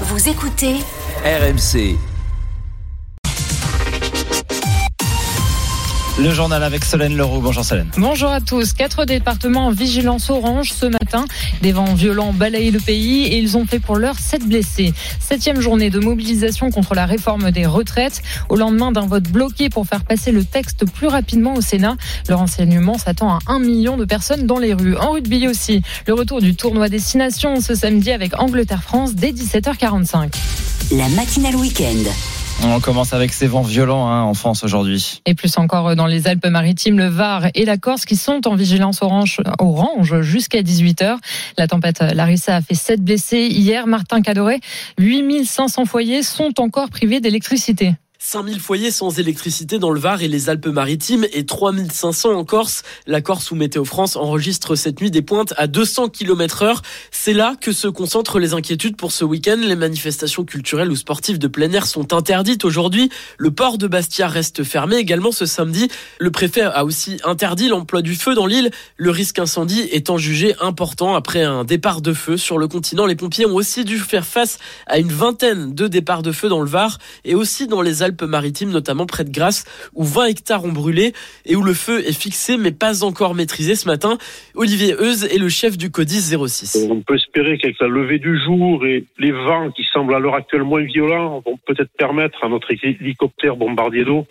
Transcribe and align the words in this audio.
Vous 0.00 0.28
écoutez 0.28 0.80
RMC. 1.24 2.13
Le 6.16 6.32
journal 6.32 6.62
avec 6.62 6.84
Solène 6.84 7.16
Leroux. 7.16 7.40
Bonjour 7.40 7.64
Solène. 7.64 7.90
Bonjour 7.96 8.30
à 8.30 8.40
tous. 8.40 8.72
Quatre 8.72 9.04
départements 9.04 9.66
en 9.66 9.70
vigilance 9.72 10.30
orange 10.30 10.72
ce 10.72 10.86
matin. 10.86 11.24
Des 11.60 11.72
vents 11.72 11.92
violents 11.94 12.32
balayent 12.32 12.70
le 12.70 12.78
pays 12.78 13.24
et 13.24 13.38
ils 13.38 13.56
ont 13.56 13.66
fait 13.66 13.80
pour 13.80 13.96
l'heure 13.96 14.16
sept 14.20 14.46
blessés. 14.46 14.94
Septième 15.18 15.60
journée 15.60 15.90
de 15.90 15.98
mobilisation 15.98 16.70
contre 16.70 16.94
la 16.94 17.04
réforme 17.04 17.50
des 17.50 17.66
retraites. 17.66 18.22
Au 18.48 18.54
lendemain 18.54 18.92
d'un 18.92 19.06
vote 19.06 19.24
bloqué 19.24 19.70
pour 19.70 19.88
faire 19.88 20.04
passer 20.04 20.30
le 20.30 20.44
texte 20.44 20.88
plus 20.88 21.08
rapidement 21.08 21.54
au 21.54 21.60
Sénat, 21.60 21.96
le 22.28 22.36
renseignement 22.36 22.96
s'attend 22.96 23.30
à 23.34 23.38
un 23.48 23.58
million 23.58 23.96
de 23.96 24.04
personnes 24.04 24.46
dans 24.46 24.60
les 24.60 24.72
rues. 24.72 24.96
En 24.96 25.10
rugby 25.10 25.48
aussi, 25.48 25.82
le 26.06 26.14
retour 26.14 26.40
du 26.40 26.54
tournoi 26.54 26.88
destination 26.88 27.60
ce 27.60 27.74
samedi 27.74 28.12
avec 28.12 28.40
Angleterre-France 28.40 29.16
dès 29.16 29.32
17h45. 29.32 30.32
la 30.92 31.08
matinale 31.08 31.56
week-end. 31.56 32.04
On 32.62 32.80
commence 32.80 33.12
avec 33.12 33.32
ces 33.32 33.46
vents 33.46 33.62
violents 33.62 34.08
hein, 34.08 34.22
en 34.22 34.34
France 34.34 34.64
aujourd'hui. 34.64 35.20
Et 35.26 35.34
plus 35.34 35.58
encore 35.58 35.96
dans 35.96 36.06
les 36.06 36.28
Alpes-Maritimes, 36.28 36.98
le 36.98 37.06
Var 37.06 37.48
et 37.54 37.64
la 37.64 37.76
Corse 37.76 38.04
qui 38.04 38.16
sont 38.16 38.46
en 38.46 38.54
vigilance 38.54 39.02
orange, 39.02 39.40
orange 39.58 40.20
jusqu'à 40.22 40.62
18h. 40.62 41.16
La 41.58 41.66
tempête 41.66 42.00
Larissa 42.00 42.56
a 42.56 42.60
fait 42.62 42.74
7 42.74 43.02
blessés. 43.02 43.48
Hier, 43.50 43.86
Martin 43.86 44.22
Cadoret, 44.22 44.60
8500 44.98 45.84
foyers 45.84 46.22
sont 46.22 46.60
encore 46.60 46.88
privés 46.90 47.20
d'électricité. 47.20 47.94
5000 48.26 48.58
foyers 48.58 48.90
sans 48.90 49.18
électricité 49.18 49.78
dans 49.78 49.90
le 49.90 50.00
Var 50.00 50.22
et 50.22 50.28
les 50.28 50.48
Alpes-Maritimes 50.48 51.26
et 51.34 51.44
3500 51.44 52.32
en 52.32 52.44
Corse. 52.46 52.82
La 53.06 53.20
Corse 53.20 53.50
ou 53.50 53.54
Météo 53.54 53.84
France 53.84 54.16
enregistre 54.16 54.76
cette 54.76 55.02
nuit 55.02 55.10
des 55.10 55.20
pointes 55.20 55.52
à 55.58 55.66
200 55.66 56.08
km 56.08 56.62
heure. 56.62 56.80
C'est 57.10 57.34
là 57.34 57.54
que 57.60 57.70
se 57.70 57.86
concentrent 57.86 58.38
les 58.38 58.54
inquiétudes 58.54 58.96
pour 58.96 59.12
ce 59.12 59.26
week-end. 59.26 59.58
Les 59.60 59.76
manifestations 59.76 60.44
culturelles 60.44 60.90
ou 60.90 60.96
sportives 60.96 61.38
de 61.38 61.48
plein 61.48 61.70
air 61.72 61.86
sont 61.86 62.14
interdites 62.14 62.64
aujourd'hui. 62.64 63.10
Le 63.36 63.50
port 63.50 63.76
de 63.76 63.86
Bastia 63.86 64.26
reste 64.26 64.64
fermé 64.64 64.96
également 64.96 65.30
ce 65.30 65.44
samedi. 65.44 65.90
Le 66.18 66.30
préfet 66.30 66.62
a 66.62 66.86
aussi 66.86 67.18
interdit 67.24 67.68
l'emploi 67.68 68.00
du 68.00 68.14
feu 68.14 68.34
dans 68.34 68.46
l'île, 68.46 68.70
le 68.96 69.10
risque 69.10 69.38
incendie 69.38 69.86
étant 69.92 70.16
jugé 70.16 70.54
important 70.62 71.14
après 71.14 71.42
un 71.42 71.64
départ 71.64 72.00
de 72.00 72.14
feu 72.14 72.38
sur 72.38 72.56
le 72.56 72.68
continent. 72.68 73.04
Les 73.04 73.16
pompiers 73.16 73.44
ont 73.44 73.54
aussi 73.54 73.84
dû 73.84 73.98
faire 73.98 74.24
face 74.24 74.56
à 74.86 74.98
une 74.98 75.12
vingtaine 75.12 75.74
de 75.74 75.88
départs 75.88 76.22
de 76.22 76.32
feu 76.32 76.48
dans 76.48 76.62
le 76.62 76.70
Var 76.70 76.96
et 77.26 77.34
aussi 77.34 77.66
dans 77.66 77.82
les 77.82 78.02
Alpes 78.02 78.13
maritimes, 78.22 78.70
notamment 78.70 79.06
près 79.06 79.24
de 79.24 79.30
Grasse, 79.30 79.64
où 79.94 80.04
20 80.04 80.26
hectares 80.26 80.64
ont 80.64 80.72
brûlé 80.72 81.12
et 81.44 81.56
où 81.56 81.62
le 81.62 81.74
feu 81.74 82.06
est 82.06 82.18
fixé 82.18 82.56
mais 82.56 82.72
pas 82.72 83.04
encore 83.04 83.34
maîtrisé 83.34 83.74
ce 83.74 83.86
matin. 83.88 84.18
Olivier 84.54 84.94
Euse 85.00 85.24
est 85.24 85.38
le 85.38 85.48
chef 85.48 85.76
du 85.76 85.90
CODIS 85.90 86.36
06. 86.46 86.86
On 86.90 87.00
peut 87.00 87.16
espérer 87.16 87.58
qu'avec 87.58 87.80
la 87.80 87.88
levée 87.88 88.18
du 88.18 88.38
jour 88.42 88.84
et 88.86 89.04
les 89.18 89.32
vents 89.32 89.70
qui 89.70 89.84
semblent 89.92 90.14
à 90.14 90.18
l'heure 90.18 90.34
actuelle 90.34 90.62
moins 90.62 90.84
violents 90.84 91.42
vont 91.44 91.58
peut-être 91.66 91.90
permettre 91.96 92.44
à 92.44 92.48
notre 92.48 92.68
hélicoptère 92.70 93.56
bombardier 93.56 94.04
d'eau 94.04 94.26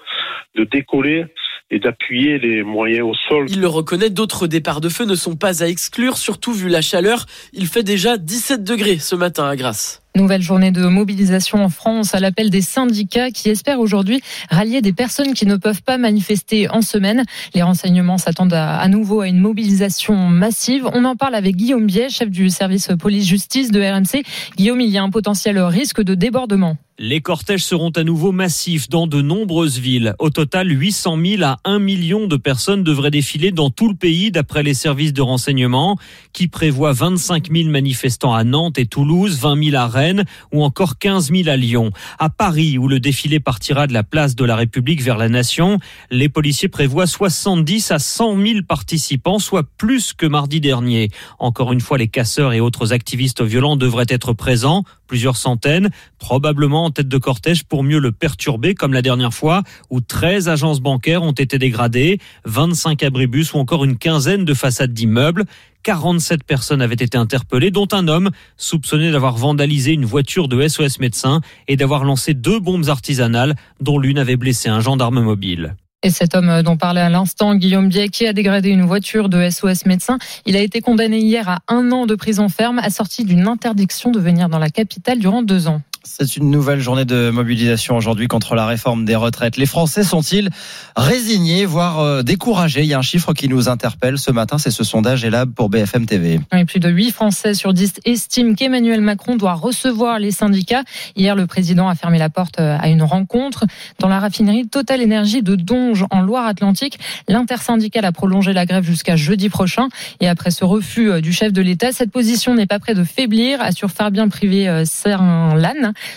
de 0.55 0.63
décoller 0.63 1.25
et 1.71 1.79
d'appuyer 1.79 2.37
les 2.37 2.63
moyens 2.63 3.07
au 3.07 3.13
sol. 3.27 3.45
Il 3.49 3.61
le 3.61 3.67
reconnaît, 3.67 4.09
d'autres 4.09 4.47
départs 4.47 4.81
de 4.81 4.89
feu 4.89 5.05
ne 5.05 5.15
sont 5.15 5.35
pas 5.35 5.63
à 5.63 5.67
exclure, 5.67 6.17
surtout 6.17 6.53
vu 6.53 6.69
la 6.69 6.81
chaleur. 6.81 7.25
Il 7.51 7.67
fait 7.67 7.83
déjà 7.83 8.17
17 8.17 8.63
degrés 8.63 8.99
ce 8.99 9.15
matin 9.15 9.47
à 9.47 9.55
Grasse. 9.55 10.02
Nouvelle 10.15 10.43
journée 10.43 10.69
de 10.69 10.85
mobilisation 10.85 11.63
en 11.63 11.69
France 11.69 12.13
à 12.13 12.19
l'appel 12.19 12.51
des 12.51 12.61
syndicats 12.61 13.31
qui 13.31 13.49
espèrent 13.49 13.79
aujourd'hui 13.79 14.21
rallier 14.51 14.79
des 14.79 14.93
personnes 14.93 15.33
qui 15.33 15.47
ne 15.47 15.55
peuvent 15.55 15.81
pas 15.81 15.97
manifester 15.97 16.69
en 16.69 16.83
semaine. 16.83 17.23
Les 17.55 17.63
renseignements 17.63 18.19
s'attendent 18.19 18.53
à, 18.53 18.87
nouveau 18.89 19.21
à 19.21 19.27
une 19.27 19.39
mobilisation 19.39 20.15
massive. 20.15 20.87
On 20.93 21.03
en 21.05 21.15
parle 21.15 21.33
avec 21.33 21.55
Guillaume 21.55 21.87
Biet, 21.87 22.09
chef 22.09 22.29
du 22.29 22.51
service 22.51 22.89
police-justice 22.99 23.71
de 23.71 23.81
RMC. 23.81 24.23
Guillaume, 24.55 24.81
il 24.81 24.89
y 24.89 24.99
a 24.99 25.03
un 25.03 25.09
potentiel 25.09 25.57
risque 25.57 26.03
de 26.03 26.13
débordement. 26.13 26.77
Les 26.99 27.21
cortèges 27.21 27.65
seront 27.65 27.89
à 27.89 28.03
nouveau 28.03 28.31
massifs 28.31 28.87
dans 28.87 29.07
de 29.07 29.19
nombreuses 29.19 29.79
villes. 29.79 30.13
Au 30.19 30.29
total, 30.29 30.69
800 30.69 31.17
000 31.25 31.43
à 31.43 31.57
1 31.63 31.79
million 31.79 32.27
de 32.27 32.37
personnes 32.37 32.83
devraient 32.83 33.09
défiler 33.09 33.51
dans 33.51 33.71
tout 33.71 33.89
le 33.89 33.95
pays 33.95 34.29
d'après 34.29 34.61
les 34.61 34.75
services 34.75 35.11
de 35.11 35.23
renseignement 35.23 35.97
qui 36.33 36.47
prévoient 36.47 36.93
25 36.93 37.51
000 37.51 37.69
manifestants 37.69 38.35
à 38.35 38.43
Nantes 38.43 38.77
et 38.77 38.85
Toulouse, 38.85 39.39
20 39.41 39.71
000 39.71 39.75
à 39.75 39.87
Rennes 39.87 40.02
ou 40.51 40.63
encore 40.63 40.97
15 40.97 41.31
000 41.31 41.49
à 41.49 41.55
Lyon. 41.55 41.91
À 42.19 42.29
Paris, 42.29 42.77
où 42.77 42.87
le 42.87 42.99
défilé 42.99 43.39
partira 43.39 43.87
de 43.87 43.93
la 43.93 44.03
place 44.03 44.35
de 44.35 44.45
la 44.45 44.55
République 44.55 45.01
vers 45.01 45.17
la 45.17 45.29
Nation, 45.29 45.79
les 46.11 46.29
policiers 46.29 46.69
prévoient 46.69 47.07
70 47.07 47.91
à 47.91 47.99
100 47.99 48.37
000 48.45 48.59
participants, 48.67 49.39
soit 49.39 49.67
plus 49.77 50.13
que 50.13 50.25
mardi 50.25 50.59
dernier. 50.59 51.09
Encore 51.39 51.71
une 51.73 51.81
fois, 51.81 51.97
les 51.97 52.07
casseurs 52.07 52.53
et 52.53 52.59
autres 52.59 52.93
activistes 52.93 53.41
violents 53.41 53.75
devraient 53.75 54.05
être 54.09 54.33
présents, 54.33 54.83
plusieurs 55.07 55.37
centaines, 55.37 55.89
probablement 56.17 56.85
en 56.85 56.91
tête 56.91 57.07
de 57.07 57.17
cortège 57.17 57.63
pour 57.65 57.83
mieux 57.83 57.99
le 57.99 58.11
perturber, 58.11 58.73
comme 58.73 58.93
la 58.93 59.01
dernière 59.01 59.33
fois, 59.33 59.63
où 59.89 60.01
13 60.01 60.49
agences 60.49 60.79
bancaires 60.79 61.23
ont 61.23 61.31
été 61.31 61.57
dégradées, 61.57 62.19
25 62.45 63.03
abribus 63.03 63.53
ou 63.53 63.57
encore 63.57 63.83
une 63.83 63.97
quinzaine 63.97 64.45
de 64.45 64.53
façades 64.53 64.93
d'immeubles. 64.93 65.45
47 65.83 66.43
personnes 66.43 66.81
avaient 66.81 66.95
été 66.95 67.17
interpellées, 67.17 67.69
dont 67.69 67.87
un 67.91 68.07
homme 68.07 68.31
soupçonné 68.57 69.11
d'avoir 69.11 69.35
vandalisé 69.35 69.91
une 69.91 70.05
voiture 70.05 70.47
de 70.47 70.67
SOS 70.67 70.99
médecins 70.99 71.41
et 71.67 71.75
d'avoir 71.75 72.05
lancé 72.05 72.33
deux 72.33 72.59
bombes 72.59 72.89
artisanales, 72.89 73.55
dont 73.81 73.99
l'une 73.99 74.17
avait 74.17 74.37
blessé 74.37 74.69
un 74.69 74.79
gendarme 74.79 75.21
mobile. 75.21 75.75
Et 76.05 76.09
cet 76.09 76.35
homme 76.35 76.63
dont 76.63 76.75
parlait 76.75 77.01
à 77.01 77.09
l'instant, 77.09 77.55
Guillaume 77.55 77.87
Biet, 77.87 78.09
qui 78.09 78.27
a 78.27 78.33
dégradé 78.33 78.69
une 78.69 78.83
voiture 78.83 79.29
de 79.29 79.49
SOS 79.49 79.85
médecin, 79.85 80.17
il 80.45 80.57
a 80.57 80.59
été 80.59 80.81
condamné 80.81 81.19
hier 81.19 81.47
à 81.47 81.59
un 81.69 81.91
an 81.93 82.05
de 82.05 82.15
prison 82.15 82.49
ferme, 82.49 82.79
assorti 82.79 83.23
d'une 83.23 83.47
interdiction 83.47 84.11
de 84.11 84.19
venir 84.19 84.49
dans 84.49 84.59
la 84.59 84.69
capitale 84.69 85.19
durant 85.19 85.43
deux 85.43 85.67
ans. 85.67 85.81
C'est 86.05 86.35
une 86.35 86.51
nouvelle 86.51 86.81
journée 86.81 87.05
de 87.05 87.29
mobilisation 87.29 87.95
aujourd'hui 87.95 88.27
contre 88.27 88.55
la 88.55 88.65
réforme 88.65 89.05
des 89.05 89.15
retraites. 89.15 89.55
Les 89.55 89.65
Français 89.65 90.03
sont-ils 90.03 90.49
résignés, 90.97 91.65
voire 91.65 92.25
découragés? 92.25 92.81
Il 92.81 92.87
y 92.87 92.93
a 92.93 92.99
un 92.99 93.01
chiffre 93.01 93.31
qui 93.33 93.47
nous 93.47 93.69
interpelle 93.69 94.17
ce 94.17 94.29
matin, 94.29 94.57
c'est 94.57 94.69
ce 94.69 94.83
sondage 94.83 95.23
Elab 95.23 95.53
pour 95.53 95.69
BFM 95.69 96.05
TV. 96.05 96.41
Oui, 96.51 96.65
plus 96.65 96.81
de 96.81 96.89
8 96.89 97.11
Français 97.11 97.53
sur 97.53 97.73
10 97.73 98.01
estiment 98.03 98.53
qu'Emmanuel 98.53 98.99
Macron 98.99 99.37
doit 99.37 99.53
recevoir 99.53 100.19
les 100.19 100.31
syndicats. 100.31 100.83
Hier, 101.15 101.37
le 101.37 101.47
président 101.47 101.87
a 101.87 101.95
fermé 101.95 102.19
la 102.19 102.29
porte 102.29 102.59
à 102.59 102.89
une 102.89 103.03
rencontre 103.03 103.63
dans 103.99 104.09
la 104.09 104.19
raffinerie 104.19 104.67
Total 104.67 105.01
Énergie 105.01 105.41
de 105.41 105.55
Donge 105.55 106.05
en 106.11 106.19
Loire-Atlantique. 106.19 106.99
L'intersyndicale 107.29 108.03
a 108.03 108.11
prolongé 108.11 108.51
la 108.51 108.65
grève 108.65 108.83
jusqu'à 108.83 109.15
jeudi 109.15 109.47
prochain. 109.47 109.87
Et 110.19 110.27
après 110.27 110.51
ce 110.51 110.65
refus 110.65 111.21
du 111.21 111.31
chef 111.31 111.53
de 111.53 111.61
l'État, 111.61 111.93
cette 111.93 112.11
position 112.11 112.55
n'est 112.55 112.67
pas 112.67 112.79
près 112.79 112.93
de 112.93 113.05
faiblir, 113.05 113.61
assure 113.61 113.89
Fabien 113.89 114.27
Privé 114.27 114.83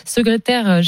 Secrétaire 0.05 0.81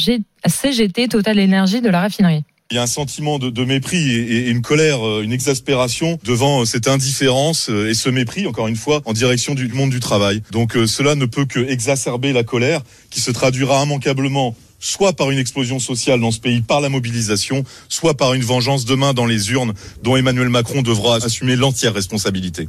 CGT 0.47 1.09
Total 1.09 1.39
Énergie 1.39 1.81
de 1.81 1.89
la 1.89 2.01
raffinerie. 2.01 2.45
Il 2.71 2.75
y 2.75 2.79
a 2.79 2.83
un 2.83 2.87
sentiment 2.87 3.39
de, 3.39 3.65
mépris 3.65 4.11
et, 4.11 4.49
et, 4.49 4.51
une 4.51 4.61
colère, 4.61 5.01
une 5.21 5.33
exaspération 5.33 6.19
devant 6.23 6.67
cette 6.67 6.87
indifférence 6.87 7.71
et 7.71 7.95
ce 7.95 8.11
mépris, 8.11 8.47
encore 8.47 8.69
une 8.69 8.77
fois, 8.77 9.01
en 9.07 9.15
direction 9.15 9.55
du 9.55 9.69
monde 9.69 9.89
du 9.89 10.01
travail. 10.01 10.43
Donc 10.51 10.75
cela 10.87 11.15
ne 11.15 11.25
peut 11.25 11.47
que 11.47 11.61
exacerber 11.61 12.35
la 12.35 12.45
colère 12.45 12.83
qui 13.09 13.21
se 13.21 13.31
traduira 13.31 13.83
immanquablement 13.83 14.55
soit 14.79 15.13
par 15.13 15.31
une 15.31 15.39
explosion 15.39 15.79
sociale 15.79 16.21
dans 16.21 16.31
ce 16.31 16.41
pays 16.41 16.61
par 16.61 16.81
la 16.81 16.89
mobilisation, 16.89 17.65
soit 17.89 18.17
par 18.17 18.35
une 18.35 18.43
vengeance 18.43 18.85
demain 18.85 19.15
dans 19.15 19.27
les 19.27 19.51
urnes 19.51 19.75
dont 20.03 20.17
Emmanuel 20.17 20.49
Macron 20.49 20.83
devra 20.83 21.17
assumer 21.17 21.57
l'entière 21.57 21.95
responsabilité. 21.95 22.69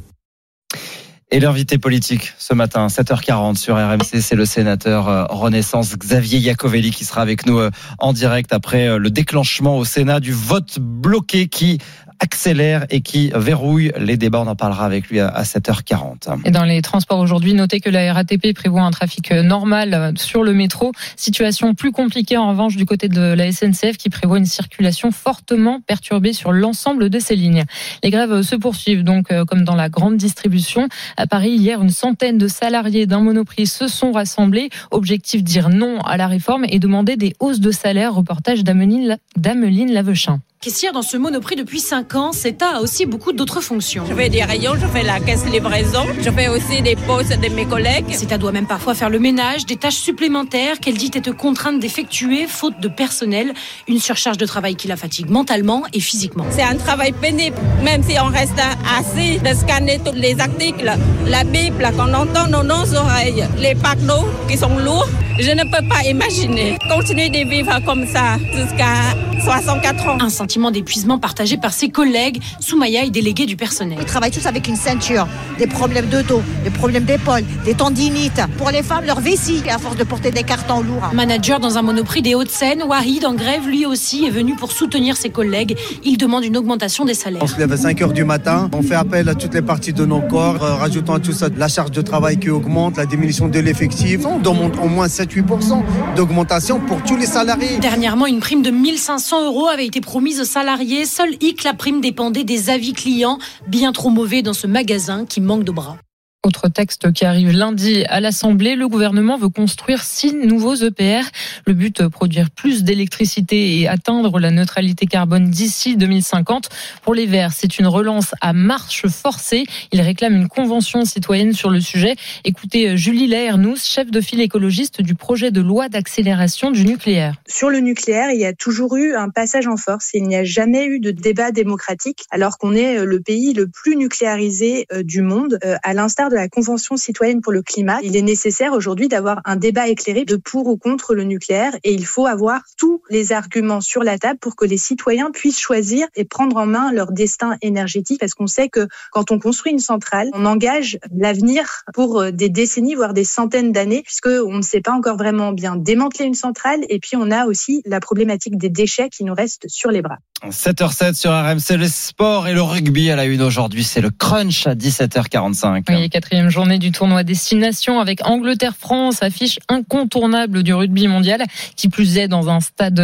Et 1.32 1.38
l'invité 1.38 1.78
politique 1.78 2.32
ce 2.38 2.54
matin, 2.54 2.88
7h40 2.88 3.56
sur 3.56 3.76
RMC, 3.76 4.20
c'est 4.20 4.34
le 4.34 4.44
sénateur 4.44 5.28
Renaissance 5.30 5.96
Xavier 5.96 6.38
Iacovelli 6.40 6.90
qui 6.90 7.04
sera 7.04 7.22
avec 7.22 7.46
nous 7.46 7.60
en 7.98 8.12
direct 8.12 8.52
après 8.52 8.98
le 8.98 9.10
déclenchement 9.10 9.78
au 9.78 9.84
Sénat 9.84 10.18
du 10.18 10.32
vote 10.32 10.80
bloqué 10.80 11.46
qui 11.46 11.78
accélère 12.20 12.86
et 12.90 13.00
qui 13.00 13.32
verrouille 13.34 13.92
les 13.98 14.16
débats. 14.16 14.40
On 14.40 14.46
en 14.46 14.54
parlera 14.54 14.84
avec 14.84 15.08
lui 15.08 15.20
à 15.20 15.42
7h40. 15.42 16.40
Et 16.44 16.50
dans 16.50 16.64
les 16.64 16.82
transports 16.82 17.18
aujourd'hui, 17.18 17.54
notez 17.54 17.80
que 17.80 17.90
la 17.90 18.12
RATP 18.12 18.54
prévoit 18.54 18.82
un 18.82 18.90
trafic 18.90 19.32
normal 19.32 20.12
sur 20.16 20.44
le 20.44 20.52
métro. 20.52 20.92
Situation 21.16 21.74
plus 21.74 21.92
compliquée 21.92 22.36
en 22.36 22.50
revanche 22.50 22.76
du 22.76 22.86
côté 22.86 23.08
de 23.08 23.20
la 23.20 23.50
SNCF 23.50 23.96
qui 23.96 24.10
prévoit 24.10 24.38
une 24.38 24.46
circulation 24.46 25.10
fortement 25.10 25.80
perturbée 25.80 26.32
sur 26.32 26.52
l'ensemble 26.52 27.10
de 27.10 27.18
ces 27.18 27.36
lignes. 27.36 27.64
Les 28.04 28.10
grèves 28.10 28.42
se 28.42 28.54
poursuivent 28.54 29.02
donc 29.02 29.32
comme 29.46 29.64
dans 29.64 29.74
la 29.74 29.88
grande 29.88 30.16
distribution. 30.16 30.88
À 31.16 31.26
Paris, 31.26 31.52
hier, 31.52 31.82
une 31.82 31.90
centaine 31.90 32.38
de 32.38 32.48
salariés 32.48 33.06
d'un 33.06 33.20
monoprix 33.20 33.66
se 33.66 33.88
sont 33.88 34.12
rassemblés. 34.12 34.68
Objectif 34.90 35.42
dire 35.42 35.70
non 35.70 36.00
à 36.02 36.16
la 36.16 36.26
réforme 36.26 36.66
et 36.68 36.78
demander 36.78 37.16
des 37.16 37.34
hausses 37.40 37.60
de 37.60 37.70
salaire. 37.70 38.14
Reportage 38.14 38.62
d'Ameline 38.62 39.92
Lavechin. 39.92 40.40
Caissière 40.62 40.92
dans 40.92 41.00
ce 41.00 41.16
monoprix 41.16 41.56
depuis 41.56 41.80
5 41.80 42.14
ans, 42.16 42.32
CETA 42.32 42.76
a 42.76 42.80
aussi 42.82 43.06
beaucoup 43.06 43.32
d'autres 43.32 43.62
fonctions. 43.62 44.04
Je 44.06 44.14
fais 44.14 44.28
des 44.28 44.44
rayons, 44.44 44.74
je 44.78 44.86
fais 44.88 45.02
la 45.02 45.18
caisse 45.18 45.46
livraison, 45.46 46.04
je 46.20 46.30
fais 46.30 46.48
aussi 46.48 46.82
des 46.82 46.96
postes 46.96 47.40
de 47.40 47.48
mes 47.48 47.64
collègues. 47.64 48.12
CETA 48.12 48.36
doit 48.36 48.52
même 48.52 48.66
parfois 48.66 48.92
faire 48.92 49.08
le 49.08 49.18
ménage, 49.18 49.64
des 49.64 49.76
tâches 49.76 49.94
supplémentaires 49.94 50.78
qu'elle 50.78 50.98
dit 50.98 51.10
être 51.14 51.34
contrainte 51.34 51.80
d'effectuer 51.80 52.46
faute 52.46 52.78
de 52.78 52.88
personnel. 52.88 53.54
Une 53.88 54.00
surcharge 54.00 54.36
de 54.36 54.44
travail 54.44 54.76
qui 54.76 54.86
la 54.86 54.96
fatigue 54.96 55.30
mentalement 55.30 55.84
et 55.94 56.00
physiquement. 56.00 56.44
C'est 56.50 56.62
un 56.62 56.76
travail 56.76 57.12
pénible, 57.12 57.56
même 57.82 58.02
si 58.02 58.20
on 58.20 58.26
reste 58.26 58.60
assis, 58.98 59.38
de 59.38 59.54
scanner 59.54 59.98
tous 60.04 60.12
les 60.14 60.38
articles, 60.38 60.92
la 61.26 61.44
Bible 61.44 61.90
qu'on 61.96 62.12
entend 62.12 62.48
dans 62.48 62.64
nos 62.64 62.94
oreilles, 62.94 63.46
les 63.56 63.74
panneaux 63.74 64.28
qui 64.46 64.58
sont 64.58 64.76
lourds, 64.76 65.08
Je 65.38 65.52
ne 65.52 65.62
peux 65.62 65.88
pas 65.88 66.02
imaginer 66.04 66.76
continuer 66.86 67.30
de 67.30 67.48
vivre 67.48 67.78
comme 67.86 68.06
ça 68.06 68.36
jusqu'à 68.54 69.16
64 69.42 70.06
ans. 70.06 70.18
Un 70.20 70.28
sentiment 70.50 70.72
d'épuisement 70.72 71.20
partagé 71.20 71.58
par 71.58 71.72
ses 71.72 71.90
collègues. 71.90 72.42
Soumaya 72.58 73.04
est 73.04 73.10
déléguée 73.10 73.46
du 73.46 73.54
personnel. 73.54 73.98
Ils 74.00 74.04
travaillent 74.04 74.32
tous 74.32 74.46
avec 74.46 74.66
une 74.66 74.74
ceinture, 74.74 75.28
des 75.58 75.68
problèmes 75.68 76.08
de 76.08 76.22
dos, 76.22 76.42
des 76.64 76.70
problèmes 76.70 77.04
d'épaule, 77.04 77.44
des 77.64 77.74
tendinites. 77.74 78.40
Pour 78.58 78.70
les 78.70 78.82
femmes, 78.82 79.04
leur 79.04 79.20
vessie, 79.20 79.62
à 79.70 79.78
force 79.78 79.94
de 79.94 80.02
porter 80.02 80.32
des 80.32 80.42
cartons 80.42 80.80
lourds. 80.80 81.08
Manager 81.12 81.60
dans 81.60 81.78
un 81.78 81.82
monoprix 81.82 82.20
des 82.20 82.34
Hauts-de-Seine, 82.34 82.82
Wahid 82.82 83.24
en 83.26 83.34
grève 83.34 83.68
lui 83.68 83.86
aussi 83.86 84.24
est 84.24 84.30
venu 84.30 84.56
pour 84.56 84.72
soutenir 84.72 85.16
ses 85.16 85.30
collègues. 85.30 85.76
Il 86.02 86.18
demande 86.18 86.42
une 86.42 86.56
augmentation 86.56 87.04
des 87.04 87.14
salaires. 87.14 87.44
On 87.44 87.46
se 87.46 87.56
lève 87.56 87.70
à 87.70 87.76
5 87.76 88.02
heures 88.02 88.12
du 88.12 88.24
matin, 88.24 88.68
on 88.74 88.82
fait 88.82 88.96
appel 88.96 89.28
à 89.28 89.36
toutes 89.36 89.54
les 89.54 89.62
parties 89.62 89.92
de 89.92 90.04
nos 90.04 90.20
corps, 90.20 90.64
euh, 90.64 90.74
rajoutant 90.74 91.14
à 91.14 91.20
tout 91.20 91.32
ça 91.32 91.46
la 91.56 91.68
charge 91.68 91.92
de 91.92 92.02
travail 92.02 92.38
qui 92.38 92.50
augmente, 92.50 92.96
la 92.96 93.06
diminution 93.06 93.46
de 93.46 93.60
l'effectif. 93.60 94.26
On 94.26 94.40
demande 94.40 94.72
au 94.82 94.88
moins 94.88 95.06
7-8% 95.06 95.84
d'augmentation 96.16 96.80
pour 96.80 97.00
tous 97.04 97.16
les 97.16 97.26
salariés. 97.26 97.78
Dernièrement, 97.78 98.26
une 98.26 98.40
prime 98.40 98.62
de 98.62 98.72
1500 98.72 99.46
euros 99.46 99.68
avait 99.68 99.86
été 99.86 100.00
promise 100.00 100.39
salariés. 100.44 101.06
Seul 101.06 101.36
hic, 101.40 101.64
la 101.64 101.74
prime 101.74 102.00
dépendait 102.00 102.44
des 102.44 102.70
avis 102.70 102.92
clients, 102.92 103.38
bien 103.66 103.92
trop 103.92 104.10
mauvais 104.10 104.42
dans 104.42 104.52
ce 104.52 104.66
magasin 104.66 105.26
qui 105.26 105.40
manque 105.40 105.64
de 105.64 105.72
bras. 105.72 105.96
Autre 106.42 106.68
texte 106.68 107.12
qui 107.12 107.26
arrive 107.26 107.50
lundi 107.50 108.02
à 108.08 108.18
l'Assemblée, 108.18 108.74
le 108.74 108.88
gouvernement 108.88 109.36
veut 109.36 109.50
construire 109.50 110.02
six 110.02 110.32
nouveaux 110.32 110.74
EPR. 110.74 111.28
Le 111.66 111.74
but, 111.74 112.08
produire 112.08 112.50
plus 112.50 112.82
d'électricité 112.82 113.78
et 113.78 113.88
atteindre 113.88 114.40
la 114.40 114.50
neutralité 114.50 115.04
carbone 115.04 115.50
d'ici 115.50 115.98
2050. 115.98 116.70
Pour 117.02 117.12
les 117.12 117.26
Verts, 117.26 117.52
c'est 117.52 117.78
une 117.78 117.86
relance 117.86 118.34
à 118.40 118.54
marche 118.54 119.06
forcée. 119.06 119.64
Ils 119.92 120.00
réclament 120.00 120.36
une 120.36 120.48
convention 120.48 121.04
citoyenne 121.04 121.52
sur 121.52 121.68
le 121.68 121.82
sujet. 121.82 122.16
Écoutez 122.44 122.96
Julie 122.96 123.26
Laernous, 123.26 123.76
chef 123.76 124.10
de 124.10 124.22
file 124.22 124.40
écologiste 124.40 125.02
du 125.02 125.14
projet 125.14 125.50
de 125.50 125.60
loi 125.60 125.90
d'accélération 125.90 126.70
du 126.70 126.86
nucléaire. 126.86 127.34
Sur 127.48 127.68
le 127.68 127.80
nucléaire, 127.80 128.30
il 128.30 128.40
y 128.40 128.46
a 128.46 128.54
toujours 128.54 128.96
eu 128.96 129.14
un 129.14 129.28
passage 129.28 129.66
en 129.66 129.76
force. 129.76 130.12
Il 130.14 130.22
n'y 130.22 130.36
a 130.36 130.44
jamais 130.44 130.86
eu 130.86 131.00
de 131.00 131.10
débat 131.10 131.50
démocratique, 131.50 132.24
alors 132.30 132.56
qu'on 132.56 132.74
est 132.74 133.04
le 133.04 133.20
pays 133.20 133.52
le 133.52 133.68
plus 133.68 133.96
nucléarisé 133.96 134.86
du 135.04 135.20
monde, 135.20 135.58
à 135.82 135.92
l'instar 135.92 136.29
de 136.30 136.36
la 136.36 136.48
Convention 136.48 136.96
citoyenne 136.96 137.40
pour 137.40 137.52
le 137.52 137.62
climat, 137.62 137.98
il 138.02 138.16
est 138.16 138.22
nécessaire 138.22 138.72
aujourd'hui 138.72 139.08
d'avoir 139.08 139.40
un 139.44 139.56
débat 139.56 139.88
éclairé 139.88 140.24
de 140.24 140.36
pour 140.36 140.66
ou 140.66 140.76
contre 140.76 141.14
le 141.14 141.24
nucléaire 141.24 141.76
et 141.84 141.92
il 141.92 142.06
faut 142.06 142.26
avoir 142.26 142.62
tous 142.78 143.02
les 143.10 143.32
arguments 143.32 143.80
sur 143.80 144.02
la 144.02 144.18
table 144.18 144.38
pour 144.38 144.56
que 144.56 144.64
les 144.64 144.78
citoyens 144.78 145.30
puissent 145.30 145.60
choisir 145.60 146.06
et 146.14 146.24
prendre 146.24 146.56
en 146.56 146.66
main 146.66 146.92
leur 146.92 147.12
destin 147.12 147.56
énergétique 147.60 148.20
parce 148.20 148.34
qu'on 148.34 148.46
sait 148.46 148.68
que 148.68 148.88
quand 149.12 149.30
on 149.30 149.38
construit 149.38 149.72
une 149.72 149.78
centrale, 149.78 150.30
on 150.32 150.46
engage 150.46 150.98
l'avenir 151.14 151.82
pour 151.92 152.32
des 152.32 152.48
décennies, 152.48 152.94
voire 152.94 153.12
des 153.12 153.24
centaines 153.24 153.72
d'années 153.72 154.02
puisque 154.02 154.28
on 154.28 154.56
ne 154.56 154.62
sait 154.62 154.80
pas 154.80 154.92
encore 154.92 155.16
vraiment 155.16 155.52
bien 155.52 155.76
démanteler 155.76 156.24
une 156.24 156.34
centrale 156.34 156.80
et 156.88 156.98
puis 156.98 157.16
on 157.16 157.30
a 157.30 157.46
aussi 157.46 157.82
la 157.84 158.00
problématique 158.00 158.56
des 158.56 158.70
déchets 158.70 159.10
qui 159.10 159.24
nous 159.24 159.34
restent 159.34 159.68
sur 159.68 159.90
les 159.90 160.02
bras. 160.02 160.18
7h07 160.48 161.14
sur 161.14 161.30
RMC, 161.32 161.76
le 161.76 161.86
sport 161.86 162.48
et 162.48 162.54
le 162.54 162.62
rugby 162.62 163.10
à 163.10 163.16
la 163.16 163.26
une 163.26 163.42
aujourd'hui. 163.42 163.84
C'est 163.84 164.00
le 164.00 164.10
crunch 164.10 164.66
à 164.66 164.74
17h45. 164.74 165.84
Oui, 165.88 166.08
quatrième 166.20 166.50
journée 166.50 166.78
du 166.78 166.92
tournoi 166.92 167.22
Destination 167.22 167.98
avec 167.98 168.26
Angleterre-France, 168.26 169.22
affiche 169.22 169.58
incontournable 169.68 170.62
du 170.62 170.74
rugby 170.74 171.08
mondial, 171.08 171.42
qui 171.76 171.88
plus 171.88 172.18
est 172.18 172.28
dans 172.28 172.50
un 172.50 172.60
stade 172.60 173.00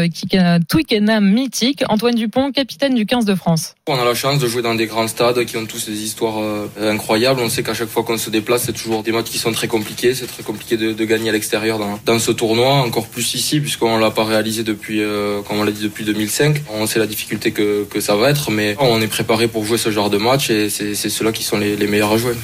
Twickenham 0.68 1.24
mythique. 1.24 1.82
Antoine 1.88 2.14
Dupont, 2.14 2.52
capitaine 2.52 2.94
du 2.94 3.06
15 3.06 3.24
de 3.24 3.34
France. 3.34 3.74
On 3.86 3.98
a 3.98 4.04
la 4.04 4.12
chance 4.12 4.38
de 4.38 4.46
jouer 4.46 4.60
dans 4.60 4.74
des 4.74 4.84
grands 4.84 5.08
stades 5.08 5.46
qui 5.46 5.56
ont 5.56 5.64
tous 5.64 5.86
des 5.86 6.04
histoires 6.04 6.40
euh, 6.40 6.68
incroyables. 6.78 7.40
On 7.40 7.48
sait 7.48 7.62
qu'à 7.62 7.72
chaque 7.72 7.88
fois 7.88 8.02
qu'on 8.02 8.18
se 8.18 8.28
déplace, 8.28 8.64
c'est 8.64 8.74
toujours 8.74 9.02
des 9.02 9.12
matchs 9.12 9.30
qui 9.30 9.38
sont 9.38 9.52
très 9.52 9.66
compliqués. 9.66 10.12
C'est 10.12 10.26
très 10.26 10.42
compliqué 10.42 10.76
de, 10.76 11.04
gagner 11.06 11.30
à 11.30 11.32
l'extérieur 11.32 11.78
dans, 12.04 12.18
ce 12.18 12.32
tournoi, 12.32 12.74
encore 12.82 13.06
plus 13.06 13.32
ici, 13.32 13.60
puisqu'on 13.60 13.96
l'a 13.96 14.10
pas 14.10 14.24
réalisé 14.24 14.62
depuis, 14.62 15.00
euh, 15.00 15.40
comme 15.40 15.58
on 15.58 15.64
l'a 15.64 15.72
dit, 15.72 15.82
depuis 15.82 16.04
2005. 16.04 16.64
On 16.74 16.84
sait 16.86 16.98
la 16.98 17.06
difficulté 17.06 17.52
que, 17.52 17.86
ça 17.98 18.14
va 18.14 18.28
être, 18.28 18.50
mais 18.50 18.76
on 18.78 19.00
est 19.00 19.06
préparé 19.06 19.48
pour 19.48 19.64
jouer 19.64 19.78
ce 19.78 19.90
genre 19.90 20.10
de 20.10 20.18
match 20.18 20.50
et 20.50 20.68
c'est 20.68 20.94
ceux-là 20.94 21.32
qui 21.32 21.44
sont 21.44 21.56
les 21.56 21.86
meilleurs 21.86 22.12
à 22.12 22.18
jouer. 22.18 22.34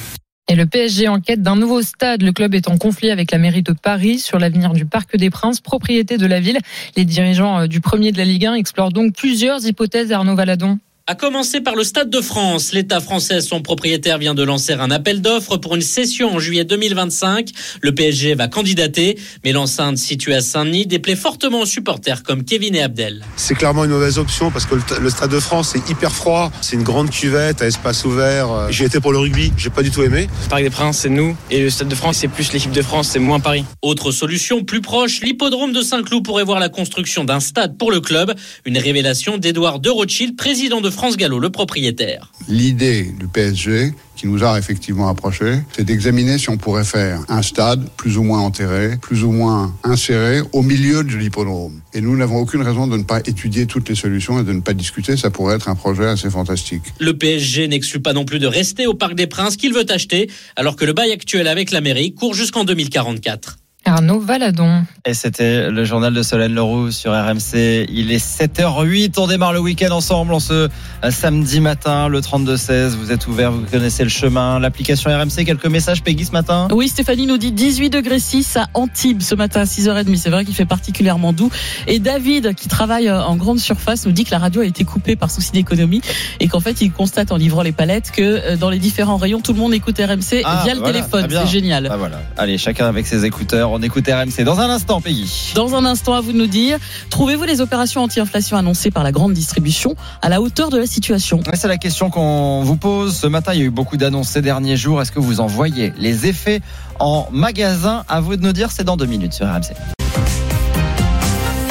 Et 0.49 0.55
le 0.55 0.65
PSG 0.65 1.07
enquête 1.07 1.41
d'un 1.41 1.55
nouveau 1.55 1.81
stade. 1.81 2.21
Le 2.21 2.33
club 2.33 2.53
est 2.53 2.67
en 2.67 2.77
conflit 2.77 3.11
avec 3.11 3.31
la 3.31 3.37
mairie 3.37 3.63
de 3.63 3.71
Paris 3.71 4.19
sur 4.19 4.39
l'avenir 4.39 4.73
du 4.73 4.85
Parc 4.85 5.15
des 5.15 5.29
Princes, 5.29 5.61
propriété 5.61 6.17
de 6.17 6.25
la 6.25 6.41
ville. 6.41 6.59
Les 6.97 7.05
dirigeants 7.05 7.65
du 7.65 7.79
premier 7.79 8.11
de 8.11 8.17
la 8.17 8.25
Ligue 8.25 8.45
1 8.47 8.55
explorent 8.55 8.91
donc 8.91 9.15
plusieurs 9.15 9.65
hypothèses, 9.65 10.11
Arnaud 10.11 10.35
Valadon. 10.35 10.79
À 11.05 11.15
commencer 11.15 11.59
par 11.59 11.75
le 11.75 11.83
Stade 11.83 12.09
de 12.09 12.21
France, 12.21 12.71
l'État 12.71 13.01
français, 13.01 13.41
son 13.41 13.61
propriétaire, 13.61 14.19
vient 14.19 14.33
de 14.33 14.41
lancer 14.41 14.71
un 14.71 14.89
appel 14.89 15.21
d'offres 15.21 15.57
pour 15.57 15.75
une 15.75 15.81
session 15.81 16.33
en 16.33 16.39
juillet 16.39 16.63
2025. 16.63 17.49
Le 17.81 17.93
PSG 17.93 18.35
va 18.35 18.47
candidater, 18.47 19.19
mais 19.43 19.51
l'enceinte 19.51 19.97
située 19.97 20.35
à 20.35 20.39
Saint-Denis 20.39 20.85
déplaît 20.85 21.17
fortement 21.17 21.59
aux 21.59 21.65
supporters 21.65 22.23
comme 22.23 22.45
Kevin 22.45 22.73
et 22.73 22.81
Abdel. 22.81 23.25
C'est 23.35 23.53
clairement 23.53 23.83
une 23.83 23.91
mauvaise 23.91 24.17
option 24.17 24.49
parce 24.49 24.65
que 24.65 24.75
le 24.75 25.09
Stade 25.09 25.29
de 25.29 25.41
France 25.41 25.75
est 25.75 25.89
hyper 25.89 26.13
froid. 26.13 26.53
C'est 26.61 26.77
une 26.77 26.83
grande 26.83 27.09
cuvette 27.09 27.61
à 27.61 27.67
espace 27.67 28.05
ouvert. 28.05 28.71
J'ai 28.71 28.85
été 28.85 29.01
pour 29.01 29.11
le 29.11 29.17
rugby, 29.17 29.51
j'ai 29.57 29.69
pas 29.69 29.83
du 29.83 29.91
tout 29.91 30.03
aimé. 30.03 30.29
Le 30.43 30.49
Parc 30.49 30.63
des 30.63 30.69
Princes, 30.69 30.99
c'est 30.99 31.09
nous, 31.09 31.35
et 31.51 31.59
le 31.59 31.69
Stade 31.69 31.89
de 31.89 31.95
France, 31.95 32.19
c'est 32.19 32.29
plus 32.29 32.53
l'équipe 32.53 32.71
de 32.71 32.81
France, 32.81 33.09
c'est 33.11 33.19
moins 33.19 33.41
Paris. 33.41 33.65
Autre 33.81 34.11
solution 34.11 34.63
plus 34.63 34.79
proche, 34.79 35.19
l'hippodrome 35.19 35.73
de 35.73 35.81
Saint-Cloud 35.81 36.23
pourrait 36.23 36.45
voir 36.45 36.61
la 36.61 36.69
construction 36.69 37.25
d'un 37.25 37.41
stade 37.41 37.77
pour 37.77 37.91
le 37.91 37.99
club. 37.99 38.33
Une 38.63 38.77
révélation 38.77 39.37
d'Edouard 39.37 39.81
de 39.81 39.89
Rothschild, 39.89 40.37
président 40.37 40.79
de 40.79 40.92
France 40.93 41.17
Gallo, 41.17 41.39
le 41.39 41.49
propriétaire. 41.49 42.31
L'idée 42.47 43.13
du 43.19 43.27
PSG, 43.27 43.93
qui 44.15 44.27
nous 44.27 44.43
a 44.43 44.57
effectivement 44.57 45.09
approchés, 45.09 45.59
c'est 45.75 45.83
d'examiner 45.83 46.37
si 46.37 46.49
on 46.49 46.57
pourrait 46.57 46.83
faire 46.83 47.19
un 47.27 47.41
stade 47.41 47.89
plus 47.97 48.17
ou 48.17 48.23
moins 48.23 48.39
enterré, 48.39 48.97
plus 49.01 49.23
ou 49.23 49.31
moins 49.31 49.75
inséré 49.83 50.41
au 50.53 50.61
milieu 50.61 51.03
de 51.03 51.15
l'hippodrome. 51.15 51.81
Et 51.93 52.01
nous 52.01 52.15
n'avons 52.15 52.37
aucune 52.37 52.61
raison 52.61 52.87
de 52.87 52.97
ne 52.97 53.03
pas 53.03 53.19
étudier 53.19 53.65
toutes 53.65 53.89
les 53.89 53.95
solutions 53.95 54.39
et 54.39 54.43
de 54.43 54.53
ne 54.53 54.61
pas 54.61 54.73
discuter. 54.73 55.17
Ça 55.17 55.29
pourrait 55.29 55.55
être 55.55 55.67
un 55.67 55.75
projet 55.75 56.05
assez 56.05 56.29
fantastique. 56.29 56.83
Le 56.99 57.17
PSG 57.17 57.67
n'exclut 57.67 58.01
pas 58.01 58.13
non 58.13 58.25
plus 58.25 58.39
de 58.39 58.47
rester 58.47 58.87
au 58.87 58.93
Parc 58.93 59.15
des 59.15 59.27
Princes 59.27 59.57
qu'il 59.57 59.73
veut 59.73 59.85
acheter, 59.89 60.29
alors 60.55 60.75
que 60.75 60.85
le 60.85 60.93
bail 60.93 61.11
actuel 61.11 61.47
avec 61.47 61.71
la 61.71 61.81
mairie 61.81 62.13
court 62.13 62.33
jusqu'en 62.33 62.63
2044. 62.63 63.57
Arnaud 63.85 64.19
Valadon. 64.19 64.83
Et 65.05 65.13
c'était 65.13 65.69
le 65.69 65.83
journal 65.83 66.13
de 66.13 66.23
Solène 66.23 66.53
Leroux 66.53 66.91
sur 66.91 67.11
RMC. 67.11 67.85
Il 67.89 68.11
est 68.11 68.23
7h08. 68.23 69.13
On 69.17 69.27
démarre 69.27 69.53
le 69.53 69.59
week-end 69.59 69.91
ensemble 69.91 70.33
en 70.33 70.39
ce 70.39 70.69
samedi 71.09 71.59
matin, 71.59 72.07
le 72.07 72.21
32-16. 72.21 72.95
Vous 72.95 73.11
êtes 73.11 73.27
ouvert, 73.27 73.51
vous 73.51 73.65
connaissez 73.69 74.03
le 74.03 74.09
chemin. 74.09 74.59
L'application 74.59 75.11
RMC, 75.11 75.45
quelques 75.45 75.65
messages, 75.65 76.03
Peggy, 76.03 76.25
ce 76.25 76.31
matin 76.31 76.67
Oui, 76.71 76.87
Stéphanie 76.87 77.27
nous 77.27 77.37
dit 77.37 77.51
18 77.51 77.89
degrés 77.89 78.19
6 78.19 78.57
à 78.57 78.67
Antibes 78.73 79.21
ce 79.21 79.35
matin 79.35 79.61
à 79.61 79.65
6h30. 79.65 80.15
C'est 80.15 80.29
vrai 80.29 80.45
qu'il 80.45 80.55
fait 80.55 80.65
particulièrement 80.65 81.33
doux. 81.33 81.51
Et 81.87 81.99
David, 81.99 82.55
qui 82.55 82.67
travaille 82.67 83.11
en 83.11 83.35
grande 83.35 83.59
surface, 83.59 84.05
nous 84.05 84.11
dit 84.11 84.23
que 84.23 84.31
la 84.31 84.39
radio 84.39 84.61
a 84.61 84.65
été 84.65 84.85
coupée 84.85 85.15
par 85.15 85.29
souci 85.29 85.51
d'économie 85.51 86.01
et 86.39 86.47
qu'en 86.47 86.59
fait, 86.61 86.81
il 86.81 86.91
constate 86.91 87.31
en 87.31 87.37
livrant 87.37 87.61
les 87.61 87.73
palettes 87.73 88.11
que 88.11 88.55
dans 88.55 88.69
les 88.69 88.79
différents 88.79 89.17
rayons, 89.17 89.41
tout 89.41 89.53
le 89.53 89.59
monde 89.59 89.73
écoute 89.73 89.97
RMC 89.99 90.41
ah, 90.45 90.61
via 90.63 90.73
le 90.73 90.79
voilà, 90.79 90.93
téléphone. 90.93 91.27
C'est 91.29 91.47
génial. 91.47 91.89
Ah, 91.91 91.97
voilà. 91.97 92.21
Allez, 92.37 92.57
chacun 92.57 92.87
avec 92.87 93.05
ses 93.07 93.25
écouteurs. 93.25 93.72
On 93.75 93.81
écoute 93.81 94.07
RMC 94.07 94.43
dans 94.43 94.59
un 94.59 94.69
instant, 94.69 95.01
Peggy. 95.01 95.51
Dans 95.55 95.73
un 95.73 95.83
instant, 95.83 96.13
à 96.13 96.21
vous 96.21 96.31
de 96.31 96.37
nous 96.37 96.45
dire, 96.45 96.77
trouvez-vous 97.09 97.43
les 97.43 97.59
opérations 97.59 98.03
anti-inflation 98.03 98.55
annoncées 98.55 98.91
par 98.91 99.01
la 99.01 99.11
grande 99.11 99.33
distribution 99.33 99.95
à 100.21 100.29
la 100.29 100.41
hauteur 100.41 100.69
de 100.69 100.77
la 100.77 100.85
situation? 100.85 101.39
C'est 101.55 101.67
la 101.67 101.79
question 101.79 102.11
qu'on 102.11 102.61
vous 102.61 102.77
pose. 102.77 103.15
Ce 103.15 103.25
matin, 103.25 103.51
il 103.55 103.59
y 103.59 103.63
a 103.63 103.65
eu 103.65 103.71
beaucoup 103.71 103.97
d'annonces 103.97 104.29
ces 104.29 104.43
derniers 104.43 104.77
jours. 104.77 105.01
Est-ce 105.01 105.11
que 105.11 105.19
vous 105.19 105.39
en 105.39 105.47
voyez 105.47 105.91
les 105.97 106.27
effets 106.27 106.61
en 106.99 107.27
magasin? 107.31 108.03
À 108.09 108.21
vous 108.21 108.35
de 108.35 108.43
nous 108.43 108.53
dire, 108.53 108.69
c'est 108.69 108.83
dans 108.83 108.95
deux 108.95 109.07
minutes 109.07 109.33
sur 109.33 109.47
RMC. 109.47 109.73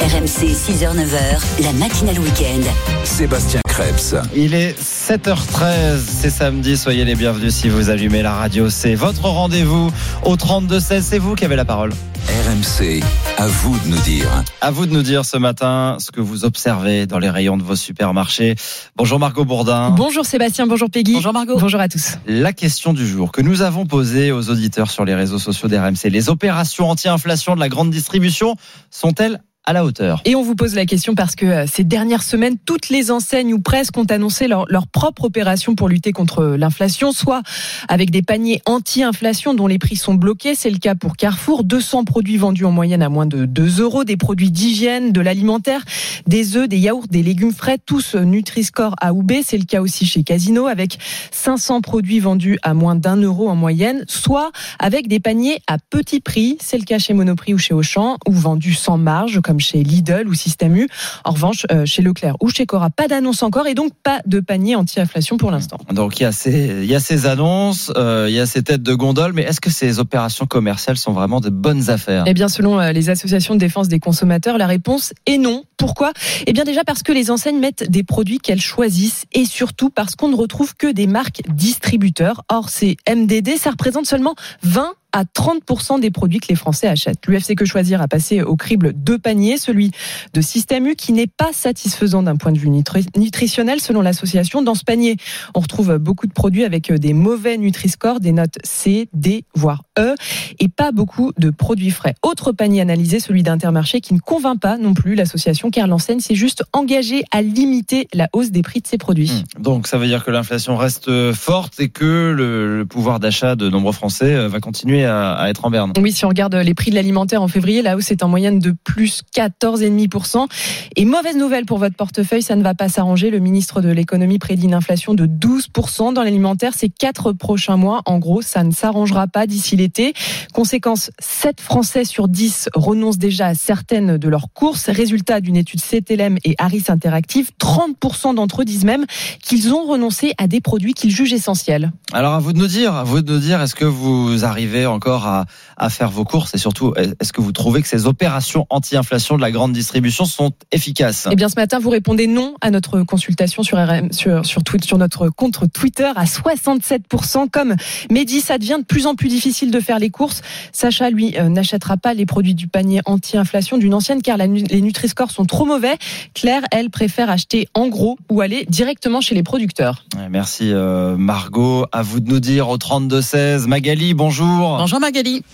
RMC 0.03 0.51
6h-9h, 0.51 1.63
la 1.63 1.71
matinale 1.71 2.19
week-end. 2.19 2.59
Sébastien 3.05 3.61
Krebs. 3.65 4.15
Il 4.35 4.53
est 4.53 4.77
7h13, 4.77 5.97
c'est 6.05 6.29
samedi, 6.29 6.75
soyez 6.75 7.05
les 7.05 7.15
bienvenus 7.15 7.53
si 7.53 7.69
vous 7.69 7.89
allumez 7.89 8.21
la 8.21 8.33
radio. 8.33 8.69
C'est 8.69 8.95
votre 8.95 9.23
rendez-vous 9.23 9.93
au 10.25 10.35
32-16, 10.35 11.01
c'est 11.03 11.19
vous 11.19 11.35
qui 11.35 11.45
avez 11.45 11.55
la 11.55 11.63
parole. 11.63 11.93
RMC, 12.27 13.01
à 13.37 13.47
vous 13.47 13.79
de 13.79 13.87
nous 13.87 14.01
dire. 14.01 14.27
À 14.59 14.71
vous 14.71 14.85
de 14.87 14.91
nous 14.91 15.03
dire 15.03 15.23
ce 15.23 15.37
matin 15.37 15.95
ce 15.99 16.11
que 16.11 16.19
vous 16.19 16.43
observez 16.43 17.05
dans 17.05 17.19
les 17.19 17.29
rayons 17.29 17.55
de 17.55 17.63
vos 17.63 17.77
supermarchés. 17.77 18.55
Bonjour 18.97 19.19
Margot 19.19 19.45
Bourdin. 19.45 19.91
Bonjour 19.91 20.25
Sébastien, 20.25 20.67
bonjour 20.67 20.89
Peggy. 20.89 21.13
Bonjour 21.13 21.31
Margot. 21.31 21.57
Bonjour 21.57 21.79
à 21.79 21.87
tous. 21.87 22.17
La 22.27 22.51
question 22.51 22.91
du 22.91 23.07
jour 23.07 23.31
que 23.31 23.41
nous 23.41 23.61
avons 23.61 23.85
posée 23.85 24.33
aux 24.33 24.49
auditeurs 24.49 24.91
sur 24.91 25.05
les 25.05 25.15
réseaux 25.15 25.39
sociaux 25.39 25.69
d'RMC. 25.69 26.09
Les 26.09 26.27
opérations 26.27 26.89
anti-inflation 26.89 27.55
de 27.55 27.61
la 27.61 27.69
grande 27.69 27.89
distribution 27.89 28.57
sont-elles 28.91 29.39
à 29.65 29.73
la 29.73 29.85
hauteur. 29.85 30.21
Et 30.25 30.35
on 30.35 30.43
vous 30.43 30.55
pose 30.55 30.75
la 30.75 30.85
question 30.85 31.15
parce 31.15 31.35
que 31.35 31.45
euh, 31.45 31.65
ces 31.67 31.83
dernières 31.83 32.23
semaines, 32.23 32.57
toutes 32.65 32.89
les 32.89 33.11
enseignes 33.11 33.53
ou 33.53 33.59
presque 33.59 33.97
ont 33.97 34.05
annoncé 34.05 34.47
leur, 34.47 34.65
leur 34.69 34.87
propre 34.87 35.25
opération 35.25 35.75
pour 35.75 35.89
lutter 35.89 36.11
contre 36.11 36.43
l'inflation, 36.57 37.11
soit 37.11 37.41
avec 37.87 38.11
des 38.11 38.21
paniers 38.21 38.61
anti-inflation 38.65 39.53
dont 39.53 39.67
les 39.67 39.79
prix 39.79 39.95
sont 39.95 40.15
bloqués. 40.15 40.55
C'est 40.55 40.69
le 40.69 40.77
cas 40.77 40.95
pour 40.95 41.15
Carrefour. 41.15 41.63
200 41.63 42.03
produits 42.03 42.37
vendus 42.37 42.65
en 42.65 42.71
moyenne 42.71 43.01
à 43.01 43.09
moins 43.09 43.25
de 43.25 43.45
2 43.45 43.81
euros, 43.81 44.03
des 44.03 44.17
produits 44.17 44.51
d'hygiène, 44.51 45.11
de 45.11 45.21
l'alimentaire, 45.21 45.83
des 46.27 46.57
œufs, 46.57 46.67
des 46.67 46.79
yaourts, 46.79 47.07
des 47.07 47.23
légumes 47.23 47.53
frais, 47.53 47.77
tous 47.83 48.15
Nutri-Score 48.15 48.95
A 48.99 49.13
ou 49.13 49.23
B. 49.23 49.33
C'est 49.43 49.57
le 49.57 49.65
cas 49.65 49.81
aussi 49.81 50.05
chez 50.05 50.23
Casino 50.23 50.67
avec 50.67 50.97
500 51.31 51.81
produits 51.81 52.19
vendus 52.19 52.59
à 52.63 52.73
moins 52.73 52.95
d'un 52.95 53.17
euro 53.17 53.49
en 53.49 53.55
moyenne, 53.55 54.03
soit 54.07 54.51
avec 54.79 55.07
des 55.07 55.19
paniers 55.19 55.59
à 55.67 55.77
petit 55.77 56.19
prix. 56.19 56.57
C'est 56.61 56.77
le 56.77 56.83
cas 56.83 56.99
chez 56.99 57.13
Monoprix 57.13 57.53
ou 57.53 57.57
chez 57.57 57.73
Auchan, 57.73 58.17
ou 58.27 58.33
vendus 58.33 58.73
sans 58.73 58.97
marge, 58.97 59.39
comme 59.41 59.52
chez 59.59 59.83
Lidl 59.83 60.27
ou 60.27 60.33
Système 60.33 60.75
U. 60.75 60.87
En 61.23 61.31
revanche, 61.31 61.65
euh, 61.71 61.85
chez 61.85 62.01
Leclerc 62.01 62.35
ou 62.41 62.49
chez 62.49 62.65
Cora, 62.65 62.89
pas 62.89 63.07
d'annonce 63.07 63.43
encore 63.43 63.67
et 63.67 63.73
donc 63.73 63.91
pas 64.03 64.21
de 64.25 64.39
panier 64.39 64.75
anti-inflation 64.75 65.37
pour 65.37 65.51
l'instant. 65.51 65.77
Donc 65.91 66.19
il 66.19 66.23
y 66.23 66.25
a 66.25 66.31
ces, 66.31 66.81
il 66.81 66.85
y 66.85 66.95
a 66.95 66.99
ces 66.99 67.25
annonces, 67.25 67.91
euh, 67.95 68.27
il 68.29 68.35
y 68.35 68.39
a 68.39 68.45
ces 68.45 68.63
têtes 68.63 68.83
de 68.83 68.93
gondole, 68.93 69.33
mais 69.33 69.43
est-ce 69.43 69.61
que 69.61 69.69
ces 69.69 69.99
opérations 69.99 70.45
commerciales 70.45 70.97
sont 70.97 71.13
vraiment 71.13 71.39
de 71.39 71.49
bonnes 71.49 71.89
affaires? 71.89 72.23
Eh 72.27 72.33
bien, 72.33 72.49
selon 72.49 72.79
euh, 72.79 72.91
les 72.91 73.09
associations 73.09 73.55
de 73.55 73.59
défense 73.59 73.87
des 73.87 73.99
consommateurs, 73.99 74.57
la 74.57 74.67
réponse 74.67 75.13
est 75.25 75.37
non. 75.37 75.63
Pourquoi? 75.77 76.13
Eh 76.47 76.53
bien, 76.53 76.63
déjà 76.63 76.83
parce 76.83 77.03
que 77.03 77.11
les 77.11 77.31
enseignes 77.31 77.59
mettent 77.59 77.89
des 77.89 78.03
produits 78.03 78.39
qu'elles 78.39 78.61
choisissent 78.61 79.25
et 79.33 79.45
surtout 79.45 79.89
parce 79.89 80.15
qu'on 80.15 80.29
ne 80.29 80.35
retrouve 80.35 80.75
que 80.75 80.91
des 80.91 81.07
marques 81.07 81.41
distributeurs. 81.49 82.43
Or, 82.49 82.69
ces 82.69 82.97
MDD, 83.09 83.57
ça 83.57 83.71
représente 83.71 84.05
seulement 84.05 84.35
20 84.63 84.93
à 85.13 85.23
30% 85.23 85.99
des 85.99 86.11
produits 86.11 86.39
que 86.39 86.47
les 86.49 86.55
Français 86.55 86.87
achètent. 86.87 87.25
L'UFC 87.27 87.55
Que 87.55 87.65
Choisir 87.65 88.01
a 88.01 88.07
passé 88.07 88.41
au 88.41 88.55
crible 88.55 88.93
deux 88.93 89.19
paniers, 89.19 89.57
celui 89.57 89.91
de 90.33 90.41
Système 90.41 90.87
U 90.87 90.95
qui 90.95 91.13
n'est 91.13 91.27
pas 91.27 91.53
satisfaisant 91.53 92.23
d'un 92.23 92.35
point 92.35 92.51
de 92.51 92.57
vue 92.57 92.69
nutritionnel 92.69 93.79
selon 93.79 94.01
l'association. 94.01 94.61
Dans 94.61 94.75
ce 94.75 94.83
panier, 94.83 95.17
on 95.55 95.59
retrouve 95.59 95.97
beaucoup 95.99 96.27
de 96.27 96.33
produits 96.33 96.65
avec 96.65 96.91
des 96.91 97.13
mauvais 97.13 97.57
Nutri-Score, 97.57 98.19
des 98.19 98.31
notes 98.31 98.57
C, 98.63 99.07
D, 99.13 99.45
voire 99.53 99.83
E, 99.99 100.15
et 100.59 100.67
pas 100.67 100.91
beaucoup 100.91 101.31
de 101.37 101.51
produits 101.51 101.91
frais. 101.91 102.15
Autre 102.23 102.51
panier 102.51 102.81
analysé, 102.81 103.19
celui 103.19 103.43
d'Intermarché 103.43 104.01
qui 104.01 104.15
ne 104.15 104.19
convainc 104.19 104.59
pas 104.59 104.77
non 104.77 104.93
plus 104.93 105.13
l'association 105.13 105.69
car 105.69 105.87
l'enseigne 105.87 106.19
s'est 106.19 106.35
juste 106.35 106.63
engagée 106.73 107.23
à 107.31 107.41
limiter 107.41 108.07
la 108.13 108.29
hausse 108.33 108.49
des 108.49 108.63
prix 108.63 108.81
de 108.81 108.87
ses 108.87 108.97
produits. 108.97 109.31
Mmh. 109.31 109.61
Donc 109.61 109.87
ça 109.87 109.97
veut 109.97 110.07
dire 110.07 110.25
que 110.25 110.31
l'inflation 110.31 110.75
reste 110.75 111.31
forte 111.33 111.79
et 111.79 111.89
que 111.89 112.33
le, 112.35 112.79
le 112.79 112.85
pouvoir 112.85 113.19
d'achat 113.19 113.55
de 113.55 113.69
nombreux 113.69 113.93
Français 113.93 114.33
euh, 114.33 114.47
va 114.47 114.59
continuer 114.59 115.02
à, 115.05 115.33
à, 115.33 115.49
être 115.49 115.65
en 115.65 115.69
berne. 115.69 115.93
Oui, 115.99 116.11
si 116.11 116.25
on 116.25 116.29
regarde 116.29 116.55
les 116.55 116.73
prix 116.73 116.91
de 116.91 116.95
l'alimentaire 116.95 117.41
en 117.41 117.47
février, 117.47 117.81
la 117.81 117.95
hausse 117.95 118.11
est 118.11 118.23
en 118.23 118.27
moyenne 118.27 118.59
de 118.59 118.73
plus 118.83 119.23
14,5%. 119.35 120.47
Et 120.95 121.05
mauvaise 121.05 121.35
nouvelle 121.35 121.65
pour 121.65 121.77
votre 121.77 121.95
portefeuille, 121.95 122.41
ça 122.41 122.55
ne 122.55 122.63
va 122.63 122.73
pas 122.73 122.89
s'arranger. 122.89 123.29
Le 123.29 123.39
ministre 123.39 123.81
de 123.81 123.89
l'économie 123.89 124.39
prédit 124.39 124.65
une 124.65 124.73
inflation 124.73 125.13
de 125.13 125.25
12% 125.25 126.13
dans 126.13 126.23
l'alimentaire 126.23 126.73
ces 126.73 126.89
quatre 126.89 127.31
prochains 127.31 127.77
mois. 127.77 128.01
En 128.05 128.19
gros, 128.19 128.41
ça 128.41 128.63
ne 128.63 128.71
s'arrangera 128.71 129.27
pas 129.27 129.47
d'ici 129.47 129.75
l'été. 129.75 130.13
Conséquence, 130.53 131.11
7 131.19 131.61
Français 131.61 132.05
sur 132.05 132.27
10 132.27 132.69
renoncent 132.73 133.17
déjà 133.17 133.47
à 133.47 133.55
certaines 133.55 134.17
de 134.17 134.29
leurs 134.29 134.51
courses. 134.53 134.89
Résultat 134.89 135.41
d'une 135.41 135.57
étude 135.57 135.81
CTLM 135.81 136.37
et 136.43 136.55
Harris 136.57 136.85
Interactive, 136.87 137.51
30% 137.59 138.35
d'entre 138.35 138.61
eux 138.61 138.65
disent 138.65 138.85
même 138.85 139.05
qu'ils 139.41 139.73
ont 139.73 139.85
renoncé 139.85 140.33
à 140.37 140.47
des 140.47 140.61
produits 140.61 140.93
qu'ils 140.93 141.11
jugent 141.11 141.33
essentiels. 141.33 141.91
Alors 142.11 142.33
à 142.33 142.39
vous 142.39 142.53
de 142.53 142.59
nous 142.59 142.67
dire, 142.67 142.93
à 142.93 143.03
vous 143.03 143.21
de 143.21 143.33
nous 143.33 143.39
dire, 143.39 143.61
est-ce 143.61 143.75
que 143.75 143.85
vous 143.85 144.45
arrivez 144.45 144.85
encore 144.93 145.27
à, 145.27 145.45
à 145.77 145.89
faire 145.89 146.09
vos 146.09 146.23
courses 146.23 146.53
et 146.55 146.57
surtout, 146.57 146.93
est-ce 146.95 147.33
que 147.33 147.41
vous 147.41 147.51
trouvez 147.51 147.81
que 147.81 147.87
ces 147.87 148.05
opérations 148.05 148.65
anti-inflation 148.69 149.37
de 149.37 149.41
la 149.41 149.51
grande 149.51 149.73
distribution 149.73 150.25
sont 150.25 150.51
efficaces? 150.71 151.27
Eh 151.31 151.35
bien, 151.35 151.49
ce 151.49 151.55
matin, 151.55 151.79
vous 151.79 151.89
répondez 151.89 152.27
non 152.27 152.55
à 152.61 152.71
notre 152.71 153.01
consultation 153.03 153.63
sur 153.63 153.77
RM, 153.77 154.11
sur 154.11 154.45
sur, 154.45 154.63
Twitter, 154.63 154.87
sur 154.87 154.97
notre 154.97 155.29
compte 155.29 155.71
Twitter 155.71 156.09
à 156.15 156.25
67%. 156.25 157.49
Comme 157.49 157.75
Mehdi, 158.09 158.41
ça 158.41 158.57
devient 158.57 158.77
de 158.79 158.85
plus 158.85 159.07
en 159.07 159.15
plus 159.15 159.29
difficile 159.29 159.71
de 159.71 159.79
faire 159.79 159.99
les 159.99 160.09
courses. 160.09 160.41
Sacha, 160.71 161.09
lui, 161.09 161.37
euh, 161.37 161.49
n'achètera 161.49 161.97
pas 161.97 162.13
les 162.13 162.25
produits 162.25 162.55
du 162.55 162.67
panier 162.67 163.01
anti-inflation 163.05 163.77
d'une 163.77 163.93
ancienne 163.93 164.21
car 164.21 164.37
la, 164.37 164.47
les 164.47 164.81
Nutri-Score 164.81 165.31
sont 165.31 165.45
trop 165.45 165.65
mauvais. 165.65 165.95
Claire, 166.33 166.63
elle 166.71 166.89
préfère 166.89 167.29
acheter 167.29 167.67
en 167.73 167.87
gros 167.87 168.17
ou 168.29 168.41
aller 168.41 168.65
directement 168.69 169.21
chez 169.21 169.35
les 169.35 169.43
producteurs. 169.43 170.05
Merci 170.29 170.71
euh, 170.71 171.17
Margot. 171.17 171.85
À 171.91 172.01
vous 172.01 172.19
de 172.19 172.29
nous 172.29 172.39
dire 172.39 172.69
au 172.69 172.77
32 172.77 173.21
16. 173.21 173.67
Magali, 173.67 174.13
bonjour. 174.13 174.82
Bonjour 174.83 174.99
Magali. 174.99 175.45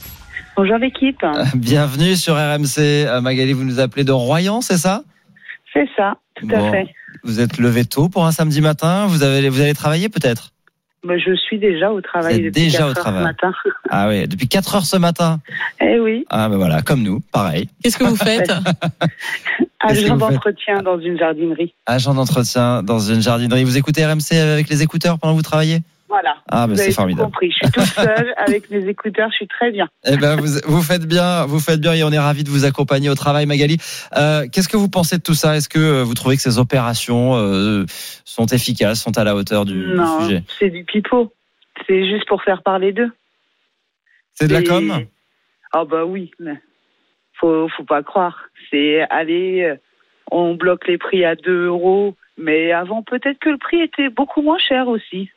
Bonjour 0.58 0.78
l'équipe. 0.80 1.24
Bienvenue 1.54 2.16
sur 2.16 2.34
RMC. 2.34 2.80
Euh, 2.80 3.22
Magali, 3.22 3.54
vous 3.54 3.64
nous 3.64 3.80
appelez 3.80 4.04
de 4.04 4.12
Royan, 4.12 4.62
c'est 4.62 4.80
ça? 4.80 5.04
C'est 5.72 5.88
ça, 5.96 6.16
tout 6.34 6.48
bon. 6.48 6.68
à 6.68 6.72
fait. 6.72 6.88
Vous 7.24 7.40
êtes 7.40 7.60
levé 7.60 7.86
tôt 7.86 8.10
pour 8.10 8.26
un 8.26 8.32
samedi 8.32 8.60
matin. 8.60 9.06
Vous 9.06 9.22
avez, 9.22 9.48
vous 9.50 9.62
allez 9.62 9.76
travailler 9.76 10.10
peut-être? 10.10 10.50
Bah, 11.04 11.14
je 11.24 11.36
suis 11.36 11.60
déjà 11.60 11.92
au 11.92 12.02
travail 12.02 12.38
depuis 12.42 12.64
déjà 12.64 12.80
4 12.80 12.90
au 12.90 12.94
travail. 12.96 13.22
heures 13.22 13.28
ce 13.40 13.46
matin. 13.46 13.54
Ah 13.92 14.08
oui, 14.08 14.28
depuis 14.28 14.48
4 14.48 14.76
heures 14.78 14.86
ce 14.88 14.98
matin. 14.98 15.40
Eh 15.80 16.00
oui. 16.00 16.26
Ah 16.32 16.50
ben 16.50 16.58
voilà, 16.58 16.82
comme 16.82 17.04
nous, 17.04 17.20
pareil. 17.32 17.70
Qu'est-ce 17.84 18.00
que 18.00 18.06
vous 18.06 18.16
faites? 18.16 18.52
Agent 19.80 20.18
d'entretien 20.18 20.82
dans 20.82 21.00
une 21.00 21.20
jardinerie. 21.20 21.76
Agent 21.86 22.16
d'entretien 22.16 22.82
dans 22.82 22.98
une 22.98 23.22
jardinerie. 23.22 23.64
Vous 23.64 23.78
écoutez 23.78 24.04
RMC 24.04 24.34
avec 24.42 24.70
les 24.70 24.82
écouteurs 24.82 25.20
pendant 25.20 25.34
que 25.34 25.38
vous 25.38 25.44
travaillez? 25.44 25.82
Voilà. 26.10 26.38
Ah, 26.50 26.66
ben 26.66 26.74
vous 26.74 26.80
c'est 26.80 26.92
formidable. 26.92 27.26
Compris. 27.26 27.52
Je 27.52 27.68
suis 27.68 27.72
toute 27.72 27.84
seule 27.84 28.34
avec 28.38 28.70
mes 28.72 28.88
écouteurs. 28.88 29.30
Je 29.30 29.36
suis 29.36 29.48
très 29.48 29.70
bien. 29.72 29.88
Eh 30.06 30.18
ben 30.18 30.36
vous, 30.36 30.48
vous 30.66 30.82
faites 30.82 31.06
bien, 31.06 31.46
vous 31.46 31.60
faites 31.60 31.80
bien 31.80 31.94
et 31.94 32.04
on 32.04 32.12
est 32.12 32.20
ravis 32.20 32.44
de 32.44 32.50
vous 32.50 32.66
accompagner 32.66 33.10
au 33.10 33.16
travail, 33.16 33.46
Magali. 33.46 33.78
Euh, 34.18 34.48
Qu'est-ce 34.52 34.68
que 34.68 34.76
vous 34.78 34.90
pensez 34.90 35.18
de 35.18 35.22
tout 35.22 35.36
ça? 35.36 35.56
Est-ce 35.56 35.70
que 35.70 36.02
vous 36.02 36.14
trouvez 36.16 36.36
que 36.36 36.42
ces 36.42 36.58
opérations 36.58 37.36
euh, 37.36 37.86
sont 38.26 38.48
efficaces, 38.48 39.02
sont 39.04 39.18
à 39.20 39.24
la 39.24 39.36
hauteur 39.36 39.66
du, 39.66 39.94
non, 39.94 40.22
sujet? 40.22 40.44
c'est 40.58 40.72
du 40.72 40.84
pipeau. 40.84 41.32
C'est 41.88 42.10
juste 42.10 42.28
pour 42.28 42.42
faire 42.44 42.64
parler 42.64 42.92
d'eux. 42.92 43.12
C'est 44.34 44.48
de 44.48 44.54
la 44.54 44.64
com? 44.64 45.06
Ah 45.72 45.86
bah 45.86 46.06
oui, 46.06 46.32
mais 46.40 46.60
faut 47.40 47.70
faut 47.78 47.84
pas 47.84 48.02
croire. 48.02 48.50
C'est 48.72 49.02
aller, 49.12 49.62
euh, 49.64 49.76
on 50.32 50.56
bloque 50.56 50.88
les 50.88 50.98
prix 50.98 51.24
à 51.24 51.36
2 51.36 51.68
euros, 51.68 52.16
mais 52.38 52.72
avant 52.72 53.04
peut-être 53.04 53.38
que 53.38 53.50
le 53.50 53.58
prix 53.58 53.82
était 53.82 54.10
beaucoup 54.10 54.42
moins 54.42 54.58
cher 54.58 54.88
aussi. 54.88 55.30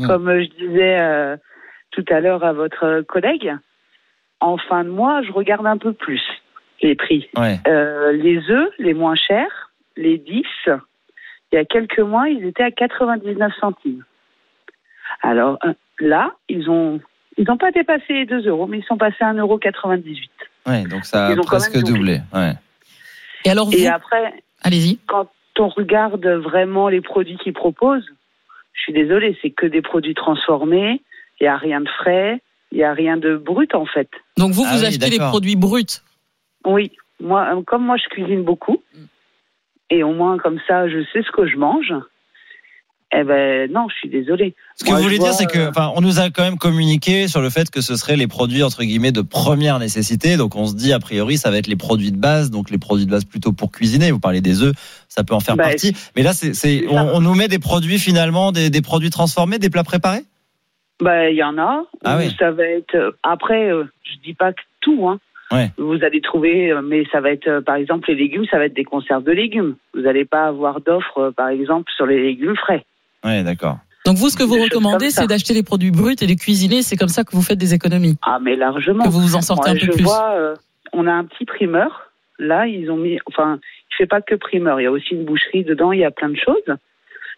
Mm. 0.00 0.06
Comme 0.06 0.40
je 0.40 0.48
disais 0.48 0.98
euh, 0.98 1.36
tout 1.90 2.04
à 2.08 2.20
l'heure 2.20 2.42
à 2.44 2.52
votre 2.52 3.02
collègue, 3.02 3.54
en 4.40 4.56
fin 4.56 4.84
de 4.84 4.88
mois, 4.88 5.22
je 5.22 5.32
regarde 5.32 5.66
un 5.66 5.76
peu 5.76 5.92
plus 5.92 6.22
les 6.82 6.94
prix. 6.94 7.28
Ouais. 7.36 7.58
Euh, 7.66 8.12
les 8.12 8.38
œufs, 8.50 8.70
les 8.78 8.94
moins 8.94 9.14
chers, 9.14 9.70
les 9.96 10.16
10, 10.16 10.44
il 10.66 11.56
y 11.56 11.58
a 11.58 11.64
quelques 11.64 12.00
mois, 12.00 12.28
ils 12.28 12.46
étaient 12.46 12.62
à 12.62 12.70
99 12.70 13.52
centimes. 13.60 14.04
Alors 15.22 15.58
euh, 15.64 15.74
là, 15.98 16.32
ils 16.48 16.70
ont 16.70 17.00
ils 17.36 17.44
n'ont 17.44 17.58
pas 17.58 17.70
dépassé 17.70 18.12
les 18.12 18.26
2 18.26 18.48
euros, 18.48 18.66
mais 18.66 18.78
ils 18.78 18.84
sont 18.84 18.96
passés 18.96 19.22
à 19.22 19.32
1,98 19.32 20.28
Ouais, 20.66 20.84
donc 20.84 21.04
ça 21.04 21.26
a 21.26 21.36
presque 21.36 21.78
doublé. 21.84 22.20
Ouais. 22.34 22.52
Et 23.44 23.50
alors 23.50 23.66
vous 23.66 23.76
Et 23.76 23.88
après, 23.88 24.32
Allez-y. 24.62 24.98
quand 25.06 25.28
on 25.58 25.68
regarde 25.68 26.26
vraiment 26.26 26.88
les 26.88 27.00
produits 27.00 27.36
qu'ils 27.38 27.52
proposent, 27.52 28.06
je 28.80 28.84
suis 28.84 28.92
désolée, 28.94 29.36
c'est 29.42 29.50
que 29.50 29.66
des 29.66 29.82
produits 29.82 30.14
transformés, 30.14 31.02
il 31.38 31.44
n'y 31.44 31.48
a 31.48 31.56
rien 31.56 31.82
de 31.82 31.88
frais, 31.88 32.40
il 32.72 32.78
n'y 32.78 32.84
a 32.84 32.94
rien 32.94 33.18
de 33.18 33.36
brut 33.36 33.74
en 33.74 33.84
fait. 33.84 34.08
Donc 34.38 34.52
vous, 34.52 34.64
Ah 34.66 34.74
vous 34.74 34.80
oui, 34.80 34.86
achetez 34.86 35.10
les 35.10 35.18
produits 35.18 35.56
bruts. 35.56 36.00
Oui, 36.64 36.92
moi, 37.20 37.54
euh, 37.54 37.62
comme 37.62 37.84
moi 37.84 37.96
je 37.98 38.08
cuisine 38.08 38.42
beaucoup, 38.42 38.82
et 39.90 40.02
au 40.02 40.14
moins 40.14 40.38
comme 40.38 40.58
ça 40.66 40.88
je 40.88 41.04
sais 41.12 41.22
ce 41.22 41.30
que 41.30 41.46
je 41.46 41.56
mange, 41.56 41.92
eh 43.12 43.24
ben 43.24 43.70
non, 43.72 43.88
je 43.88 43.96
suis 43.96 44.08
désolée. 44.08 44.54
Ce 44.76 44.84
que 44.84 44.90
Moi, 44.90 44.98
vous 44.98 45.04
voulez 45.04 45.16
vois, 45.18 45.30
dire, 45.30 45.34
c'est 45.38 45.46
que, 45.46 45.58
euh, 45.58 45.70
enfin, 45.70 45.92
on 45.96 46.00
nous 46.00 46.20
a 46.20 46.30
quand 46.30 46.42
même 46.42 46.58
communiqué 46.58 47.26
sur 47.26 47.40
le 47.40 47.50
fait 47.50 47.68
que 47.70 47.80
ce 47.80 47.96
seraient 47.96 48.16
les 48.16 48.28
produits 48.28 48.62
entre 48.62 48.82
guillemets 48.84 49.10
de 49.10 49.20
première 49.20 49.78
nécessité. 49.80 50.36
Donc, 50.36 50.54
on 50.54 50.66
se 50.66 50.74
dit 50.76 50.92
a 50.92 51.00
priori, 51.00 51.36
ça 51.36 51.50
va 51.50 51.58
être 51.58 51.66
les 51.66 51.76
produits 51.76 52.12
de 52.12 52.16
base, 52.16 52.50
donc 52.50 52.70
les 52.70 52.78
produits 52.78 53.06
de 53.06 53.10
base 53.10 53.24
plutôt 53.24 53.52
pour 53.52 53.72
cuisiner. 53.72 54.12
Vous 54.12 54.20
parlez 54.20 54.40
des 54.40 54.62
œufs, 54.62 54.74
ça 55.08 55.24
peut 55.24 55.34
en 55.34 55.40
faire 55.40 55.56
Bah, 55.56 55.64
partie. 55.64 55.92
Mais 56.16 56.22
là, 56.22 56.32
c'est, 56.32 56.86
on, 56.88 57.20
nous 57.20 57.34
met 57.34 57.48
des 57.48 57.58
produits 57.58 57.98
finalement, 57.98 58.52
des, 58.52 58.70
des 58.70 58.82
produits 58.82 59.10
transformés, 59.10 59.58
des 59.58 59.70
plats 59.70 59.84
préparés? 59.84 60.22
Ben, 61.02 61.30
il 61.30 61.36
y 61.36 61.42
en 61.42 61.58
a. 61.58 61.84
Ah 62.04 62.16
oui. 62.18 62.34
Ça 62.38 62.50
va 62.52 62.64
être. 62.64 62.94
euh, 62.94 63.10
Après, 63.22 63.72
euh, 63.72 63.84
je 64.04 64.18
dis 64.22 64.34
pas 64.34 64.52
que 64.52 64.60
tout, 64.80 65.08
hein. 65.08 65.18
Ouais. 65.52 65.68
Vous 65.78 65.98
allez 66.04 66.20
trouver, 66.20 66.72
mais 66.84 67.02
ça 67.10 67.20
va 67.20 67.32
être, 67.32 67.58
par 67.66 67.74
exemple, 67.74 68.08
les 68.08 68.14
légumes, 68.14 68.44
ça 68.48 68.58
va 68.58 68.66
être 68.66 68.76
des 68.76 68.84
conserves 68.84 69.24
de 69.24 69.32
légumes. 69.32 69.74
Vous 69.94 70.02
n'allez 70.02 70.24
pas 70.24 70.46
avoir 70.46 70.80
d'offres, 70.80 71.32
par 71.36 71.48
exemple, 71.48 71.90
sur 71.96 72.06
les 72.06 72.22
légumes 72.22 72.54
frais. 72.54 72.84
Ouais, 73.24 73.42
d'accord. 73.42 73.78
Donc 74.06 74.16
vous, 74.16 74.28
ce 74.30 74.36
que 74.36 74.42
vous 74.42 74.56
Des 74.56 74.64
recommandez, 74.64 75.10
c'est 75.10 75.26
d'acheter 75.26 75.52
les 75.54 75.62
produits 75.62 75.90
bruts 75.90 76.16
et 76.20 76.26
de 76.26 76.34
cuisiner. 76.34 76.82
C'est 76.82 76.96
comme 76.96 77.08
ça 77.08 77.22
que 77.24 77.32
vous 77.32 77.42
faites 77.42 77.58
des 77.58 77.74
économies. 77.74 78.16
Ah, 78.22 78.38
mais 78.40 78.56
largement. 78.56 79.04
Que 79.04 79.10
vous 79.10 79.20
vous 79.20 79.34
en 79.36 79.42
sortez 79.42 79.70
Moi, 79.70 79.76
un 79.76 79.80
peu 79.80 79.86
je 79.86 79.92
plus. 79.92 80.02
vois, 80.04 80.32
euh, 80.34 80.54
on 80.92 81.06
a 81.06 81.12
un 81.12 81.24
petit 81.24 81.44
primeur. 81.44 82.10
Là, 82.38 82.66
ils 82.66 82.90
ont 82.90 82.96
mis, 82.96 83.18
enfin, 83.26 83.60
il 83.90 83.96
fait 83.96 84.06
pas 84.06 84.22
que 84.22 84.34
primeur. 84.34 84.80
Il 84.80 84.84
y 84.84 84.86
a 84.86 84.90
aussi 84.90 85.10
une 85.14 85.26
boucherie 85.26 85.64
dedans. 85.64 85.92
Il 85.92 86.00
y 86.00 86.04
a 86.04 86.10
plein 86.10 86.30
de 86.30 86.36
choses. 86.36 86.76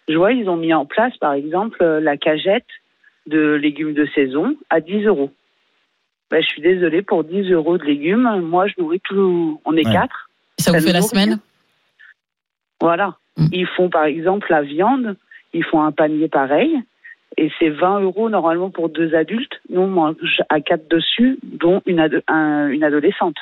Je 0.08 0.16
vois, 0.16 0.32
ils 0.32 0.48
ont 0.48 0.56
mis 0.56 0.72
en 0.72 0.86
place, 0.86 1.16
par 1.18 1.32
exemple, 1.32 1.78
euh, 1.82 2.00
la 2.00 2.16
cagette 2.16 2.66
de 3.26 3.54
légumes 3.54 3.94
de 3.94 4.06
saison 4.14 4.56
à 4.70 4.80
10 4.80 5.04
euros. 5.06 5.32
Ben, 6.30 6.42
je 6.42 6.48
suis 6.48 6.62
désolée 6.62 7.02
pour 7.02 7.24
10 7.24 7.50
euros 7.50 7.76
de 7.78 7.84
légumes. 7.84 8.40
Moi, 8.40 8.66
je 8.68 8.74
nourris 8.78 9.00
tout. 9.00 9.60
On 9.64 9.76
est 9.76 9.84
Ouais. 9.86 9.92
quatre. 9.92 10.30
Ça 10.58 10.70
vous 10.72 10.80
fait 10.80 10.92
la 10.92 11.02
semaine? 11.02 11.40
Voilà. 12.80 13.16
Mm. 13.36 13.46
Ils 13.52 13.66
font 13.66 13.88
par 13.90 14.04
exemple 14.04 14.46
la 14.50 14.62
viande, 14.62 15.16
ils 15.52 15.64
font 15.64 15.82
un 15.82 15.92
panier 15.92 16.28
pareil, 16.28 16.72
et 17.38 17.50
c'est 17.58 17.70
20 17.70 18.00
euros 18.00 18.28
normalement 18.28 18.68
pour 18.70 18.90
deux 18.90 19.14
adultes. 19.14 19.52
Nous, 19.70 19.80
on 19.80 19.86
mange 19.86 20.16
à 20.50 20.60
quatre 20.60 20.88
dessus, 20.90 21.38
dont 21.42 21.80
une, 21.86 21.98
ado- 22.00 22.20
un- 22.28 22.68
une 22.68 22.84
adolescente. 22.84 23.36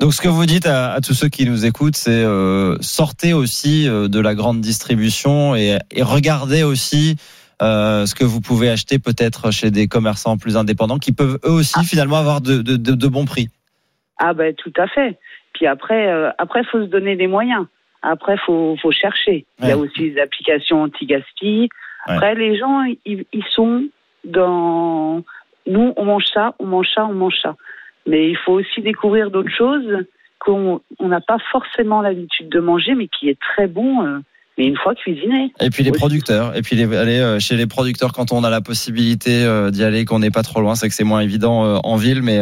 Donc 0.00 0.12
ce 0.12 0.20
que 0.20 0.28
vous 0.28 0.44
dites 0.46 0.66
à, 0.66 0.92
à 0.92 1.00
tous 1.00 1.14
ceux 1.14 1.28
qui 1.28 1.46
nous 1.46 1.64
écoutent, 1.64 1.96
c'est 1.96 2.24
euh, 2.24 2.76
sortez 2.80 3.32
aussi 3.32 3.88
euh, 3.88 4.08
de 4.08 4.20
la 4.20 4.34
grande 4.34 4.60
distribution 4.60 5.54
et, 5.54 5.78
et 5.92 6.02
regardez 6.02 6.62
aussi 6.62 7.16
euh, 7.62 8.04
ce 8.06 8.14
que 8.14 8.24
vous 8.24 8.40
pouvez 8.40 8.68
acheter 8.68 8.98
peut-être 8.98 9.50
chez 9.52 9.70
des 9.70 9.86
commerçants 9.88 10.36
plus 10.36 10.56
indépendants 10.56 10.98
qui 10.98 11.12
peuvent 11.12 11.38
eux 11.44 11.50
aussi 11.52 11.84
finalement 11.84 12.16
avoir 12.16 12.40
de, 12.40 12.60
de, 12.62 12.76
de- 12.76 12.94
de 12.94 13.06
bons 13.06 13.24
prix. 13.24 13.48
Ah 14.18 14.34
ben 14.34 14.54
tout 14.54 14.72
à 14.76 14.86
fait. 14.88 15.18
Puis 15.54 15.66
après, 15.66 16.08
euh, 16.08 16.30
après 16.38 16.64
faut 16.64 16.80
se 16.80 16.86
donner 16.90 17.14
les 17.14 17.28
moyens. 17.28 17.66
Après, 18.02 18.36
faut 18.38 18.76
faut 18.80 18.90
chercher. 18.90 19.46
Il 19.60 19.68
y 19.68 19.70
a 19.70 19.78
aussi 19.78 20.10
les 20.10 20.20
applications 20.20 20.82
anti-gaspi. 20.82 21.68
Après, 22.06 22.34
les 22.34 22.58
gens, 22.58 22.82
ils, 23.04 23.24
ils 23.32 23.44
sont 23.54 23.86
dans. 24.24 25.22
Nous, 25.66 25.92
on 25.96 26.04
mange 26.04 26.26
ça, 26.26 26.54
on 26.58 26.66
mange 26.66 26.88
ça, 26.92 27.06
on 27.06 27.14
mange 27.14 27.38
ça. 27.40 27.54
Mais 28.06 28.28
il 28.28 28.36
faut 28.36 28.54
aussi 28.54 28.82
découvrir 28.82 29.30
d'autres 29.30 29.54
choses 29.56 30.04
qu'on 30.40 30.80
on 30.98 31.08
n'a 31.08 31.20
pas 31.20 31.38
forcément 31.52 32.02
l'habitude 32.02 32.48
de 32.48 32.58
manger, 32.58 32.94
mais 32.96 33.06
qui 33.06 33.28
est 33.28 33.38
très 33.40 33.68
bon. 33.68 34.22
Mais 34.58 34.66
une 34.66 34.76
fois 34.76 34.94
cuisiné. 34.94 35.52
Et 35.60 35.70
puis 35.70 35.82
les 35.82 35.92
producteurs, 35.92 36.54
et 36.56 36.62
puis 36.62 36.76
les, 36.76 36.84
aller 36.96 37.18
euh, 37.18 37.38
chez 37.38 37.56
les 37.56 37.66
producteurs 37.66 38.12
quand 38.12 38.32
on 38.32 38.44
a 38.44 38.50
la 38.50 38.60
possibilité 38.60 39.44
euh, 39.44 39.70
d'y 39.70 39.82
aller, 39.82 40.04
qu'on 40.04 40.18
n'est 40.18 40.30
pas 40.30 40.42
trop 40.42 40.60
loin, 40.60 40.74
c'est 40.74 40.88
que 40.88 40.94
c'est 40.94 41.04
moins 41.04 41.20
évident 41.20 41.64
euh, 41.64 41.78
en 41.84 41.96
ville, 41.96 42.22
mais 42.22 42.38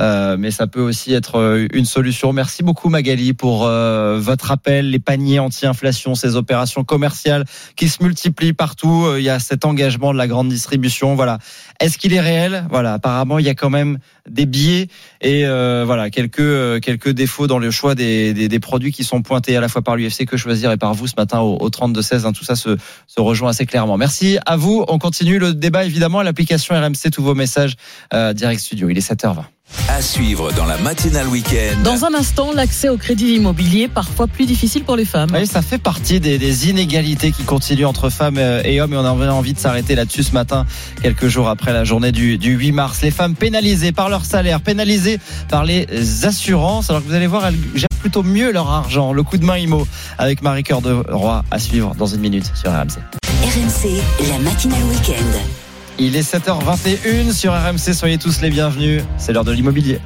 euh, 0.00 0.36
mais 0.38 0.50
ça 0.50 0.66
peut 0.66 0.80
aussi 0.80 1.12
être 1.12 1.66
une 1.72 1.84
solution. 1.84 2.32
Merci 2.32 2.62
beaucoup 2.62 2.88
Magali 2.88 3.32
pour 3.32 3.66
euh, 3.66 4.18
votre 4.18 4.50
appel, 4.50 4.90
les 4.90 4.98
paniers 4.98 5.38
anti-inflation, 5.38 6.14
ces 6.14 6.36
opérations 6.36 6.84
commerciales 6.84 7.44
qui 7.76 7.88
se 7.88 8.02
multiplient 8.02 8.52
partout. 8.52 9.06
Il 9.16 9.22
y 9.22 9.30
a 9.30 9.38
cet 9.38 9.64
engagement 9.64 10.12
de 10.12 10.18
la 10.18 10.26
grande 10.26 10.48
distribution. 10.48 11.14
Voilà. 11.14 11.38
Est-ce 11.80 11.98
qu'il 11.98 12.12
est 12.14 12.20
réel? 12.20 12.66
Voilà. 12.70 12.94
Apparemment, 12.94 13.38
il 13.38 13.46
y 13.46 13.48
a 13.48 13.54
quand 13.54 13.70
même 13.70 13.98
des 14.28 14.46
biais 14.46 14.88
et 15.20 15.46
euh, 15.46 15.84
voilà 15.86 16.10
quelques 16.10 16.40
euh, 16.40 16.80
quelques 16.80 17.10
défauts 17.10 17.46
dans 17.46 17.58
le 17.58 17.70
choix 17.70 17.94
des, 17.94 18.34
des, 18.34 18.48
des 18.48 18.60
produits 18.60 18.92
qui 18.92 19.04
sont 19.04 19.22
pointés 19.22 19.56
à 19.56 19.60
la 19.60 19.68
fois 19.68 19.82
par 19.82 19.96
l'UFC 19.96 20.24
que 20.26 20.36
choisir 20.36 20.72
et 20.72 20.76
par 20.76 20.94
vous 20.94 21.06
ce 21.06 21.14
matin 21.16 21.40
au, 21.40 21.56
au 21.60 21.70
32 21.70 22.02
16 22.02 22.26
hein, 22.26 22.32
tout 22.32 22.44
ça 22.44 22.56
se, 22.56 22.76
se 23.06 23.20
rejoint 23.20 23.50
assez 23.50 23.66
clairement. 23.66 23.96
Merci 23.96 24.38
à 24.46 24.56
vous. 24.56 24.84
On 24.88 24.98
continue 24.98 25.38
le 25.38 25.54
débat 25.54 25.84
évidemment 25.84 26.20
à 26.20 26.24
l'application 26.24 26.74
RMC 26.74 27.10
tous 27.12 27.22
vos 27.22 27.34
messages 27.34 27.76
euh, 28.12 28.32
direct 28.32 28.60
studio. 28.60 28.88
Il 28.88 28.98
est 28.98 29.08
7h20 29.08 29.55
À 29.88 30.00
suivre 30.02 30.52
dans 30.52 30.64
la 30.64 30.78
matinale 30.78 31.26
week-end. 31.26 31.80
Dans 31.82 32.04
un 32.04 32.14
instant, 32.14 32.52
l'accès 32.52 32.88
au 32.88 32.96
crédit 32.96 33.34
immobilier, 33.34 33.88
parfois 33.88 34.26
plus 34.26 34.46
difficile 34.46 34.84
pour 34.84 34.94
les 34.94 35.04
femmes. 35.04 35.30
Oui, 35.32 35.46
ça 35.46 35.62
fait 35.62 35.78
partie 35.78 36.20
des, 36.20 36.38
des 36.38 36.68
inégalités 36.68 37.32
qui 37.32 37.42
continuent 37.42 37.86
entre 37.86 38.10
femmes 38.10 38.38
euh, 38.38 38.62
et 38.64 38.80
hommes 38.80 38.92
et 38.92 38.96
on 38.96 39.04
avait 39.04 39.28
envie 39.28 39.54
de 39.54 39.58
s'arrêter 39.58 39.94
là-dessus 39.94 40.22
ce 40.24 40.32
matin, 40.32 40.66
quelques 41.02 41.28
jours 41.28 41.48
après 41.48 41.72
la 41.72 41.84
journée 41.84 42.12
du, 42.12 42.38
du 42.38 42.52
8 42.52 42.72
mars. 42.72 43.02
Les 43.02 43.10
femmes 43.10 43.34
pénalisées 43.34 43.92
par 43.92 44.08
leur 44.08 44.24
salaire, 44.24 44.60
pénalisées 44.60 45.18
par 45.48 45.64
les 45.64 45.86
assurances, 46.24 46.90
alors 46.90 47.02
que 47.02 47.08
vous 47.08 47.14
allez 47.14 47.26
voir, 47.26 47.46
elles 47.46 47.58
gèrent 47.74 47.88
plutôt 48.00 48.22
mieux 48.22 48.52
leur 48.52 48.70
argent. 48.70 49.12
Le 49.12 49.22
coup 49.22 49.36
de 49.38 49.44
main 49.44 49.56
IMO 49.56 49.86
avec 50.18 50.42
Marie 50.42 50.62
Cœur 50.62 50.80
de 50.82 50.92
Roy 51.08 51.44
à 51.50 51.58
suivre 51.58 51.94
dans 51.96 52.06
une 52.06 52.20
minute 52.20 52.50
sur 52.54 52.70
RMC. 52.70 52.98
RMC, 53.42 54.00
la 54.28 54.38
matinale 54.38 54.82
week-end. 54.84 55.65
Il 55.98 56.14
est 56.14 56.34
7h21 56.34 57.32
sur 57.32 57.54
RMC, 57.54 57.94
soyez 57.94 58.18
tous 58.18 58.42
les 58.42 58.50
bienvenus. 58.50 59.02
C'est 59.16 59.32
l'heure 59.32 59.44
de 59.44 59.52
l'immobilier. 59.52 59.98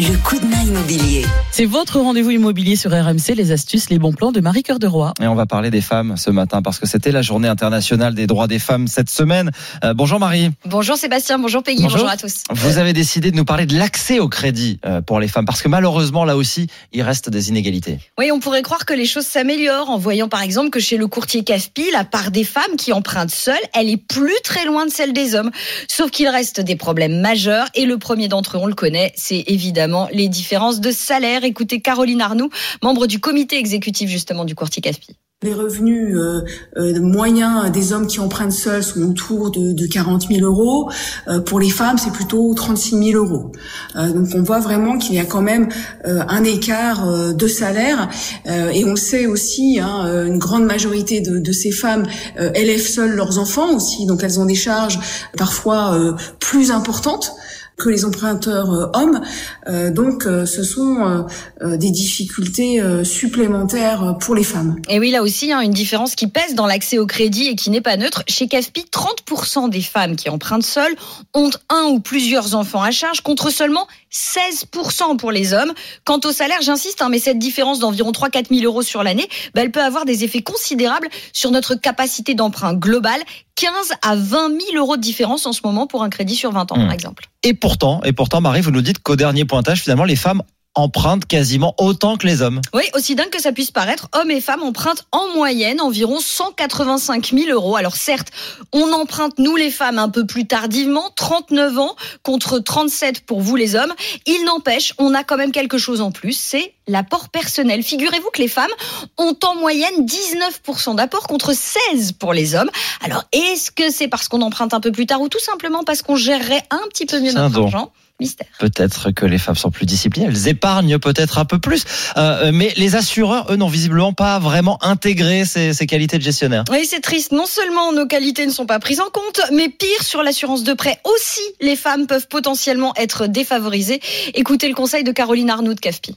Le 0.00 0.16
coup 0.24 0.38
de 0.38 0.46
main 0.46 0.62
immobilier. 0.62 1.26
C'est 1.50 1.66
votre 1.66 2.00
rendez-vous 2.00 2.30
immobilier 2.30 2.74
sur 2.74 2.90
RMC, 2.90 3.34
les 3.36 3.52
astuces, 3.52 3.90
les 3.90 3.98
bons 3.98 4.14
plans 4.14 4.32
de 4.32 4.40
Marie 4.40 4.62
Cœur 4.62 4.78
de 4.78 4.86
Roy. 4.86 5.12
Et 5.20 5.26
on 5.26 5.34
va 5.34 5.44
parler 5.44 5.70
des 5.70 5.82
femmes 5.82 6.16
ce 6.16 6.30
matin 6.30 6.62
parce 6.62 6.78
que 6.78 6.86
c'était 6.86 7.12
la 7.12 7.20
journée 7.20 7.48
internationale 7.48 8.14
des 8.14 8.26
droits 8.26 8.46
des 8.46 8.58
femmes 8.58 8.88
cette 8.88 9.10
semaine. 9.10 9.50
Euh, 9.84 9.92
bonjour 9.92 10.18
Marie. 10.18 10.52
Bonjour 10.64 10.96
Sébastien, 10.96 11.38
bonjour 11.38 11.62
Peggy, 11.62 11.82
bonjour, 11.82 12.08
à 12.08 12.16
tous. 12.16 12.44
Vous 12.50 12.78
avez 12.78 12.94
décidé 12.94 13.30
de 13.30 13.36
nous 13.36 13.44
parler 13.44 13.66
de 13.66 13.76
l'accès 13.76 14.20
au 14.20 14.28
crédit 14.30 14.80
euh, 14.86 15.02
pour 15.02 15.20
les 15.20 15.28
femmes 15.28 15.44
parce 15.44 15.60
que 15.60 15.68
malheureusement 15.68 16.24
là 16.24 16.34
aussi 16.34 16.68
il 16.94 17.02
reste 17.02 17.28
des 17.28 17.50
inégalités. 17.50 17.98
Oui, 18.18 18.30
on 18.32 18.40
pourrait 18.40 18.62
croire 18.62 18.86
que 18.86 18.94
les 18.94 19.04
choses 19.04 19.26
s'améliorent 19.26 19.90
en 19.90 19.98
voyant 19.98 20.28
par 20.28 20.40
exemple 20.40 20.70
que 20.70 20.80
chez 20.80 20.96
le 20.96 21.08
courtier 21.08 21.44
CAFPI, 21.44 21.90
la 21.92 22.04
part 22.04 22.30
des 22.30 22.44
femmes 22.44 22.76
qui 22.78 22.94
empruntent 22.94 23.32
seules, 23.32 23.54
elle 23.74 23.90
est 23.90 23.98
plus 23.98 24.40
très 24.44 24.64
loin 24.64 24.86
de 24.86 24.90
celle 24.90 25.12
des 25.12 25.34
hommes. 25.34 25.50
Sauf 25.88 26.10
qu'il 26.10 26.28
reste 26.28 26.62
des 26.62 26.76
problèmes 26.76 27.20
majeurs 27.20 27.66
et 27.74 27.84
le 27.84 27.98
premier 27.98 28.28
d'entre 28.28 28.56
eux, 28.56 28.60
on 28.62 28.66
le 28.66 28.74
connaît, 28.74 29.12
c'est 29.14 29.44
évidemment 29.46 29.89
les 30.12 30.28
différences 30.28 30.80
de 30.80 30.90
salaire. 30.90 31.44
Écoutez 31.44 31.80
Caroline 31.80 32.20
Arnoux, 32.20 32.50
membre 32.82 33.06
du 33.06 33.20
comité 33.20 33.58
exécutif 33.58 34.10
justement 34.10 34.44
du 34.44 34.54
courtier 34.54 34.82
CAFPI. 34.82 35.16
Les 35.42 35.54
revenus 35.54 36.18
euh, 36.18 36.42
euh, 36.76 37.00
moyens 37.00 37.72
des 37.72 37.94
hommes 37.94 38.06
qui 38.06 38.20
empruntent 38.20 38.52
seuls 38.52 38.82
sont 38.82 39.00
autour 39.00 39.50
de, 39.50 39.72
de 39.72 39.86
40 39.86 40.28
000 40.28 40.44
euros. 40.44 40.90
Euh, 41.28 41.40
pour 41.40 41.58
les 41.58 41.70
femmes, 41.70 41.96
c'est 41.96 42.12
plutôt 42.12 42.52
36 42.52 43.12
000 43.12 43.24
euros. 43.24 43.50
Euh, 43.96 44.12
donc 44.12 44.28
on 44.34 44.42
voit 44.42 44.60
vraiment 44.60 44.98
qu'il 44.98 45.14
y 45.14 45.18
a 45.18 45.24
quand 45.24 45.40
même 45.40 45.70
euh, 46.04 46.22
un 46.28 46.44
écart 46.44 47.32
de 47.32 47.46
salaire. 47.46 48.10
Et 48.44 48.84
on 48.84 48.96
sait 48.96 49.24
aussi, 49.24 49.80
hein, 49.80 50.26
une 50.26 50.36
grande 50.36 50.64
majorité 50.64 51.22
de, 51.22 51.38
de 51.38 51.52
ces 51.52 51.70
femmes 51.70 52.06
élèvent 52.54 52.86
seules 52.86 53.12
leurs 53.12 53.38
enfants 53.38 53.74
aussi. 53.74 54.04
Donc 54.04 54.22
elles 54.22 54.40
ont 54.40 54.44
des 54.44 54.54
charges 54.54 54.98
parfois 55.38 55.98
plus 56.38 56.70
importantes 56.70 57.32
que 57.80 57.88
les 57.88 58.04
emprunteurs 58.04 58.70
euh, 58.70 58.86
hommes. 58.94 59.20
Euh, 59.68 59.90
donc 59.90 60.26
euh, 60.26 60.46
ce 60.46 60.62
sont 60.62 61.26
des 61.60 61.90
difficultés 61.90 62.80
supplémentaires 63.04 64.16
pour 64.20 64.34
les 64.34 64.44
femmes. 64.44 64.76
Et 64.88 64.98
oui, 64.98 65.10
là 65.10 65.22
aussi, 65.22 65.52
hein, 65.52 65.60
une 65.60 65.72
différence 65.72 66.14
qui 66.14 66.26
pèse 66.26 66.54
dans 66.54 66.66
l'accès 66.66 66.98
au 66.98 67.06
crédit 67.06 67.46
et 67.48 67.56
qui 67.56 67.70
n'est 67.70 67.80
pas 67.80 67.96
neutre. 67.96 68.22
Chez 68.28 68.48
CAFPI, 68.48 68.86
30% 68.90 69.70
des 69.70 69.80
femmes 69.80 70.16
qui 70.16 70.28
empruntent 70.28 70.64
seules 70.64 70.94
ont 71.34 71.50
un 71.68 71.84
ou 71.84 72.00
plusieurs 72.00 72.54
enfants 72.54 72.82
à 72.82 72.90
charge, 72.90 73.20
contre 73.22 73.50
seulement 73.50 73.86
16% 74.12 75.16
pour 75.16 75.30
les 75.30 75.52
hommes. 75.52 75.72
Quant 76.04 76.20
au 76.24 76.32
salaire, 76.32 76.60
j'insiste, 76.62 77.02
hein, 77.02 77.08
mais 77.10 77.18
cette 77.18 77.38
différence 77.38 77.78
d'environ 77.78 78.12
3-4 78.12 78.48
000 78.50 78.64
euros 78.64 78.82
sur 78.82 79.02
l'année, 79.02 79.28
bah, 79.54 79.62
elle 79.62 79.70
peut 79.70 79.82
avoir 79.82 80.04
des 80.04 80.24
effets 80.24 80.42
considérables 80.42 81.08
sur 81.32 81.50
notre 81.50 81.74
capacité 81.74 82.34
d'emprunt 82.34 82.74
global. 82.74 83.20
15 83.56 83.72
à 84.02 84.16
20 84.16 84.48
000 84.72 84.76
euros 84.76 84.96
de 84.96 85.02
différence 85.02 85.46
en 85.46 85.52
ce 85.52 85.60
moment 85.64 85.86
pour 85.86 86.02
un 86.02 86.08
crédit 86.10 86.34
sur 86.34 86.50
20 86.50 86.72
ans, 86.72 86.78
Mmh. 86.78 86.84
par 86.84 86.92
exemple. 86.92 87.24
Et 87.42 87.54
pourtant, 87.54 88.00
et 88.04 88.12
pourtant 88.12 88.40
Marie, 88.40 88.60
vous 88.60 88.70
nous 88.70 88.80
dites 88.82 89.00
qu'au 89.00 89.16
dernier 89.16 89.44
pointage 89.44 89.82
finalement 89.82 90.04
les 90.04 90.16
femmes 90.16 90.42
empruntent 90.80 91.26
quasiment 91.26 91.74
autant 91.78 92.16
que 92.16 92.26
les 92.26 92.42
hommes. 92.42 92.60
Oui, 92.74 92.84
aussi 92.94 93.14
dingue 93.14 93.30
que 93.30 93.40
ça 93.40 93.52
puisse 93.52 93.70
paraître, 93.70 94.08
hommes 94.12 94.30
et 94.30 94.40
femmes 94.40 94.62
empruntent 94.62 95.04
en 95.12 95.28
moyenne 95.34 95.80
environ 95.80 96.18
185 96.20 97.32
000 97.32 97.50
euros. 97.50 97.76
Alors 97.76 97.96
certes, 97.96 98.28
on 98.72 98.92
emprunte, 98.92 99.38
nous 99.38 99.56
les 99.56 99.70
femmes, 99.70 99.98
un 99.98 100.08
peu 100.08 100.26
plus 100.26 100.46
tardivement, 100.46 101.10
39 101.16 101.78
ans 101.78 101.96
contre 102.22 102.58
37 102.58 103.26
pour 103.26 103.40
vous 103.40 103.56
les 103.56 103.76
hommes. 103.76 103.92
Il 104.26 104.44
n'empêche, 104.44 104.94
on 104.98 105.14
a 105.14 105.22
quand 105.22 105.36
même 105.36 105.52
quelque 105.52 105.78
chose 105.78 106.00
en 106.00 106.10
plus, 106.10 106.32
c'est 106.32 106.74
l'apport 106.86 107.28
personnel. 107.28 107.82
Figurez-vous 107.82 108.30
que 108.32 108.42
les 108.42 108.48
femmes 108.48 108.70
ont 109.18 109.36
en 109.44 109.54
moyenne 109.54 110.04
19% 110.04 110.96
d'apport 110.96 111.26
contre 111.26 111.54
16 111.54 112.12
pour 112.12 112.32
les 112.32 112.54
hommes. 112.54 112.70
Alors 113.04 113.24
est-ce 113.32 113.70
que 113.70 113.90
c'est 113.90 114.08
parce 114.08 114.28
qu'on 114.28 114.42
emprunte 114.42 114.74
un 114.74 114.80
peu 114.80 114.92
plus 114.92 115.06
tard 115.06 115.20
ou 115.20 115.28
tout 115.28 115.40
simplement 115.40 115.84
parce 115.84 116.02
qu'on 116.02 116.16
gérerait 116.16 116.62
un 116.70 116.82
petit 116.88 117.06
peu 117.06 117.20
mieux 117.20 117.32
notre 117.32 117.60
argent? 117.60 117.92
Mystère. 118.20 118.46
Peut-être 118.58 119.10
que 119.10 119.26
les 119.26 119.38
femmes 119.38 119.56
sont 119.56 119.70
plus 119.70 119.86
disciplinées, 119.86 120.28
elles 120.28 120.48
épargnent 120.48 120.98
peut-être 120.98 121.38
un 121.38 121.44
peu 121.44 121.58
plus. 121.58 121.84
Euh, 122.16 122.50
mais 122.52 122.72
les 122.76 122.94
assureurs, 122.94 123.50
eux, 123.50 123.56
n'ont 123.56 123.68
visiblement 123.68 124.12
pas 124.12 124.38
vraiment 124.38 124.78
intégré 124.84 125.44
ces, 125.44 125.72
ces 125.72 125.86
qualités 125.86 126.18
de 126.18 126.22
gestionnaire. 126.22 126.64
Oui, 126.70 126.86
c'est 126.88 127.00
triste. 127.00 127.32
Non 127.32 127.46
seulement 127.46 127.92
nos 127.92 128.06
qualités 128.06 128.46
ne 128.46 128.52
sont 128.52 128.66
pas 128.66 128.78
prises 128.78 129.00
en 129.00 129.10
compte, 129.10 129.40
mais 129.52 129.68
pire, 129.68 130.02
sur 130.02 130.22
l'assurance 130.22 130.62
de 130.62 130.74
prêt 130.74 131.00
aussi, 131.04 131.40
les 131.60 131.76
femmes 131.76 132.06
peuvent 132.06 132.28
potentiellement 132.28 132.92
être 132.96 133.26
défavorisées. 133.26 134.00
Écoutez 134.34 134.68
le 134.68 134.74
conseil 134.74 135.02
de 135.04 135.12
Caroline 135.12 135.50
Arnaud 135.50 135.74
de 135.74 135.80
CAFPI. 135.80 136.16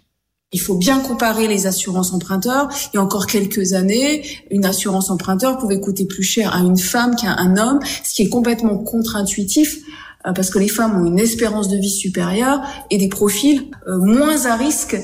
Il 0.54 0.62
faut 0.62 0.76
bien 0.76 1.00
comparer 1.00 1.48
les 1.48 1.66
assurances 1.66 2.14
emprunteurs. 2.14 2.70
Il 2.94 2.98
y 2.98 3.00
a 3.00 3.04
encore 3.04 3.26
quelques 3.26 3.74
années, 3.74 4.24
une 4.52 4.66
assurance 4.66 5.10
emprunteur 5.10 5.58
pouvait 5.58 5.80
coûter 5.80 6.06
plus 6.06 6.24
cher 6.24 6.56
à 6.56 6.60
une 6.60 6.78
femme 6.78 7.16
qu'à 7.16 7.32
un 7.32 7.58
homme, 7.58 7.80
ce 8.04 8.14
qui 8.14 8.22
est 8.22 8.30
complètement 8.30 8.78
contre-intuitif 8.78 9.78
euh, 9.78 10.03
parce 10.32 10.50
que 10.50 10.60
les 10.60 10.70
femmes 10.70 11.02
ont 11.02 11.06
une 11.06 11.20
espérance 11.20 11.68
de 11.68 11.78
vie 11.78 11.90
supérieure 11.90 12.62
et 12.90 12.98
des 12.98 13.10
profils 13.10 13.70
euh, 13.88 13.98
moins 13.98 14.46
à 14.46 14.56
risque 14.56 14.96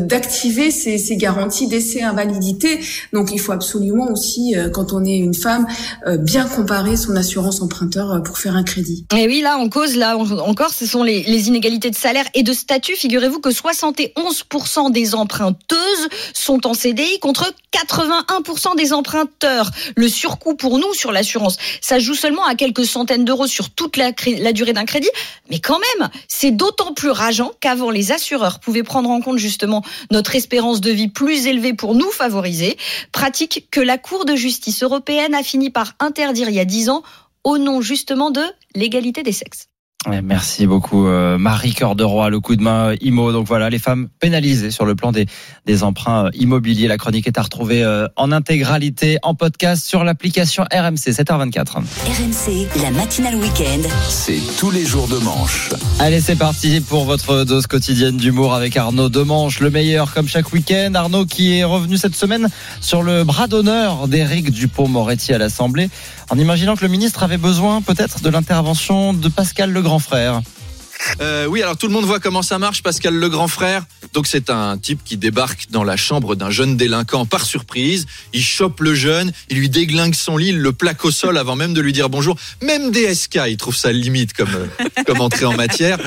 d'activer 0.00 0.70
ces, 0.70 1.16
garanties 1.16 1.68
d'essai 1.68 2.02
invalidité. 2.02 2.80
Donc 3.12 3.30
il 3.32 3.40
faut 3.40 3.52
absolument 3.52 4.10
aussi, 4.10 4.56
euh, 4.56 4.68
quand 4.70 4.92
on 4.92 5.04
est 5.04 5.16
une 5.16 5.34
femme, 5.34 5.66
euh, 6.06 6.16
bien 6.16 6.46
comparer 6.46 6.96
son 6.96 7.16
assurance 7.16 7.60
emprunteur 7.60 8.12
euh, 8.12 8.20
pour 8.20 8.38
faire 8.38 8.56
un 8.56 8.62
crédit. 8.62 9.06
Et 9.16 9.26
oui, 9.26 9.40
là, 9.40 9.56
en 9.58 9.68
cause, 9.68 9.96
là 9.96 10.16
en- 10.16 10.38
encore, 10.38 10.72
ce 10.72 10.86
sont 10.86 11.02
les, 11.02 11.48
inégalités 11.48 11.90
de 11.90 11.96
salaire 11.96 12.24
et 12.34 12.42
de 12.42 12.52
statut. 12.52 12.94
Figurez-vous 12.94 13.40
que 13.40 13.50
71% 13.50 14.90
des 14.90 15.14
emprunteuses 15.14 16.08
sont 16.34 16.66
en 16.66 16.74
CDI 16.74 17.18
contre 17.20 17.52
81% 17.72 18.76
des 18.76 18.92
emprunteurs. 18.92 19.70
Le 19.96 20.08
surcoût 20.08 20.54
pour 20.54 20.78
nous 20.78 20.92
sur 20.94 21.12
l'assurance, 21.12 21.56
ça 21.80 21.98
joue 21.98 22.14
seulement 22.14 22.44
à 22.44 22.54
quelques 22.54 22.84
centaines 22.84 23.24
d'euros 23.24 23.46
sur 23.46 23.70
toute 23.70 23.96
la 23.96 24.12
durée 24.52 24.72
d'un 24.72 24.84
crédit. 24.84 25.10
Mais 25.50 25.60
quand 25.60 25.78
même, 25.78 26.08
c'est 26.26 26.50
d'autant 26.50 26.92
plus 26.92 27.10
rageant 27.10 27.52
qu'avant, 27.60 27.90
les 27.90 28.12
assureurs 28.12 28.60
pouvaient 28.60 28.82
prendre 28.82 29.10
en 29.10 29.20
compte 29.20 29.38
justement 29.38 29.82
notre 30.10 30.34
espérance 30.36 30.80
de 30.80 30.90
vie 30.90 31.08
plus 31.08 31.46
élevée 31.46 31.74
pour 31.74 31.94
nous 31.94 32.10
favoriser. 32.10 32.76
Pratique 33.12 33.68
que 33.70 33.80
la 33.80 33.98
Cour 33.98 34.24
de 34.24 34.36
justice 34.36 34.82
européenne 34.82 35.34
a 35.34 35.42
fini 35.42 35.70
par 35.70 35.94
interdire 36.00 36.48
il 36.48 36.54
y 36.54 36.60
a 36.60 36.64
dix 36.64 36.88
ans 36.88 37.02
au 37.44 37.58
nom 37.58 37.80
justement 37.80 38.30
de 38.30 38.42
l'égalité 38.74 39.22
des 39.22 39.32
sexes. 39.32 39.68
Merci 40.08 40.66
beaucoup 40.66 41.06
euh, 41.06 41.38
Marie 41.38 41.74
Cœur 41.74 41.94
de 41.94 42.04
Roi, 42.04 42.30
le 42.30 42.40
coup 42.40 42.56
de 42.56 42.62
main 42.62 42.90
euh, 42.90 42.96
IMO. 43.00 43.32
Donc 43.32 43.46
voilà, 43.46 43.68
les 43.70 43.78
femmes 43.78 44.08
pénalisées 44.20 44.70
sur 44.70 44.84
le 44.84 44.94
plan 44.94 45.12
des, 45.12 45.26
des 45.66 45.82
emprunts 45.82 46.26
euh, 46.26 46.30
immobiliers. 46.34 46.88
La 46.88 46.96
chronique 46.96 47.26
est 47.26 47.38
à 47.38 47.42
retrouver 47.42 47.82
euh, 47.82 48.06
en 48.16 48.32
intégralité 48.32 49.18
en 49.22 49.34
podcast 49.34 49.84
sur 49.84 50.04
l'application 50.04 50.64
RMC 50.72 51.12
7h24. 51.12 51.76
RMC, 51.76 52.82
la 52.82 52.90
matinale 52.90 53.36
week-end. 53.36 53.88
C'est 54.08 54.40
tous 54.58 54.70
les 54.70 54.86
jours 54.86 55.08
de 55.08 55.18
manche. 55.18 55.70
Allez, 56.00 56.20
c'est 56.20 56.36
parti 56.36 56.80
pour 56.80 57.04
votre 57.04 57.44
dose 57.44 57.66
quotidienne 57.66 58.16
d'humour 58.16 58.54
avec 58.54 58.76
Arnaud 58.76 59.08
Demanche, 59.10 59.60
le 59.60 59.70
meilleur 59.70 60.14
comme 60.14 60.28
chaque 60.28 60.52
week-end. 60.52 60.92
Arnaud 60.94 61.26
qui 61.26 61.58
est 61.58 61.64
revenu 61.64 61.96
cette 61.98 62.16
semaine 62.16 62.48
sur 62.80 63.02
le 63.02 63.24
bras 63.24 63.46
d'honneur 63.46 64.08
d'Éric 64.08 64.50
Dupont-Moretti 64.50 65.34
à 65.34 65.38
l'Assemblée 65.38 65.90
en 66.30 66.38
imaginant 66.38 66.76
que 66.76 66.84
le 66.84 66.90
ministre 66.90 67.22
avait 67.22 67.38
besoin 67.38 67.82
peut-être 67.82 68.20
de 68.20 68.28
l'intervention 68.28 69.12
de 69.12 69.28
Pascal 69.28 69.70
le 69.70 69.82
grand 69.82 69.98
frère. 69.98 70.42
Euh, 71.20 71.46
oui, 71.46 71.62
alors 71.62 71.76
tout 71.76 71.86
le 71.86 71.92
monde 71.92 72.04
voit 72.04 72.20
comment 72.20 72.42
ça 72.42 72.58
marche, 72.58 72.82
Pascal 72.82 73.14
le 73.14 73.28
grand 73.28 73.48
frère. 73.48 73.84
Donc 74.14 74.26
c'est 74.26 74.50
un 74.50 74.76
type 74.78 75.00
qui 75.04 75.16
débarque 75.16 75.68
dans 75.70 75.84
la 75.84 75.96
chambre 75.96 76.34
d'un 76.34 76.50
jeune 76.50 76.76
délinquant 76.76 77.26
par 77.26 77.44
surprise. 77.44 78.06
Il 78.32 78.42
chope 78.42 78.80
le 78.80 78.94
jeune, 78.94 79.32
il 79.48 79.58
lui 79.58 79.68
déglingue 79.68 80.14
son 80.14 80.36
lit, 80.36 80.48
il 80.48 80.58
le 80.58 80.72
plaque 80.72 81.04
au 81.04 81.10
sol 81.10 81.38
avant 81.38 81.56
même 81.56 81.74
de 81.74 81.80
lui 81.80 81.92
dire 81.92 82.08
bonjour. 82.08 82.36
Même 82.62 82.90
DSK, 82.90 83.40
il 83.48 83.56
trouve 83.56 83.76
ça 83.76 83.92
limite 83.92 84.32
comme, 84.32 84.54
euh, 84.54 85.02
comme 85.06 85.20
entrée 85.20 85.44
en 85.44 85.54
matière. 85.54 85.98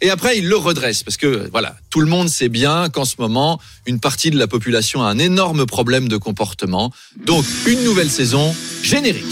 Et 0.00 0.10
après, 0.10 0.38
il 0.38 0.48
le 0.48 0.56
redresse 0.56 1.02
parce 1.02 1.16
que 1.16 1.48
voilà, 1.50 1.76
tout 1.90 2.00
le 2.00 2.06
monde 2.06 2.28
sait 2.28 2.48
bien 2.48 2.88
qu'en 2.88 3.04
ce 3.04 3.16
moment, 3.18 3.60
une 3.86 4.00
partie 4.00 4.30
de 4.30 4.38
la 4.38 4.46
population 4.46 5.02
a 5.02 5.08
un 5.08 5.18
énorme 5.18 5.66
problème 5.66 6.08
de 6.08 6.16
comportement. 6.16 6.92
Donc 7.24 7.44
une 7.66 7.82
nouvelle 7.84 8.10
saison, 8.10 8.54
générique. 8.82 9.24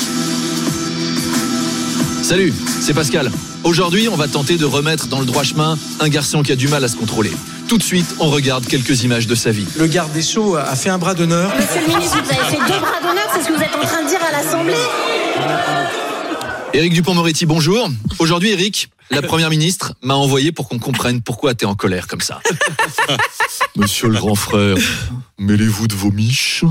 Salut, 2.27 2.53
c'est 2.81 2.93
Pascal. 2.93 3.31
Aujourd'hui, 3.63 4.09
on 4.09 4.17
va 4.17 4.27
tenter 4.27 4.57
de 4.57 4.65
remettre 4.65 5.07
dans 5.07 5.21
le 5.21 5.27
droit 5.27 5.45
chemin 5.45 5.79
un 6.01 6.09
garçon 6.09 6.43
qui 6.43 6.51
a 6.51 6.57
du 6.57 6.67
mal 6.67 6.83
à 6.83 6.89
se 6.89 6.97
contrôler. 6.97 7.31
Tout 7.69 7.79
de 7.79 7.85
suite, 7.85 8.17
on 8.19 8.31
regarde 8.31 8.67
quelques 8.67 9.05
images 9.05 9.29
de 9.29 9.37
sa 9.37 9.53
vie. 9.53 9.65
Le 9.79 9.87
garde 9.87 10.13
des 10.13 10.23
Sceaux 10.23 10.57
a 10.57 10.75
fait 10.75 10.89
un 10.89 10.99
bras 10.99 11.15
d'honneur. 11.15 11.55
Monsieur 11.55 11.83
le 11.83 11.87
ministre, 11.87 12.21
vous 12.21 12.31
avez 12.33 12.51
fait 12.51 12.73
deux 12.73 12.81
bras 12.81 13.01
d'honneur, 13.01 13.29
c'est 13.33 13.43
ce 13.43 13.47
que 13.47 13.53
vous 13.53 13.63
êtes 13.63 13.77
en 13.77 13.87
train 13.87 14.03
de 14.03 14.09
dire 14.09 14.19
à 14.29 14.33
l'Assemblée 14.33 14.75
Éric 16.75 16.95
Dupont-Moretti, 16.95 17.47
bonjour. 17.47 17.89
Aujourd'hui, 18.19 18.51
Éric, 18.51 18.89
la 19.13 19.23
première 19.23 19.51
ministre 19.51 19.95
m'a 20.03 20.15
envoyé 20.15 20.51
pour 20.51 20.69
qu'on 20.69 20.81
comprenne 20.81 21.23
pourquoi 21.23 21.55
t'es 21.55 21.65
en 21.65 21.77
colère 21.77 22.09
comme 22.09 22.23
ça. 22.23 22.41
Monsieur 23.77 24.09
le 24.09 24.19
grand 24.19 24.35
frère, 24.35 24.77
mêlez-vous 25.39 25.87
de 25.87 25.95
vos 25.95 26.11
miches 26.11 26.65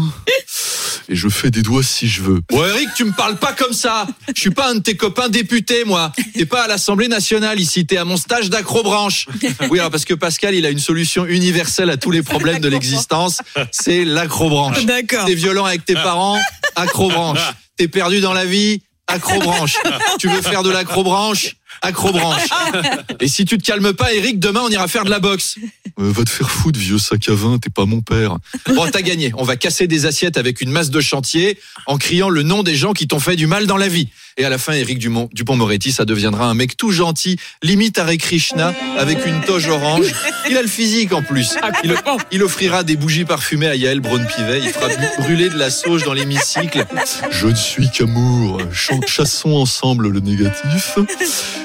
et 1.09 1.15
je 1.15 1.29
fais 1.29 1.51
des 1.51 1.61
doigts 1.61 1.83
si 1.83 2.07
je 2.07 2.21
veux. 2.21 2.41
Bon, 2.49 2.65
Eric, 2.65 2.89
tu 2.95 3.03
me 3.05 3.11
parles 3.11 3.37
pas 3.37 3.53
comme 3.53 3.73
ça. 3.73 4.07
Je 4.33 4.39
suis 4.39 4.49
pas 4.49 4.71
un 4.71 4.75
de 4.75 4.79
tes 4.79 4.95
copains 4.95 5.29
députés, 5.29 5.83
moi. 5.85 6.11
T'es 6.33 6.45
pas 6.45 6.63
à 6.63 6.67
l'Assemblée 6.67 7.07
nationale 7.07 7.59
ici. 7.59 7.85
T'es 7.85 7.97
à 7.97 8.05
mon 8.05 8.17
stage 8.17 8.49
d'acrobranche. 8.49 9.27
Oui, 9.69 9.79
alors 9.79 9.91
parce 9.91 10.05
que 10.05 10.13
Pascal, 10.13 10.55
il 10.55 10.65
a 10.65 10.69
une 10.69 10.79
solution 10.79 11.25
universelle 11.25 11.89
à 11.89 11.97
tous 11.97 12.11
les 12.11 12.23
problèmes 12.23 12.59
de 12.59 12.69
l'existence. 12.69 13.39
C'est 13.71 14.05
l'acrobranche. 14.05 14.85
D'accord. 14.85 15.25
T'es 15.25 15.35
violent 15.35 15.65
avec 15.65 15.85
tes 15.85 15.95
parents, 15.95 16.39
acrobranche. 16.75 17.39
T'es 17.77 17.87
perdu 17.87 18.21
dans 18.21 18.33
la 18.33 18.45
vie, 18.45 18.81
acrobranche. 19.07 19.75
Tu 20.19 20.27
veux 20.29 20.41
faire 20.41 20.63
de 20.63 20.71
l'acrobranche, 20.71 21.55
acrobranche. 21.81 22.47
Et 23.19 23.27
si 23.27 23.45
tu 23.45 23.57
te 23.57 23.63
calmes 23.63 23.93
pas, 23.93 24.13
Eric, 24.13 24.39
demain 24.39 24.61
on 24.63 24.69
ira 24.69 24.87
faire 24.87 25.05
de 25.05 25.09
la 25.09 25.19
boxe. 25.19 25.57
Euh, 25.99 26.11
va 26.11 26.23
te 26.23 26.29
faire 26.29 26.49
foutre, 26.49 26.79
vieux 26.79 26.97
sac 26.97 27.29
à 27.29 27.33
vin, 27.33 27.57
t'es 27.57 27.69
pas 27.69 27.85
mon 27.85 28.01
père. 28.01 28.37
Bon, 28.67 28.87
t'as 28.91 29.01
gagné. 29.01 29.31
On 29.37 29.43
va 29.43 29.55
casser 29.55 29.87
des 29.87 30.05
assiettes 30.05 30.37
avec 30.37 30.61
une 30.61 30.71
masse 30.71 30.89
de 30.89 31.01
chantier 31.01 31.57
en 31.85 31.97
criant 31.97 32.29
le 32.29 32.43
nom 32.43 32.63
des 32.63 32.75
gens 32.75 32.93
qui 32.93 33.07
t'ont 33.07 33.19
fait 33.19 33.35
du 33.35 33.47
mal 33.47 33.67
dans 33.67 33.77
la 33.77 33.87
vie. 33.87 34.09
Et 34.37 34.43
à 34.43 34.49
la 34.49 34.57
fin, 34.57 34.73
Éric 34.73 34.99
Dumont- 34.99 35.29
Dupont-Moretti, 35.33 35.93
ça 35.93 36.03
deviendra 36.03 36.47
un 36.47 36.53
mec 36.55 36.75
tout 36.75 36.91
gentil, 36.91 37.37
limite 37.63 37.97
Hare 37.97 38.17
Krishna, 38.17 38.73
avec 38.97 39.25
une 39.25 39.39
toge 39.41 39.69
orange. 39.69 40.07
Il 40.49 40.57
a 40.57 40.61
le 40.61 40.67
physique 40.67 41.13
en 41.13 41.21
plus. 41.21 41.55
Il, 41.85 41.95
il 42.31 42.43
offrira 42.43 42.83
des 42.83 42.97
bougies 42.97 43.23
parfumées 43.23 43.67
à 43.67 43.75
Yael 43.75 44.01
Braun-Pivet. 44.01 44.59
Il 44.61 44.69
fera 44.69 44.87
brûler 45.19 45.47
de 45.47 45.57
la 45.57 45.69
sauge 45.69 46.03
dans 46.03 46.11
l'hémicycle. 46.13 46.85
Je 47.31 47.47
ne 47.47 47.55
suis 47.55 47.89
qu'amour. 47.89 48.59
Chassons 49.07 49.53
ensemble 49.53 50.09
le 50.09 50.19
négatif. 50.19 50.97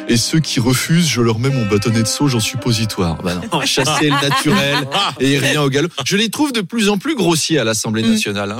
Et 0.09 0.16
ceux 0.16 0.38
qui 0.38 0.61
refusent, 0.61 1.09
je 1.09 1.22
leur 1.22 1.40
mets 1.40 1.50
mon 1.50 1.66
bâtonnet 1.66 2.02
de 2.02 2.09
sauge 2.09 2.37
en 2.37 2.40
suppositoire. 2.40 3.18
Non, 3.52 3.61
chasser 3.66 4.11
le 4.11 4.28
naturel 4.28 4.76
et 5.18 5.38
rien 5.38 5.61
au 5.62 5.70
galop. 5.70 5.88
Je 6.04 6.16
les 6.16 6.30
trouve 6.30 6.52
de 6.52 6.61
plus 6.61 6.88
en 6.88 6.98
plus 6.98 7.16
grossiers 7.16 7.59
à 7.59 7.64
l'Assemblée 7.64 8.02
nationale. 8.02 8.52
hein. 8.52 8.59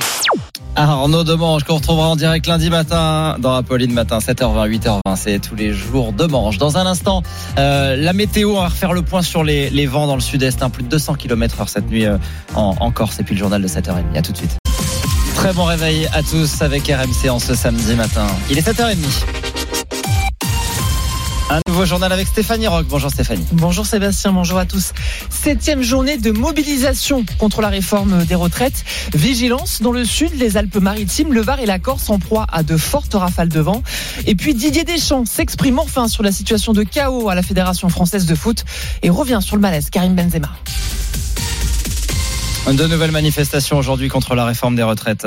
Arnaud 0.77 1.25
Demange 1.25 1.65
qu'on 1.65 1.77
retrouvera 1.77 2.09
en 2.09 2.17
direct 2.17 2.47
lundi 2.47 2.71
matin 2.71 3.37
dans 3.39 3.55
Apolline 3.55 3.93
matin 3.93 4.19
7h20 4.19 4.69
8h20 4.79 5.17
c'est 5.17 5.39
tous 5.39 5.55
les 5.55 5.73
jours 5.73 6.13
de 6.13 6.27
manche 6.27 6.59
dans 6.59 6.79
un 6.79 6.87
instant 6.87 7.23
euh, 7.59 7.97
la 7.97 8.13
météo 8.13 8.53
on 8.53 8.61
va 8.61 8.69
refaire 8.69 8.93
le 8.93 9.03
point 9.03 9.23
sur 9.23 9.45
les, 9.45 9.71
les 9.71 9.87
vents 9.87 10.07
dans 10.07 10.15
le 10.15 10.21
sud-est 10.21 10.63
hein, 10.63 10.71
plus 10.71 10.83
de 10.83 10.89
200 10.89 11.15
km 11.15 11.61
heure 11.61 11.69
cette 11.69 11.89
nuit 11.89 12.07
euh, 12.07 12.19
en, 12.55 12.77
en 12.79 12.91
Corse. 12.91 13.21
Et 13.21 13.25
puis 13.25 13.35
le 13.35 13.41
journal 13.41 13.63
de 13.63 13.69
7h30 13.69 14.17
à 14.17 14.23
tout 14.23 14.33
de 14.33 14.37
suite. 14.37 14.57
Très 15.35 15.53
bon 15.53 15.65
réveil 15.65 16.07
à 16.13 16.23
tous 16.23 16.61
avec 16.63 16.87
RMC 16.87 17.31
en 17.31 17.39
ce 17.39 17.55
samedi 17.55 17.95
matin. 17.95 18.27
Il 18.51 18.59
est 18.59 18.67
7h30 18.67 19.50
un 21.51 21.61
nouveau 21.67 21.85
journal 21.85 22.13
avec 22.13 22.29
Stéphanie 22.29 22.69
Rock 22.69 22.87
bonjour 22.89 23.11
Stéphanie 23.11 23.45
Bonjour 23.53 23.85
Sébastien, 23.85 24.33
bonjour 24.33 24.59
à 24.59 24.67
tous. 24.67 24.93
Septième 25.29 25.83
journée 25.83 26.17
de 26.17 26.31
mobilisation 26.31 27.25
contre 27.39 27.61
la 27.61 27.69
réforme 27.69 28.25
des 28.25 28.37
retraites. 28.37 28.85
Vigilance 29.15 29.83
dans 29.83 29.91
le 29.91 30.05
sud, 30.05 30.31
les 30.37 30.57
Alpes-Maritimes, 30.57 31.33
le 31.33 31.41
Var 31.41 31.59
et 31.59 31.67
la 31.67 31.81
Corse 31.81 32.09
en 32.09 32.21
proie 32.21 32.47
à 32.53 32.63
de 32.63 32.77
fortes 32.77 33.15
rafales 33.15 33.49
de 33.49 33.61
vent. 33.61 33.83
Et 34.27 34.37
puis 34.37 34.55
Didier 34.55 34.85
Deschamps 34.85 35.25
s'exprime 35.25 35.81
enfin 35.81 36.07
sur 36.07 36.23
la 36.23 36.31
situation 36.31 36.73
de 36.73 36.85
chaos 36.85 37.29
à 37.29 37.35
la 37.35 37.43
Fédération 37.43 37.89
française 37.89 38.27
de 38.27 38.35
foot 38.37 38.65
et 39.03 39.11
revient 39.11 39.41
sur 39.43 39.57
le 39.57 39.63
malaise 39.63 39.91
Karim 39.91 40.15
Benzema. 40.15 40.51
de 42.69 42.87
nouvelles 42.87 43.11
manifestations 43.11 43.77
aujourd'hui 43.77 44.09
contre 44.09 44.37
la 44.37 44.45
réforme 44.45 44.77
des 44.77 44.85
retraites 44.85 45.27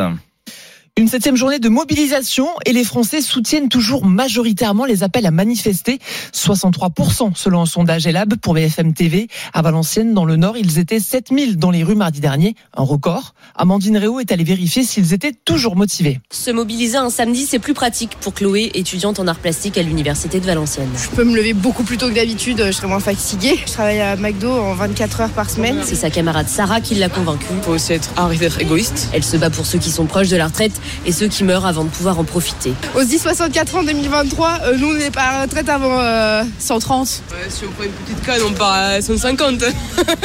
Une 0.96 1.08
septième 1.08 1.36
journée 1.36 1.58
de 1.58 1.70
mobilisation 1.70 2.48
et 2.68 2.72
les 2.72 2.84
Français 2.84 3.22
soutiennent 3.22 3.68
toujours 3.68 4.06
majoritairement 4.06 4.86
les 4.86 5.02
appels 5.02 5.26
à 5.26 5.32
manifester. 5.32 5.98
63% 6.36 7.32
selon 7.36 7.62
un 7.62 7.66
sondage 7.66 8.06
Elab 8.06 8.36
pour 8.36 8.54
BFM 8.54 8.94
TV. 8.94 9.28
À 9.56 9.64
Valenciennes, 9.64 10.14
dans 10.14 10.24
le 10.24 10.36
Nord, 10.36 10.56
ils 10.56 10.78
étaient 10.78 11.00
7000 11.00 11.58
dans 11.58 11.72
les 11.72 11.84
rues 11.84 11.96
mardi 11.96 12.20
dernier. 12.20 12.56
Un 12.78 12.84
record. 12.84 13.34
Amandine 13.56 13.98
Réau 13.98 14.20
est 14.20 14.32
allée 14.32 14.44
vérifier 14.44 14.84
s'ils 14.84 15.16
étaient 15.16 15.34
toujours 15.34 15.76
motivés. 15.76 16.20
Se 16.30 16.52
mobiliser 16.52 16.98
un 16.98 17.10
samedi, 17.10 17.48
c'est 17.48 17.58
plus 17.58 17.74
pratique 17.74 18.12
pour 18.22 18.36
Chloé, 18.36 18.70
étudiante 18.76 19.20
en 19.20 19.26
art 19.26 19.40
plastique 19.40 19.80
à 19.80 19.82
l'université 19.82 20.40
de 20.40 20.46
Valenciennes. 20.46 20.94
Je 20.96 21.10
peux 21.10 21.24
me 21.24 21.36
lever 21.36 21.54
beaucoup 21.54 21.84
plus 21.84 21.98
tôt 21.98 22.08
que 22.08 22.14
d'habitude, 22.14 22.62
je 22.68 22.72
serai 22.72 22.86
moins 22.86 23.00
fatiguée. 23.00 23.58
Je 23.66 23.72
travaille 23.72 24.00
à 24.00 24.16
McDo 24.16 24.52
en 24.52 24.76
24 24.76 25.22
heures 25.22 25.30
par 25.32 25.50
semaine. 25.50 25.80
C'est 25.84 25.96
sa 25.96 26.12
camarade 26.12 26.50
Sarah 26.50 26.82
qui 26.82 26.94
l'a 26.94 27.10
convaincue. 27.10 27.48
faut 27.64 27.72
aussi 27.72 27.94
être 27.94 28.12
arrivé 28.16 28.50
égoïste. 28.60 29.10
Elle 29.12 29.24
se 29.24 29.38
bat 29.38 29.50
pour 29.50 29.66
ceux 29.66 29.80
qui 29.80 29.90
sont 29.90 30.06
proches 30.06 30.30
de 30.30 30.38
la 30.38 30.46
retraite 30.46 30.83
et 31.06 31.12
ceux 31.12 31.28
qui 31.28 31.44
meurent 31.44 31.66
avant 31.66 31.84
de 31.84 31.90
pouvoir 31.90 32.20
en 32.20 32.24
profiter. 32.24 32.74
On 32.96 33.00
se 33.00 33.06
dit 33.06 33.20
64 33.20 33.76
ans 33.76 33.84
2023, 33.84 34.60
euh, 34.66 34.78
nous 34.78 34.88
on 34.88 34.94
n'est 34.94 35.12
pas 35.12 35.22
à 35.22 35.32
la 35.34 35.42
retraite 35.44 35.70
avant 35.70 36.00
euh, 36.00 36.44
130. 36.60 37.08
si 37.08 37.22
on 37.66 37.72
prend 37.72 37.84
une 37.84 37.92
petite 37.92 38.26
canne, 38.26 38.42
on 38.48 38.54
part 38.54 38.74
à 38.74 39.02
150. 39.02 39.64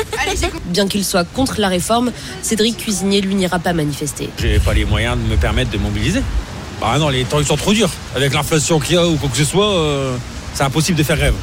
Bien 0.66 0.86
qu'il 0.88 1.04
soit 1.04 1.24
contre 1.24 1.60
la 1.60 1.68
réforme, 1.68 2.12
Cédric 2.42 2.76
Cuisinier, 2.76 3.20
lui, 3.20 3.34
n'ira 3.34 3.58
pas 3.58 3.72
manifester. 3.72 4.30
J'ai 4.38 4.58
pas 4.58 4.74
les 4.74 4.84
moyens 4.84 5.16
de 5.16 5.22
me 5.22 5.36
permettre 5.36 5.70
de 5.70 5.78
mobiliser. 5.78 6.22
Bah 6.80 6.96
non, 6.98 7.08
les 7.08 7.24
temps 7.24 7.40
ils 7.40 7.46
sont 7.46 7.56
trop 7.56 7.72
durs. 7.72 7.90
Avec 8.14 8.32
l'inflation 8.32 8.78
qu'il 8.78 8.94
y 8.94 8.98
a 8.98 9.06
ou 9.06 9.16
quoi 9.16 9.28
que 9.28 9.36
ce 9.36 9.44
soit, 9.44 9.74
euh, 9.74 10.16
c'est 10.54 10.62
impossible 10.62 10.96
de 10.96 11.02
faire 11.02 11.16
grève. 11.16 11.34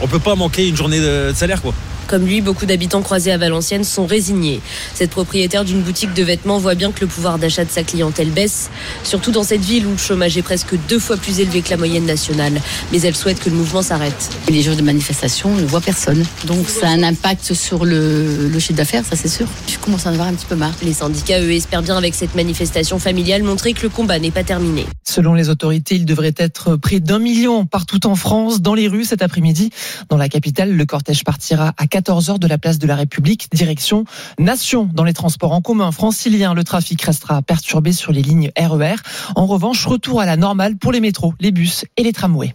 On 0.00 0.06
peut 0.06 0.18
pas 0.18 0.34
manquer 0.34 0.68
une 0.68 0.76
journée 0.76 1.00
de 1.00 1.30
de 1.30 1.34
salaire 1.34 1.60
quoi. 1.60 1.74
Comme 2.08 2.24
lui, 2.24 2.40
beaucoup 2.40 2.64
d'habitants 2.64 3.02
croisés 3.02 3.32
à 3.32 3.36
Valenciennes 3.36 3.84
sont 3.84 4.06
résignés. 4.06 4.62
Cette 4.94 5.10
propriétaire 5.10 5.62
d'une 5.64 5.82
boutique 5.82 6.14
de 6.14 6.22
vêtements 6.22 6.56
voit 6.56 6.74
bien 6.74 6.90
que 6.90 7.02
le 7.02 7.06
pouvoir 7.06 7.38
d'achat 7.38 7.66
de 7.66 7.70
sa 7.70 7.82
clientèle 7.82 8.30
baisse, 8.30 8.70
surtout 9.04 9.30
dans 9.30 9.42
cette 9.42 9.60
ville 9.60 9.86
où 9.86 9.90
le 9.90 9.98
chômage 9.98 10.38
est 10.38 10.42
presque 10.42 10.74
deux 10.88 10.98
fois 10.98 11.18
plus 11.18 11.38
élevé 11.40 11.60
que 11.60 11.68
la 11.68 11.76
moyenne 11.76 12.06
nationale. 12.06 12.62
Mais 12.92 13.02
elle 13.02 13.14
souhaite 13.14 13.40
que 13.40 13.50
le 13.50 13.56
mouvement 13.56 13.82
s'arrête. 13.82 14.30
Les 14.48 14.62
jours 14.62 14.74
de 14.74 14.80
manifestation, 14.80 15.50
on 15.50 15.56
ne 15.56 15.66
voit 15.66 15.82
personne. 15.82 16.24
Donc 16.46 16.70
ça 16.70 16.88
a 16.88 16.92
un 16.92 17.02
impact 17.02 17.52
sur 17.52 17.84
le, 17.84 18.48
le 18.48 18.58
chiffre 18.58 18.78
d'affaires, 18.78 19.04
ça 19.04 19.14
c'est 19.14 19.28
sûr. 19.28 19.46
Je 19.68 19.76
commence 19.76 20.06
à 20.06 20.08
en 20.08 20.14
avoir 20.14 20.28
un 20.28 20.34
petit 20.34 20.46
peu 20.46 20.56
marre. 20.56 20.74
Les 20.82 20.94
syndicats, 20.94 21.42
eux, 21.42 21.52
espèrent 21.52 21.82
bien 21.82 21.98
avec 21.98 22.14
cette 22.14 22.34
manifestation 22.34 22.98
familiale 22.98 23.42
montrer 23.42 23.74
que 23.74 23.82
le 23.82 23.90
combat 23.90 24.18
n'est 24.18 24.30
pas 24.30 24.44
terminé. 24.44 24.86
Selon 25.06 25.34
les 25.34 25.50
autorités, 25.50 25.96
il 25.96 26.06
devrait 26.06 26.34
être 26.38 26.76
près 26.76 27.00
d'un 27.00 27.18
million 27.18 27.66
partout 27.66 28.06
en 28.06 28.14
France, 28.14 28.62
dans 28.62 28.74
les 28.74 28.88
rues 28.88 29.04
cet 29.04 29.20
après-midi. 29.20 29.70
Dans 30.08 30.16
la 30.16 30.30
capitale, 30.30 30.74
le 30.74 30.86
cortège 30.86 31.22
partira 31.22 31.74
à 31.76 31.86
14h 32.00 32.38
de 32.38 32.46
la 32.46 32.58
place 32.58 32.78
de 32.78 32.86
la 32.86 32.96
République, 32.96 33.48
direction 33.52 34.04
Nation. 34.38 34.88
Dans 34.92 35.04
les 35.04 35.12
transports 35.12 35.52
en 35.52 35.60
commun 35.60 35.90
franciliens, 35.90 36.54
le 36.54 36.64
trafic 36.64 37.02
restera 37.02 37.42
perturbé 37.42 37.92
sur 37.92 38.12
les 38.12 38.22
lignes 38.22 38.50
RER. 38.56 38.96
En 39.34 39.46
revanche, 39.46 39.86
retour 39.86 40.20
à 40.20 40.26
la 40.26 40.36
normale 40.36 40.76
pour 40.76 40.92
les 40.92 41.00
métros, 41.00 41.34
les 41.40 41.50
bus 41.50 41.84
et 41.96 42.02
les 42.02 42.12
tramways. 42.12 42.54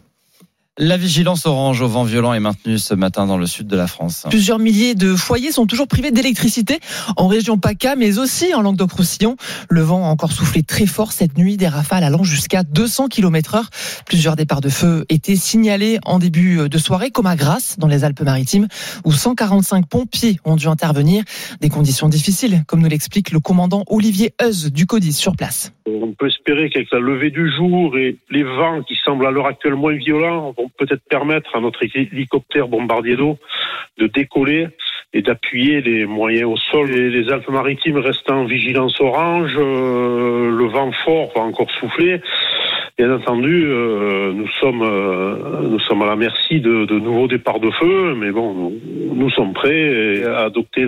La 0.80 0.98
vigilance 0.98 1.46
orange 1.46 1.82
au 1.82 1.88
vent 1.88 2.04
violent 2.04 2.34
est 2.34 2.40
maintenue 2.40 2.80
ce 2.80 2.96
matin 2.96 3.28
dans 3.28 3.38
le 3.38 3.46
sud 3.46 3.68
de 3.68 3.76
la 3.76 3.86
France. 3.86 4.26
Plusieurs 4.32 4.58
milliers 4.58 4.96
de 4.96 5.16
foyers 5.16 5.52
sont 5.52 5.68
toujours 5.68 5.88
privés 5.88 6.10
d'électricité 6.10 6.80
en 7.16 7.28
région 7.28 7.60
PACA, 7.60 7.96
mais 7.96 8.18
aussi 8.18 8.56
en 8.56 8.64
Languedoc-Roussillon. 8.64 9.36
Le 9.70 9.82
vent 9.84 10.04
a 10.04 10.08
encore 10.08 10.32
soufflé 10.32 10.64
très 10.64 10.88
fort 10.88 11.12
cette 11.12 11.38
nuit, 11.38 11.58
des 11.58 11.68
rafales 11.68 12.04
allant 12.04 12.24
jusqu'à 12.24 12.64
200 12.64 13.10
km 13.10 13.54
heure. 13.54 13.70
Plusieurs 14.08 14.36
départs 14.36 14.62
de 14.62 14.70
feu 14.70 15.06
étaient 15.10 15.36
signalés 15.36 16.00
en 16.06 16.18
début 16.18 16.68
de 16.68 16.78
soirée, 16.80 17.12
comme 17.12 17.28
à 17.28 17.36
Grasse, 17.36 17.76
dans 17.78 17.88
les 17.88 18.04
Alpes-Maritimes, 18.04 18.68
où 19.06 19.12
145 19.12 19.86
pompiers 19.86 20.40
ont 20.44 20.56
dû 20.56 20.68
intervenir. 20.68 21.24
Des 21.62 21.70
conditions 21.70 22.10
difficiles, 22.10 22.64
comme 22.66 22.82
nous 22.82 22.90
l'explique 22.90 23.30
le 23.30 23.40
commandant 23.40 23.84
Olivier 23.86 24.34
Heuz 24.42 24.72
du 24.72 24.88
CODIS 24.88 25.14
sur 25.14 25.36
place. 25.36 25.72
On 25.86 26.14
peut 26.14 26.28
espérer 26.28 26.70
qu'avec 26.70 26.92
la 26.92 27.00
levée 27.00 27.30
du 27.30 27.52
jour 27.52 27.98
et 27.98 28.16
les 28.30 28.44
vents 28.44 28.82
qui 28.84 28.96
semblent 29.04 29.26
à 29.26 29.32
l'heure 29.32 29.48
actuelle 29.48 29.76
moins 29.76 29.96
violents 29.96 30.54
vont 30.58 30.70
peut-être 30.78 31.04
permettre 31.10 31.56
à 31.56 31.60
notre 31.60 31.84
hélicoptère 31.84 32.68
bombardier 32.68 33.16
d'eau 33.18 33.38
de 33.98 34.08
décoller 34.08 34.68
et 35.14 35.22
d'appuyer 35.22 35.82
les 35.82 36.06
moyens 36.06 36.46
au 36.46 36.58
sol. 36.58 36.90
Et 36.92 37.10
les 37.10 37.32
Alpes-Maritimes 37.32 37.98
restent 37.98 38.32
en 38.32 38.46
vigilance 38.46 39.00
orange, 39.00 39.54
euh, 39.58 40.50
le 40.50 40.66
vent 40.66 40.92
fort 41.04 41.32
va 41.36 41.42
encore 41.42 41.70
souffler. 41.72 42.22
Bien 42.98 43.12
entendu, 43.12 43.66
euh, 43.66 44.34
nous 44.34 44.48
sommes 44.60 44.84
euh, 44.84 45.62
nous 45.64 45.80
sommes 45.80 46.04
à 46.04 46.06
la 46.06 46.16
merci 46.16 46.62
de, 46.62 46.86
nouveaux 47.00 47.28
départs 47.28 47.60
de 47.60 47.72
feu, 47.72 48.14
mais 48.16 48.32
bon, 48.32 48.72
nous, 49.14 49.30
sommes 49.32 49.54
prêts 49.54 50.24
à 50.24 50.42
adopter 50.42 50.86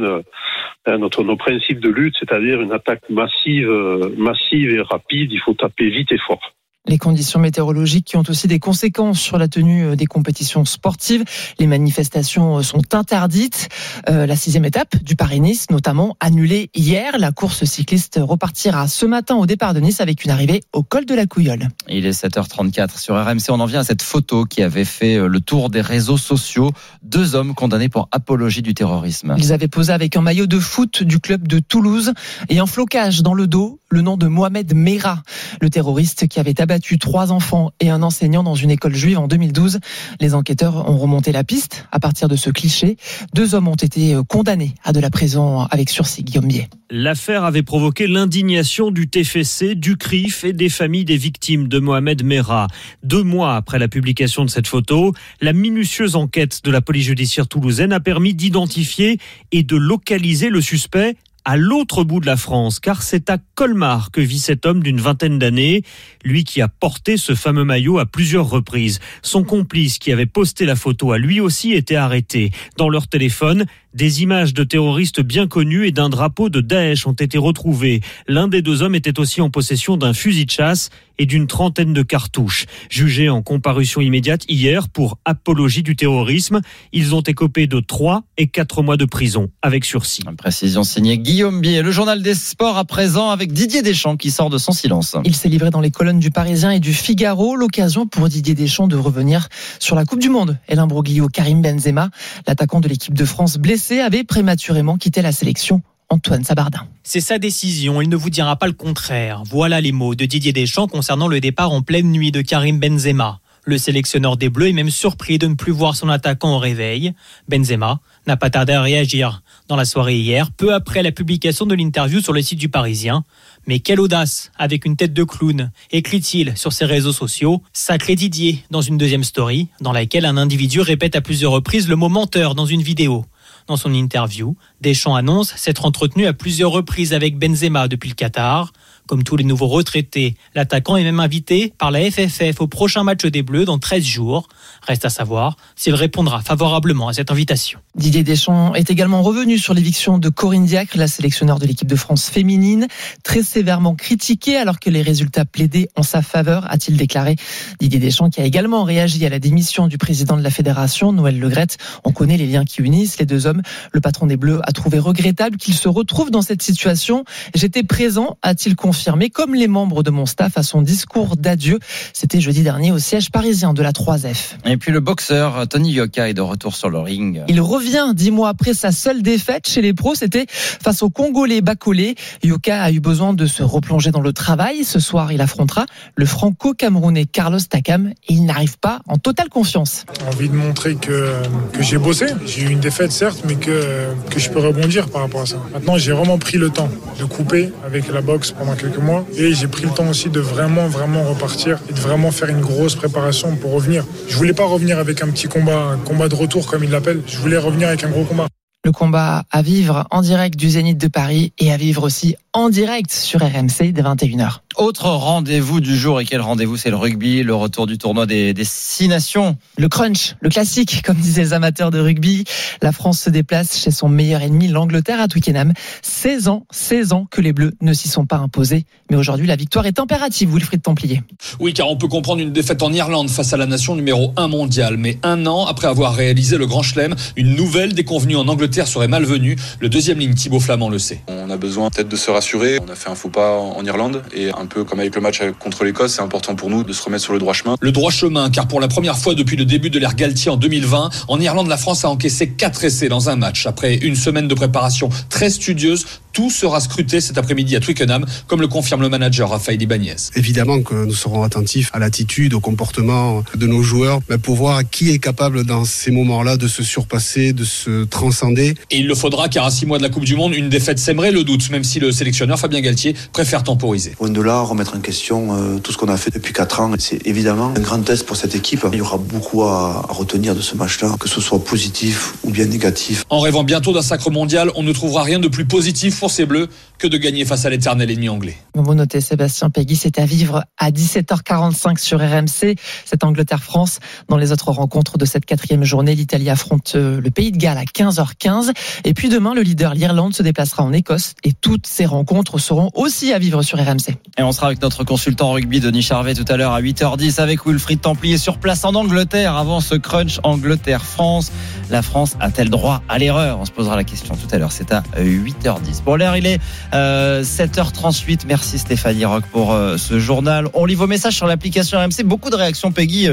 notre, 0.86 1.24
nos 1.24 1.36
principes 1.36 1.80
de 1.80 1.90
lutte, 1.90 2.16
c'est-à-dire 2.20 2.62
une 2.62 2.74
attaque 2.74 3.10
massive, 3.10 3.72
massive 4.18 4.70
et 4.72 4.82
rapide. 4.82 5.32
Il 5.32 5.40
faut 5.40 5.56
taper 5.56 5.90
vite 5.90 6.12
et 6.12 6.20
fort 6.20 6.54
les 6.88 6.98
conditions 6.98 7.40
météorologiques 7.40 8.06
qui 8.06 8.18
ont 8.18 8.24
aussi 8.28 8.48
des 8.48 8.60
conséquences 8.60 9.20
sur 9.20 9.38
la 9.38 9.48
tenue 9.48 9.86
euh, 9.86 9.96
des 9.96 10.06
compétitions 10.06 10.66
sportives. 10.66 11.24
Les 11.60 11.68
manifestations 11.68 12.58
euh, 12.58 12.62
sont 12.62 12.94
interdites. 12.94 13.70
Euh, 14.10 14.26
la 14.26 14.36
sixième 14.36 14.66
étape 14.66 15.02
du 15.04 15.16
Paris-Nice, 15.16 15.70
notamment 15.72 16.16
annulée 16.20 16.70
hier. 16.76 17.18
La 17.18 17.32
course 17.32 17.64
cycliste 17.66 18.20
repartira 18.22 18.88
ce 18.88 19.06
matin 19.06 19.36
au 19.36 19.46
départ 19.46 19.74
de 19.74 19.80
Nice 19.80 20.02
avec 20.02 20.24
une 20.24 20.32
arrivée 20.32 20.62
au 20.74 20.84
col 20.84 21.06
de 21.06 21.16
la 21.16 21.26
Couillole. 21.26 21.70
Il 21.88 22.06
est 22.06 22.24
7h34 22.24 23.00
sur 23.00 23.16
RMC. 23.16 23.50
On 23.50 23.60
en 23.60 23.66
vient 23.66 23.82
à 23.82 23.84
cette 23.84 24.02
photo 24.02 24.46
qui 24.46 24.62
avait 24.62 24.86
fait 24.86 25.18
le 25.18 25.40
tour 25.40 25.70
des 25.70 25.82
réseaux 25.82 26.18
sociaux. 26.18 26.72
Deux 27.04 27.36
hommes 27.36 27.54
condamnés 27.54 27.90
pour 27.90 28.10
apologie 28.12 28.62
du 28.62 28.74
terrorisme. 28.74 29.36
Ils 29.38 29.54
avaient 29.54 29.68
posé 29.68 29.92
avec 29.94 30.16
un 30.16 30.22
maillot 30.22 30.48
de 30.48 30.60
foot 30.60 31.04
du 31.04 31.20
club 31.20 31.48
de 31.48 31.60
Toulouse 31.60 32.14
et 32.50 32.60
un 32.60 32.66
flocage 32.66 33.22
dans 33.22 33.34
le 33.34 33.48
dos 33.48 33.80
le 33.96 34.02
nom 34.02 34.18
de 34.18 34.28
Mohamed 34.28 34.76
Merah, 34.76 35.24
le 35.62 35.70
terroriste 35.70 36.28
qui 36.28 36.40
avait 36.40 36.60
abattu 36.60 36.75
trois 37.00 37.32
enfants 37.32 37.72
et 37.80 37.90
un 37.90 38.04
enseignant 38.04 38.44
dans 38.44 38.56
une 38.56 38.72
école 38.72 38.96
juive 38.96 39.20
en 39.20 39.28
2012. 39.28 39.80
Les 40.20 40.34
enquêteurs 40.34 40.90
ont 40.90 40.98
remonté 40.98 41.32
la 41.32 41.44
piste 41.44 41.88
à 41.92 42.00
partir 42.00 42.28
de 42.28 42.36
ce 42.36 42.50
cliché. 42.50 42.98
Deux 43.34 43.56
hommes 43.56 43.68
ont 43.68 43.76
été 43.76 44.16
condamnés 44.28 44.74
à 44.84 44.94
de 44.94 45.00
la 45.00 45.10
prison 45.10 45.62
avec 45.72 45.90
sursis, 45.90 46.24
Guillaume 46.24 46.48
Bier. 46.48 46.68
L'affaire 46.90 47.44
avait 47.44 47.64
provoqué 47.64 48.08
l'indignation 48.08 48.92
du 48.92 49.08
TFC, 49.08 49.76
du 49.76 49.98
CRIF 49.98 50.44
et 50.44 50.54
des 50.54 50.70
familles 50.70 51.06
des 51.06 51.18
victimes 51.18 51.68
de 51.68 51.80
Mohamed 51.80 52.24
Merah. 52.24 52.68
Deux 53.04 53.24
mois 53.24 53.56
après 53.56 53.80
la 53.80 53.88
publication 53.88 54.46
de 54.46 54.50
cette 54.50 54.68
photo, 54.68 55.14
la 55.42 55.54
minutieuse 55.54 56.16
enquête 56.16 56.62
de 56.64 56.72
la 56.72 56.82
police 56.82 57.06
judiciaire 57.06 57.48
toulousaine 57.48 57.92
a 57.92 58.00
permis 58.00 58.34
d'identifier 58.34 59.18
et 59.52 59.64
de 59.64 59.76
localiser 59.76 60.50
le 60.50 60.62
suspect 60.62 61.16
à 61.46 61.58
l'autre 61.58 62.04
bout 62.04 62.20
de 62.20 62.26
la 62.26 62.38
France, 62.38 62.80
car 62.80 63.04
c'est 63.04 63.30
à 63.30 63.38
Colmar 63.54 64.10
que 64.12 64.20
vit 64.20 64.40
cet 64.40 64.66
homme 64.66 64.82
d'une 64.82 65.00
vingtaine 65.00 65.38
d'années, 65.38 65.84
lui 66.24 66.44
qui 66.44 66.60
a 66.62 66.68
porté 66.68 67.18
ce 67.18 67.36
fameux 67.36 67.64
maillot 67.64 68.00
à 68.00 68.08
plusieurs 68.08 68.50
reprises. 68.50 69.00
Son 69.22 69.44
complice 69.44 70.00
qui 70.00 70.12
avait 70.12 70.26
posté 70.26 70.66
la 70.66 70.76
photo 70.76 71.12
a 71.12 71.20
lui 71.20 71.40
aussi 71.40 71.74
été 71.74 71.96
arrêté. 71.96 72.52
Dans 72.78 72.90
leur 72.90 73.08
téléphone, 73.08 73.66
des 73.96 74.22
images 74.22 74.54
de 74.54 74.64
terroristes 74.64 75.22
bien 75.22 75.48
connus 75.48 75.88
et 75.88 75.92
d'un 75.92 76.10
drapeau 76.10 76.50
de 76.50 76.60
Daesh 76.60 77.08
ont 77.08 77.14
été 77.14 77.38
retrouvées. 77.38 78.02
L'un 78.28 78.50
des 78.50 78.62
deux 78.62 78.84
hommes 78.84 78.94
était 78.94 79.20
aussi 79.20 79.40
en 79.40 79.50
possession 79.50 79.96
d'un 79.96 80.14
fusil 80.14 80.46
de 80.46 80.52
chasse 80.52 80.90
et 81.18 81.26
d'une 81.26 81.48
trentaine 81.48 81.94
de 81.94 82.02
cartouches. 82.02 82.66
Jugés 82.90 83.30
en 83.30 83.42
comparution 83.42 84.02
immédiate 84.02 84.44
hier 84.50 84.90
pour 84.90 85.18
apologie 85.24 85.82
du 85.82 85.96
terrorisme, 85.96 86.60
ils 86.92 87.16
ont 87.16 87.22
écopé 87.22 87.68
de 87.68 87.80
3 87.80 88.24
et 88.38 88.48
4 88.48 88.84
mois 88.84 88.98
de 88.98 89.06
prison 89.06 89.50
avec 89.62 89.86
sursis. 89.86 90.24
Précision 90.38 90.84
signée 90.84 91.18
Guillaume 91.18 91.62
Bier. 91.62 91.82
Le 91.82 91.92
journal 91.92 92.22
des 92.22 92.36
sports 92.36 92.78
à 92.78 92.84
présent 92.84 93.30
avec 93.30 93.54
Didier 93.54 93.82
Deschamps 93.82 94.18
qui 94.18 94.30
sort 94.30 94.50
de 94.50 94.58
son 94.58 94.74
silence. 94.74 95.16
Il 95.24 95.34
s'est 95.36 95.48
livré 95.48 95.70
dans 95.70 95.80
les 95.80 95.92
colonnes 95.92 96.20
du 96.20 96.32
Parisien 96.32 96.72
et 96.72 96.82
du 96.82 96.94
Figaro. 96.94 97.56
L'occasion 97.56 98.08
pour 98.08 98.28
Didier 98.28 98.56
Deschamps 98.56 98.90
de 98.90 98.98
revenir 98.98 99.48
sur 99.80 99.96
la 99.96 100.04
Coupe 100.04 100.20
du 100.20 100.30
Monde 100.30 100.58
et 100.68 100.76
l'imbroglio 100.76 101.30
Karim 101.30 101.62
Benzema, 101.62 102.10
l'attaquant 102.46 102.82
de 102.82 102.90
l'équipe 102.90 103.14
de 103.14 103.24
France 103.24 103.58
blessé 103.58 103.85
avait 103.94 104.24
prématurément 104.24 104.98
quitté 104.98 105.22
la 105.22 105.32
sélection. 105.32 105.82
Antoine 106.10 106.44
Sabardin. 106.44 106.88
C'est 107.04 107.20
sa 107.20 107.40
décision, 107.40 108.00
il 108.00 108.10
ne 108.10 108.16
vous 108.16 108.30
dira 108.30 108.56
pas 108.58 108.68
le 108.68 108.74
contraire. 108.74 109.42
Voilà 109.46 109.82
les 109.82 109.92
mots 109.92 110.14
de 110.14 110.26
Didier 110.26 110.54
Deschamps 110.54 110.88
concernant 110.88 111.28
le 111.28 111.40
départ 111.40 111.72
en 111.72 111.82
pleine 111.82 112.12
nuit 112.12 112.32
de 112.32 112.42
Karim 112.42 112.80
Benzema. 112.80 113.40
Le 113.64 113.80
sélectionneur 113.80 114.38
des 114.38 114.50
Bleus 114.50 114.70
est 114.70 114.74
même 114.74 114.92
surpris 114.92 115.40
de 115.40 115.48
ne 115.48 115.56
plus 115.56 115.72
voir 115.72 115.96
son 115.96 116.08
attaquant 116.08 116.56
au 116.56 116.60
réveil. 116.60 117.14
Benzema 117.50 118.00
n'a 118.28 118.38
pas 118.38 118.52
tardé 118.52 118.74
à 118.74 118.82
réagir 118.84 119.42
dans 119.68 119.76
la 119.76 119.86
soirée 119.86 120.20
hier, 120.20 120.52
peu 120.52 120.76
après 120.76 121.02
la 121.02 121.12
publication 121.12 121.66
de 121.66 121.74
l'interview 121.74 122.22
sur 122.22 122.34
le 122.34 122.44
site 122.44 122.60
du 122.60 122.70
Parisien. 122.70 123.24
Mais 123.68 123.80
quelle 123.80 124.00
audace, 124.00 124.52
avec 124.58 124.86
une 124.86 124.96
tête 124.96 125.14
de 125.14 125.24
clown, 125.24 125.72
écrit-il 125.92 126.56
sur 126.56 126.72
ses 126.72 126.86
réseaux 126.86 127.12
sociaux. 127.12 127.64
Sacré 127.74 128.16
Didier, 128.16 128.64
dans 128.70 128.82
une 128.82 128.98
deuxième 128.98 129.24
story, 129.24 129.70
dans 129.82 129.92
laquelle 129.92 130.26
un 130.26 130.38
individu 130.38 130.82
répète 130.82 131.16
à 131.16 131.22
plusieurs 131.22 131.52
reprises 131.52 131.88
le 131.88 131.96
mot 131.96 132.10
menteur 132.10 132.54
dans 132.54 132.68
une 132.68 132.84
vidéo. 132.84 133.26
Dans 133.68 133.78
son 133.78 133.94
interview, 133.96 134.56
Deschamps 134.82 135.16
annonce 135.16 135.56
s'être 135.56 135.86
entretenu 135.86 136.28
à 136.28 136.34
plusieurs 136.34 136.72
reprises 136.72 137.14
avec 137.14 137.40
Benzema 137.40 137.88
depuis 137.88 138.10
le 138.10 138.16
Qatar. 138.16 138.72
Comme 139.08 139.24
tous 139.24 139.36
les 139.36 139.44
nouveaux 139.44 139.68
retraités, 139.68 140.36
l'attaquant 140.56 140.98
est 140.98 141.04
même 141.04 141.20
invité 141.20 141.74
par 141.78 141.92
la 141.92 142.10
FFF 142.10 142.60
au 142.60 142.68
prochain 142.68 143.04
match 143.04 143.24
des 143.26 143.44
Bleus 143.44 143.66
dans 143.66 143.78
13 143.78 144.04
jours. 144.04 144.48
Reste 144.88 145.06
à 145.06 145.10
savoir 145.10 145.58
s'il 145.76 145.94
répondra 145.94 146.42
favorablement 146.42 147.08
à 147.08 147.14
cette 147.14 147.30
invitation. 147.30 147.80
Didier 147.96 148.24
Deschamps 148.24 148.74
est 148.74 148.90
également 148.90 149.22
revenu 149.22 149.58
sur 149.58 149.74
l'éviction 149.74 150.18
de 150.18 150.30
Corinne 150.30 150.66
Diacre, 150.66 150.98
la 150.98 151.08
sélectionneur 151.08 151.60
de 151.60 151.66
l'équipe 151.66 151.88
de 151.88 151.96
France 151.96 152.30
féminine, 152.30 152.88
très 153.24 153.44
sévèrement 153.44 153.96
critiquée 153.96 154.58
alors 154.58 154.80
que 154.80 154.90
les 154.90 155.02
résultats 155.02 155.46
plaidés 155.46 155.88
en 155.96 156.04
sa 156.04 156.22
faveur, 156.22 156.66
a-t-il 156.70 156.98
déclaré. 156.98 157.36
Didier 157.80 158.00
Deschamps 158.00 158.30
qui 158.30 158.42
a 158.42 158.44
également 158.44 158.84
réagi 158.84 159.26
à 159.26 159.30
la 159.30 159.40
démission 159.40 159.88
du 159.88 159.98
président 159.98 160.36
de 160.36 160.42
la 160.42 160.50
fédération, 160.50 161.14
Noël 161.14 161.40
Legrette. 161.40 161.78
On 162.04 162.12
connaît 162.12 162.38
les 162.38 162.48
liens 162.48 162.66
qui 162.66 162.82
unissent 162.82 163.20
les 163.20 163.26
deux 163.26 163.46
hommes. 163.46 163.62
Le 163.92 164.02
patron 164.02 164.26
des 164.26 164.38
Bleus 164.38 164.60
a 164.64 164.72
trouvé 164.72 165.00
regrettable 165.00 165.58
qu'il 165.58 165.76
se 165.76 165.88
retrouve 165.88 166.32
dans 166.32 166.42
cette 166.42 166.64
situation. 166.64 167.24
J'étais 167.54 167.84
présent, 167.84 168.38
a-t-il 168.42 168.76
confirmé, 168.96 169.30
comme 169.30 169.56
les 169.56 169.68
membres 169.68 170.04
de 170.04 170.10
mon 170.10 170.26
staff 170.26 170.58
à 170.58 170.64
son 170.64 170.82
discours 170.82 171.36
d'adieu. 171.36 171.80
C'était 172.14 172.40
jeudi 172.40 172.64
dernier 172.64 172.94
au 172.94 172.98
siège 172.98 173.30
parisien 173.30 173.74
de 173.74 173.84
la 173.84 173.92
3F. 173.92 174.54
Et 174.66 174.78
puis 174.78 174.94
le 174.94 175.02
boxeur 175.02 175.68
Tony 175.68 175.92
Yoka 175.92 176.30
est 176.30 176.34
de 176.34 176.40
retour 176.40 176.78
sur 176.78 176.90
le 176.90 177.00
ring. 177.00 177.44
Il 177.50 177.60
revient 177.60 178.14
dix 178.14 178.32
mois 178.32 178.48
après 178.48 178.74
sa 178.74 178.94
seule 178.94 179.22
défaite 179.22 179.68
chez 179.68 179.82
les 179.82 179.94
pros, 179.94 180.16
c'était 180.16 180.46
face 180.48 181.04
au 181.04 181.10
Congolais 181.10 181.60
Bakolé. 181.60 182.16
Yoka 182.42 182.82
a 182.82 182.90
eu 182.90 183.02
besoin 183.02 183.34
de 183.34 183.46
se 183.48 183.64
replonger 183.64 184.12
dans 184.12 184.22
le 184.22 184.32
travail. 184.32 184.86
Ce 184.86 185.02
soir, 185.02 185.34
il 185.34 185.42
affrontera 185.42 185.86
le 186.16 186.26
franco-camerounais 186.26 187.26
Carlos 187.26 187.60
Takam 187.60 188.14
et 188.30 188.34
il 188.34 188.46
n'arrive 188.46 188.78
pas 188.78 189.02
en 189.08 189.18
totale 189.18 189.50
confiance. 189.50 190.06
Envie 190.26 190.48
de 190.48 190.56
montrer 190.56 190.96
que, 190.96 191.34
que 191.74 191.84
j'ai 191.84 191.98
bossé. 191.98 192.28
J'ai 192.46 192.62
eu 192.62 192.70
une 192.70 192.80
défaite 192.80 193.12
certes, 193.12 193.42
mais 193.46 193.56
que, 193.56 194.08
que 194.30 194.40
je 194.40 194.50
peux 194.50 194.60
rebondir 194.60 195.10
par 195.10 195.24
rapport 195.24 195.42
à 195.42 195.46
ça. 195.48 195.58
Maintenant, 195.74 195.98
j'ai 195.98 196.14
vraiment 196.14 196.38
pris 196.38 196.58
le 196.58 196.70
temps 196.70 196.90
de 197.20 197.26
couper 197.26 197.74
avec 197.86 198.10
la 198.10 198.22
boxe 198.22 198.52
pendant 198.52 198.76
quelques 198.76 198.85
mois 199.00 199.26
et 199.38 199.54
j'ai 199.54 199.68
pris 199.68 199.84
le 199.84 199.92
temps 199.92 200.08
aussi 200.08 200.30
de 200.30 200.40
vraiment, 200.40 200.88
vraiment 200.88 201.24
repartir 201.24 201.80
et 201.90 201.94
de 201.94 202.00
vraiment 202.00 202.32
faire 202.32 202.50
une 202.50 202.62
grosse 202.62 202.96
préparation 202.96 203.56
pour 203.56 203.72
revenir. 203.72 204.06
Je 204.28 204.36
voulais 204.36 204.54
pas 204.54 204.66
revenir 204.66 205.00
avec 205.00 205.22
un 205.22 205.30
petit 205.30 205.48
combat, 205.48 205.80
un 205.94 205.98
combat 205.98 206.30
de 206.30 206.36
retour 206.36 206.68
comme 206.68 206.84
il 206.84 206.90
l'appelle. 206.90 207.22
Je 207.28 207.38
voulais 207.38 207.58
revenir 207.58 207.88
avec 207.88 208.04
un 208.04 208.10
gros 208.10 208.24
combat. 208.24 208.48
Le 208.84 208.92
combat 208.92 209.46
à 209.52 209.62
vivre 209.62 210.06
en 210.12 210.22
direct 210.22 210.56
du 210.56 210.70
Zénith 210.70 211.00
de 211.00 211.08
Paris 211.08 211.54
et 211.58 211.72
à 211.72 211.78
vivre 211.78 212.04
aussi 212.04 212.36
en 212.54 212.70
direct 212.70 213.12
sur 213.12 213.42
RMC 213.42 213.92
dès 213.92 214.04
21h. 214.04 214.65
Autre 214.78 215.06
rendez-vous 215.06 215.80
du 215.80 215.96
jour 215.96 216.20
et 216.20 216.26
quel 216.26 216.42
rendez-vous? 216.42 216.76
C'est 216.76 216.90
le 216.90 216.98
rugby, 216.98 217.44
le 217.44 217.56
retour 217.56 217.88
du 217.88 217.98
tournoi 217.98 218.26
des, 218.26 218.54
des, 218.54 218.66
six 218.66 219.08
nations. 219.08 219.56
Le 219.78 219.88
crunch, 219.88 220.36
le 220.42 220.50
classique, 220.50 221.02
comme 221.06 221.16
disaient 221.16 221.44
les 221.44 221.54
amateurs 221.54 221.92
de 221.92 222.00
rugby. 222.00 222.44
La 222.82 222.92
France 222.92 223.22
se 223.22 223.30
déplace 223.30 223.78
chez 223.78 223.92
son 223.92 224.10
meilleur 224.10 224.42
ennemi, 224.42 224.68
l'Angleterre 224.68 225.22
à 225.22 225.30
Twickenham. 225.30 225.72
16 226.02 226.50
ans, 226.50 226.66
16 226.72 227.14
ans 227.14 227.26
que 227.32 227.40
les 227.40 227.54
Bleus 227.54 227.72
ne 227.80 227.94
s'y 227.94 228.10
sont 228.10 228.26
pas 228.26 228.36
imposés. 228.36 228.86
Mais 229.10 229.16
aujourd'hui, 229.16 229.48
la 229.48 229.56
victoire 229.56 229.86
est 229.86 229.98
impérative, 229.98 230.54
Wilfried 230.54 230.82
Templier. 230.82 231.22
Oui, 231.62 231.74
car 231.74 231.88
on 231.88 231.96
peut 231.96 232.10
comprendre 232.10 232.42
une 232.42 232.52
défaite 232.52 232.84
en 232.84 232.92
Irlande 232.92 233.30
face 233.30 233.54
à 233.54 233.58
la 233.58 233.68
nation 233.68 233.96
numéro 233.96 234.34
1 234.36 234.50
mondiale. 234.50 234.98
Mais 234.98 235.20
un 235.24 235.46
an 235.46 235.66
après 235.68 235.88
avoir 235.88 236.14
réalisé 236.16 236.58
le 236.58 236.68
Grand 236.68 236.84
Chelem, 236.84 237.16
une 237.38 237.56
nouvelle 237.56 237.94
déconvenue 237.94 238.36
en 238.36 238.48
Angleterre 238.50 238.88
serait 238.88 239.08
malvenue. 239.08 239.56
Le 239.80 239.88
deuxième 239.88 240.20
ligne, 240.20 240.34
Thibaut 240.34 240.60
Flamand, 240.60 240.90
le 240.90 241.00
sait. 241.00 241.22
On 241.28 241.46
On 241.46 241.50
a 241.52 241.58
besoin 241.58 241.92
peut-être 241.92 242.10
de 242.10 242.16
se 242.16 242.32
rassurer. 242.32 242.80
On 242.86 242.92
a 242.92 242.96
fait 242.96 243.10
un 243.10 243.16
faux 243.16 243.30
pas 243.30 243.58
en 243.60 243.86
Irlande 243.86 244.24
et 244.34 244.50
un 244.50 244.65
peu 244.66 244.84
comme 244.84 245.00
avec 245.00 245.16
le 245.16 245.22
match 245.22 245.42
contre 245.60 245.84
l'Écosse, 245.84 246.16
c'est 246.16 246.22
important 246.22 246.56
pour 246.56 246.70
nous 246.70 246.84
de 246.84 246.94
se 246.94 247.04
remettre 247.04 247.24
sur 247.24 247.34
le 247.34 247.40
droit 247.40 247.54
chemin. 247.54 247.76
Le 247.80 247.92
droit 247.92 248.12
chemin, 248.12 248.50
car 248.50 248.68
pour 248.68 248.80
la 248.80 248.88
première 248.88 249.18
fois 249.18 249.36
depuis 249.36 249.56
le 249.56 249.66
début 249.66 249.90
de 249.90 250.00
l'ère 250.00 250.16
Galtier 250.16 250.52
en 250.52 250.58
2020, 250.58 251.10
en 251.28 251.40
Irlande, 251.40 251.68
la 251.68 251.78
France 251.78 252.06
a 252.06 252.10
encaissé 252.10 252.50
4 252.50 252.84
essais 252.84 253.10
dans 253.10 253.30
un 253.30 253.36
match. 253.36 253.66
Après 253.68 253.96
une 253.96 254.16
semaine 254.16 254.48
de 254.48 254.56
préparation 254.56 255.10
très 255.30 255.50
studieuse, 255.50 256.06
tout 256.36 256.52
sera 256.52 256.82
scruté 256.82 257.22
cet 257.22 257.38
après-midi 257.38 257.78
à 257.78 257.80
Twickenham, 257.80 258.26
comme 258.46 258.60
le 258.60 258.68
confirme 258.68 259.02
le 259.02 259.10
manager 259.10 259.50
Raphaël 259.50 259.82
Ibanez. 259.82 260.18
Évidemment 260.36 260.82
que 260.82 260.94
nous 260.94 261.14
serons 261.14 261.44
attentifs 261.44 261.90
à 261.94 262.00
l'attitude, 262.00 262.54
au 262.54 262.60
comportement 262.60 263.42
de 263.56 263.66
nos 263.66 263.82
joueurs, 263.82 264.20
mais 264.30 264.38
pour 264.38 264.56
voir 264.56 264.82
qui 264.90 265.12
est 265.12 265.20
capable 265.20 265.64
dans 265.64 265.86
ces 265.86 266.12
moments-là 266.12 266.58
de 266.58 266.68
se 266.68 266.84
surpasser, 266.84 267.54
de 267.54 267.64
se 267.64 268.04
transcender. 268.04 268.76
Et 268.92 268.98
il 268.98 269.08
le 269.08 269.16
faudra, 269.16 269.48
car 269.48 269.66
à 269.66 269.72
6 269.72 269.86
mois 269.86 269.98
de 269.98 270.04
la 270.04 270.10
Coupe 270.10 270.26
du 270.26 270.36
Monde, 270.36 270.54
une 270.54 270.68
défaite 270.68 271.00
sèmerait 271.00 271.32
le 271.32 271.46
doute, 271.46 271.70
même 271.70 271.86
si 271.86 272.02
le 272.02 272.12
sélectionneur 272.12 272.60
Fabien 272.60 272.82
Galtier 272.82 273.16
préfère 273.32 273.64
temporiser. 273.64 274.12
Loin 274.20 274.30
de 274.30 274.42
là, 274.42 274.60
remettre 274.60 274.94
en 274.98 275.00
question 275.00 275.56
euh, 275.56 275.80
tout 275.80 275.94
ce 275.94 275.98
qu'on 275.98 276.10
a 276.10 276.18
fait 276.18 276.32
depuis 276.34 276.52
4 276.52 276.82
ans, 276.82 276.92
c'est 277.00 277.26
évidemment 277.26 277.74
un 277.78 277.80
grand 277.80 278.02
test 278.02 278.26
pour 278.26 278.36
cette 278.36 278.56
équipe. 278.56 278.86
Il 278.92 278.98
y 278.98 279.02
aura 279.02 279.18
beaucoup 279.18 279.64
à, 279.64 280.06
à 280.10 280.14
retenir 280.14 280.54
de 280.54 280.62
ce 280.62 280.76
match-là, 280.76 281.16
que 281.18 281.30
ce 281.30 281.40
soit 281.40 281.64
positif 281.64 282.34
ou 282.44 282.52
bien 282.52 282.66
négatif. 282.66 283.24
En 283.30 283.40
rêvant 283.40 283.64
bientôt 283.64 283.94
d'un 283.94 284.02
sacre 284.02 284.30
mondial, 284.32 284.70
on 284.76 284.84
ne 284.84 284.92
trouvera 284.92 285.24
rien 285.24 285.40
de 285.40 285.48
plus 285.48 285.64
positif 285.64 286.25
pour 286.26 286.32
ces 286.32 286.48
Bleus 286.48 286.70
que 286.98 287.06
de 287.06 287.18
gagner 287.18 287.46
face 287.46 287.66
à 287.66 287.70
l'éternel 287.70 288.10
ennemi 288.10 288.30
anglais. 288.30 288.58
Vous 288.74 288.96
notez 288.96 289.22
Sébastien 289.22 289.70
Peggy, 289.70 289.96
c'est 289.96 290.18
à 290.18 290.26
vivre 290.26 290.64
à 290.80 290.90
17h45 290.90 292.00
sur 292.00 292.20
RMC. 292.20 292.76
C'est 293.06 293.24
Angleterre-France. 293.24 294.00
Dans 294.28 294.38
les 294.38 294.52
autres 294.52 294.72
rencontres 294.72 295.20
de 295.20 295.26
cette 295.26 295.46
quatrième 295.46 295.84
journée, 295.84 296.16
l'Italie 296.16 296.50
affronte 296.50 296.94
euh, 296.96 297.22
le 297.22 297.30
Pays 297.30 297.52
de 297.52 297.58
Galles 297.58 297.78
à 297.78 297.84
15h15. 297.84 298.72
Et 299.04 299.14
puis 299.14 299.30
demain, 299.30 299.54
le 299.54 299.62
leader, 299.62 299.94
l'Irlande, 299.94 300.34
se 300.34 300.42
déplacera 300.42 300.82
en 300.82 300.94
Écosse. 300.94 301.36
Et 301.44 301.54
toutes 301.54 301.86
ces 301.86 302.08
rencontres 302.08 302.58
seront 302.58 302.90
aussi 302.96 303.32
à 303.32 303.38
vivre 303.38 303.62
sur 303.62 303.78
RMC. 303.78 304.18
Et 304.40 304.42
on 304.42 304.52
sera 304.52 304.68
avec 304.68 304.82
notre 304.82 305.04
consultant 305.04 305.52
rugby, 305.52 305.80
Denis 305.80 306.02
Charvet, 306.02 306.34
tout 306.34 306.46
à 306.48 306.58
l'heure 306.58 306.72
à 306.72 306.82
8h10 306.82 307.40
avec 307.40 307.68
Wilfried 307.68 308.02
Templier 308.02 308.40
sur 308.40 308.58
place 308.58 308.84
en 308.84 308.96
Angleterre 308.96 309.56
avant 309.56 309.80
ce 309.80 309.94
crunch 309.94 310.40
Angleterre-France. 310.42 311.52
La 311.92 312.02
France 312.02 312.36
a-t-elle 312.40 312.72
droit 312.72 313.04
à 313.10 313.20
l'erreur? 313.20 313.60
On 313.60 313.66
se 313.66 313.72
posera 313.72 313.96
la 313.96 314.04
question 314.04 314.36
tout 314.36 314.48
à 314.52 314.58
l'heure. 314.58 314.72
C'est 314.72 314.92
à 314.92 315.04
8h10. 315.18 316.02
L'heure, 316.18 316.36
il 316.38 316.46
est 316.46 316.60
euh, 316.94 317.44
7h38. 317.44 318.42
Merci 318.48 318.78
Stéphanie 318.80 319.26
Rock 319.26 319.44
pour 319.52 319.72
euh, 319.74 319.98
ce 319.98 320.20
journal. 320.20 320.68
On 320.74 320.86
lit 320.86 320.96
vos 320.96 321.08
messages 321.08 321.36
sur 321.36 321.48
l'application 321.48 321.98
RMC. 322.00 322.24
Beaucoup 322.26 322.50
de 322.50 322.56
réactions, 322.56 322.92
Peggy, 322.92 323.28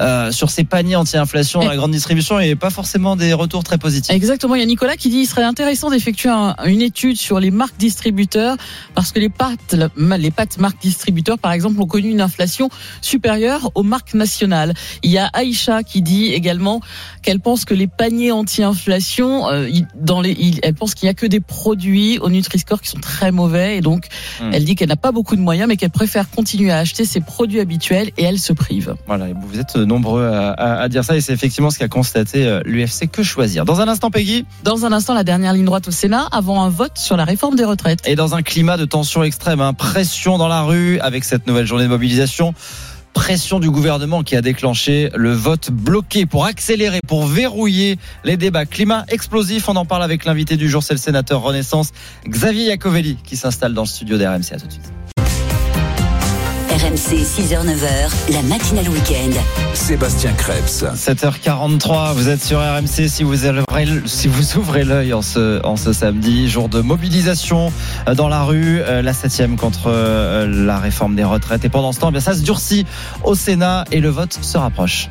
euh, 0.00 0.32
sur 0.32 0.50
ces 0.50 0.64
paniers 0.64 0.96
anti-inflation 0.96 1.60
dans 1.60 1.68
la 1.68 1.76
grande 1.76 1.92
distribution 1.92 2.38
et 2.40 2.54
pas 2.54 2.70
forcément 2.70 3.16
des 3.16 3.32
retours 3.32 3.64
très 3.64 3.78
positifs. 3.78 4.14
Exactement. 4.14 4.54
Il 4.54 4.60
y 4.60 4.62
a 4.62 4.66
Nicolas 4.66 4.96
qui 4.96 5.08
dit 5.08 5.18
il 5.18 5.26
serait 5.26 5.42
intéressant 5.44 5.90
d'effectuer 5.90 6.28
un- 6.30 6.54
une 6.66 6.82
étude 6.82 7.16
sur 7.16 7.40
les 7.40 7.50
marques 7.50 7.76
distributeurs 7.78 8.56
parce 8.94 9.12
que 9.12 9.18
les 9.20 9.28
pâtes, 9.28 9.76
les 10.18 10.30
pâtes 10.30 10.58
marques 10.58 10.80
distributeurs, 10.82 11.38
par 11.38 11.52
exemple, 11.52 11.80
ont 11.80 11.86
connu 11.86 12.10
une 12.10 12.20
inflation 12.20 12.68
supérieure 13.00 13.70
aux 13.74 13.82
marques 13.82 14.14
nationales. 14.14 14.74
Il 15.02 15.10
y 15.10 15.18
a 15.18 15.26
Aïcha 15.32 15.82
qui 15.82 16.02
dit 16.02 16.26
également 16.32 16.80
qu'elle 17.22 17.40
pense 17.40 17.64
que 17.64 17.74
les 17.74 17.86
paniers 17.86 18.32
anti-inflation, 18.32 19.48
euh, 19.50 19.68
dans 19.94 20.20
les, 20.20 20.36
elle 20.62 20.74
pense 20.74 20.94
qu'il 20.94 21.06
y 21.06 21.10
a 21.10 21.14
que 21.14 21.26
des 21.26 21.40
produits 21.40 22.15
au 22.18 22.30
Nutri-Score 22.30 22.80
qui 22.80 22.88
sont 22.88 23.00
très 23.00 23.30
mauvais 23.32 23.76
et 23.76 23.80
donc 23.80 24.06
Hmm. 24.40 24.50
elle 24.52 24.64
dit 24.64 24.74
qu'elle 24.74 24.88
n'a 24.90 24.96
pas 24.96 25.12
beaucoup 25.12 25.34
de 25.36 25.40
moyens 25.40 25.66
mais 25.68 25.76
qu'elle 25.76 25.90
préfère 25.90 26.28
continuer 26.30 26.70
à 26.70 26.78
acheter 26.78 27.04
ses 27.04 27.20
produits 27.20 27.60
habituels 27.60 28.10
et 28.18 28.24
elle 28.24 28.38
se 28.38 28.52
prive. 28.52 28.94
Voilà, 29.06 29.26
vous 29.34 29.58
êtes 29.58 29.76
nombreux 29.76 30.26
à, 30.26 30.50
à- 30.52 30.80
à 30.82 30.88
dire 30.88 31.04
ça 31.04 31.16
et 31.16 31.20
c'est 31.20 31.32
effectivement 31.32 31.70
ce 31.70 31.78
qu'a 31.78 31.88
constaté 31.88 32.44
euh, 32.46 32.60
l'UFC. 32.64 33.08
Que 33.10 33.22
choisir 33.22 33.64
Dans 33.64 33.80
un 33.80 33.88
instant, 33.88 34.10
Peggy. 34.10 34.44
Dans 34.64 34.84
un 34.84 34.92
instant, 34.92 35.14
la 35.14 35.24
dernière 35.24 35.52
ligne 35.54 35.64
droite 35.64 35.88
au 35.88 35.90
Sénat 35.90 36.28
avant 36.32 36.62
un 36.62 36.68
vote 36.68 36.98
sur 36.98 37.16
la 37.16 37.24
réforme 37.24 37.56
des 37.56 37.64
retraites. 37.64 38.00
Et 38.06 38.14
dans 38.16 38.34
un 38.34 38.42
climat 38.42 38.76
de 38.76 38.84
tension 38.84 39.22
extrême, 39.22 39.60
hein, 39.60 39.72
pression 39.74 40.36
dans 40.38 40.48
la 40.48 40.62
rue 40.62 40.98
avec 41.00 41.24
cette 41.24 41.46
nouvelle 41.46 41.66
journée 41.66 41.84
de 41.84 41.88
mobilisation. 41.88 42.52
Pression 43.16 43.60
du 43.60 43.70
gouvernement 43.70 44.22
qui 44.22 44.36
a 44.36 44.42
déclenché 44.42 45.10
le 45.14 45.32
vote 45.32 45.70
bloqué 45.70 46.26
pour 46.26 46.44
accélérer, 46.44 47.00
pour 47.08 47.26
verrouiller 47.26 47.98
les 48.24 48.36
débats. 48.36 48.66
Climat 48.66 49.06
explosif, 49.08 49.70
on 49.70 49.76
en 49.76 49.86
parle 49.86 50.02
avec 50.02 50.26
l'invité 50.26 50.58
du 50.58 50.68
jour, 50.68 50.82
c'est 50.82 50.92
le 50.92 50.98
sénateur 50.98 51.40
Renaissance, 51.40 51.92
Xavier 52.28 52.66
Iacovelli, 52.66 53.16
qui 53.24 53.36
s'installe 53.36 53.72
dans 53.72 53.82
le 53.82 53.88
studio 53.88 54.18
d'RMC. 54.18 54.52
À 54.52 54.58
tout 54.58 54.66
de 54.66 54.72
suite. 54.72 54.92
RMC 56.96 57.24
6h-9h, 57.24 58.32
la 58.32 58.42
matinale 58.44 58.88
week-end. 58.88 59.30
Sébastien 59.74 60.32
Krebs. 60.32 60.82
7h43, 60.94 62.14
vous 62.14 62.30
êtes 62.30 62.42
sur 62.42 62.58
RMC 62.58 63.08
si 63.08 63.22
vous 63.22 63.44
ouvrez, 63.44 63.86
si 64.06 64.28
vous 64.28 64.56
ouvrez 64.56 64.82
l'œil 64.82 65.12
en 65.12 65.20
ce, 65.20 65.62
en 65.62 65.76
ce 65.76 65.92
samedi, 65.92 66.48
jour 66.48 66.70
de 66.70 66.80
mobilisation 66.80 67.70
euh, 68.08 68.14
dans 68.14 68.28
la 68.28 68.44
rue, 68.44 68.80
euh, 68.80 69.02
la 69.02 69.12
septième 69.12 69.56
contre 69.56 69.88
euh, 69.88 70.46
la 70.46 70.78
réforme 70.78 71.16
des 71.16 71.24
retraites. 71.24 71.66
Et 71.66 71.68
pendant 71.68 71.92
ce 71.92 72.00
temps, 72.00 72.08
eh 72.08 72.12
bien, 72.12 72.20
ça 72.20 72.34
se 72.34 72.40
durcit 72.40 72.86
au 73.24 73.34
Sénat 73.34 73.84
et 73.92 74.00
le 74.00 74.08
vote 74.08 74.38
se 74.40 74.56
rapproche. 74.56 75.10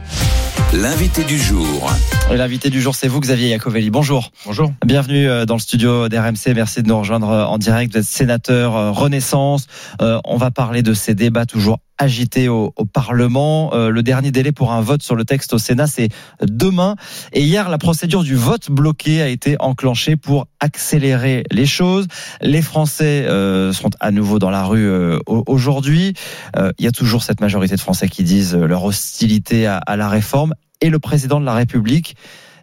L'invité 0.74 1.24
du 1.24 1.38
jour. 1.38 1.94
Et 2.32 2.38
l'invité 2.38 2.72
du 2.72 2.82
jour, 2.82 2.96
c'est 2.96 3.08
vous, 3.08 3.20
Xavier 3.20 3.50
Iacovelli. 3.50 3.92
Bonjour. 3.92 4.32
Bonjour. 4.48 4.74
Bienvenue 4.84 5.46
dans 5.46 5.56
le 5.56 5.60
studio 5.60 6.10
d'RMC. 6.10 6.56
Merci 6.56 6.82
de 6.82 6.88
nous 6.88 6.98
rejoindre 6.98 7.28
en 7.28 7.60
direct. 7.60 7.94
Vous 7.94 8.00
êtes 8.00 8.06
sénateur 8.06 8.96
Renaissance. 8.96 9.68
On 10.00 10.38
va 10.38 10.50
parler 10.50 10.82
de 10.82 10.94
ces 10.94 11.14
débats 11.14 11.46
toujours 11.46 11.76
agités 11.98 12.50
au, 12.50 12.74
au 12.76 12.86
Parlement. 12.86 13.72
Euh, 13.74 13.90
Le 13.90 14.04
dernier 14.04 14.32
délai 14.32 14.52
pour 14.52 14.72
un 14.72 14.82
vote 14.82 15.02
sur 15.04 15.16
le 15.16 15.26
texte 15.26 15.54
au 15.54 15.58
Sénat, 15.58 15.88
c'est 15.88 16.10
demain. 16.42 16.96
Et 17.34 17.42
hier, 17.42 17.70
la 17.70 17.78
procédure 17.78 18.24
du 18.24 18.36
vote 18.36 18.70
bloqué 18.70 19.22
a 19.22 19.28
été 19.28 19.56
enclenchée 19.60 20.16
pour 20.16 20.48
accélérer 20.60 21.44
les 21.52 21.66
choses. 21.66 22.08
Les 22.42 22.62
Français 22.62 23.26
euh, 23.28 23.72
sont 23.74 23.92
à 24.00 24.12
nouveau 24.12 24.40
dans 24.40 24.50
la 24.52 24.64
rue 24.64 24.86
euh, 24.88 25.20
au- 25.26 25.44
aujourd'hui. 25.48 26.14
Euh, 26.58 26.72
Il 26.80 26.86
y 26.86 26.88
a 26.88 26.92
toujours 26.92 27.24
cette 27.24 27.42
majorité 27.42 27.76
de 27.76 27.82
Français 27.82 28.10
qui 28.10 28.24
disent 28.24 28.56
euh, 28.56 28.66
leur 28.68 28.84
hostilité 28.84 29.66
à, 29.68 29.78
à 29.78 29.96
la 29.96 30.10
réforme. 30.10 30.54
Et 30.82 30.90
le 30.90 31.00
président 31.00 31.40
de 31.40 31.46
la 31.46 31.54
République 31.54 32.16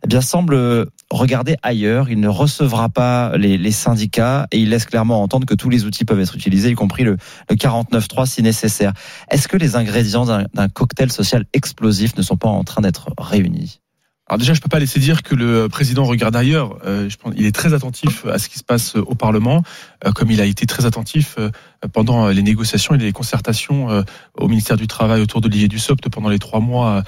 eh 0.05 0.09
bien, 0.09 0.21
semble 0.21 0.87
euh, 1.13 1.17
regarder 1.17 1.57
ailleurs. 1.63 2.11
Il 2.11 2.21
ne 2.21 2.29
recevra 2.29 2.89
pas 2.89 3.37
les, 3.37 3.71
syndicats 3.71 4.47
et 4.51 4.59
il 4.59 4.71
laisse 4.71 4.87
clairement 4.87 5.23
entendre 5.23 5.47
que 5.47 5.55
tous 5.55 5.71
les 5.71 5.85
outils 5.85 6.05
peuvent 6.05 6.21
être 6.21 6.37
utilisés, 6.37 6.71
y 6.71 6.75
compris 6.75 7.05
le, 7.05 7.17
le 7.49 7.57
49.3 7.57 8.27
si 8.27 8.43
nécessaire. 8.43 8.93
Est-ce 9.31 9.49
que 9.49 9.57
les 9.57 9.77
ingrédients 9.77 10.27
d'un 10.27 10.69
cocktail 10.69 11.11
social 11.11 11.45
explosif 11.53 12.17
ne 12.17 12.23
sont 12.23 12.37
pas 12.37 12.49
en 12.49 12.65
train 12.65 12.83
d'être 12.83 13.11
réunis? 13.19 13.81
Alors 14.29 14.39
déjà, 14.39 14.55
je 14.55 14.61
peux 14.61 14.69
pas 14.69 14.79
laisser 14.79 15.01
dire 15.01 15.23
que 15.23 15.35
le 15.35 15.69
président 15.69 16.05
regarde 16.05 16.35
ailleurs. 16.37 16.79
Euh, 16.87 17.09
je 17.09 17.17
pense, 17.17 17.35
il 17.37 17.45
est 17.45 17.55
très 17.55 17.75
attentif 17.75 18.25
à 18.25 18.39
ce 18.39 18.49
qui 18.49 18.59
se 18.59 18.65
passe 18.65 18.95
au 18.97 19.15
Parlement, 19.15 19.63
euh, 20.07 20.13
comme 20.13 20.31
il 20.31 20.41
a 20.41 20.47
été 20.47 20.65
très 20.65 20.87
attentif 20.87 21.37
euh, 21.39 21.51
pendant 21.93 22.29
les 22.29 22.43
négociations 22.43 22.95
et 22.95 22.99
les 22.99 23.13
concertations 23.13 23.91
euh, 23.91 24.03
au 24.35 24.49
ministère 24.49 24.77
du 24.77 24.87
Travail 24.87 25.21
autour 25.21 25.41
d'Olivier 25.41 25.69
Dussopt 25.69 26.09
pendant 26.09 26.29
les 26.29 26.39
trois 26.39 26.61
mois 26.61 26.89
euh, 26.89 27.03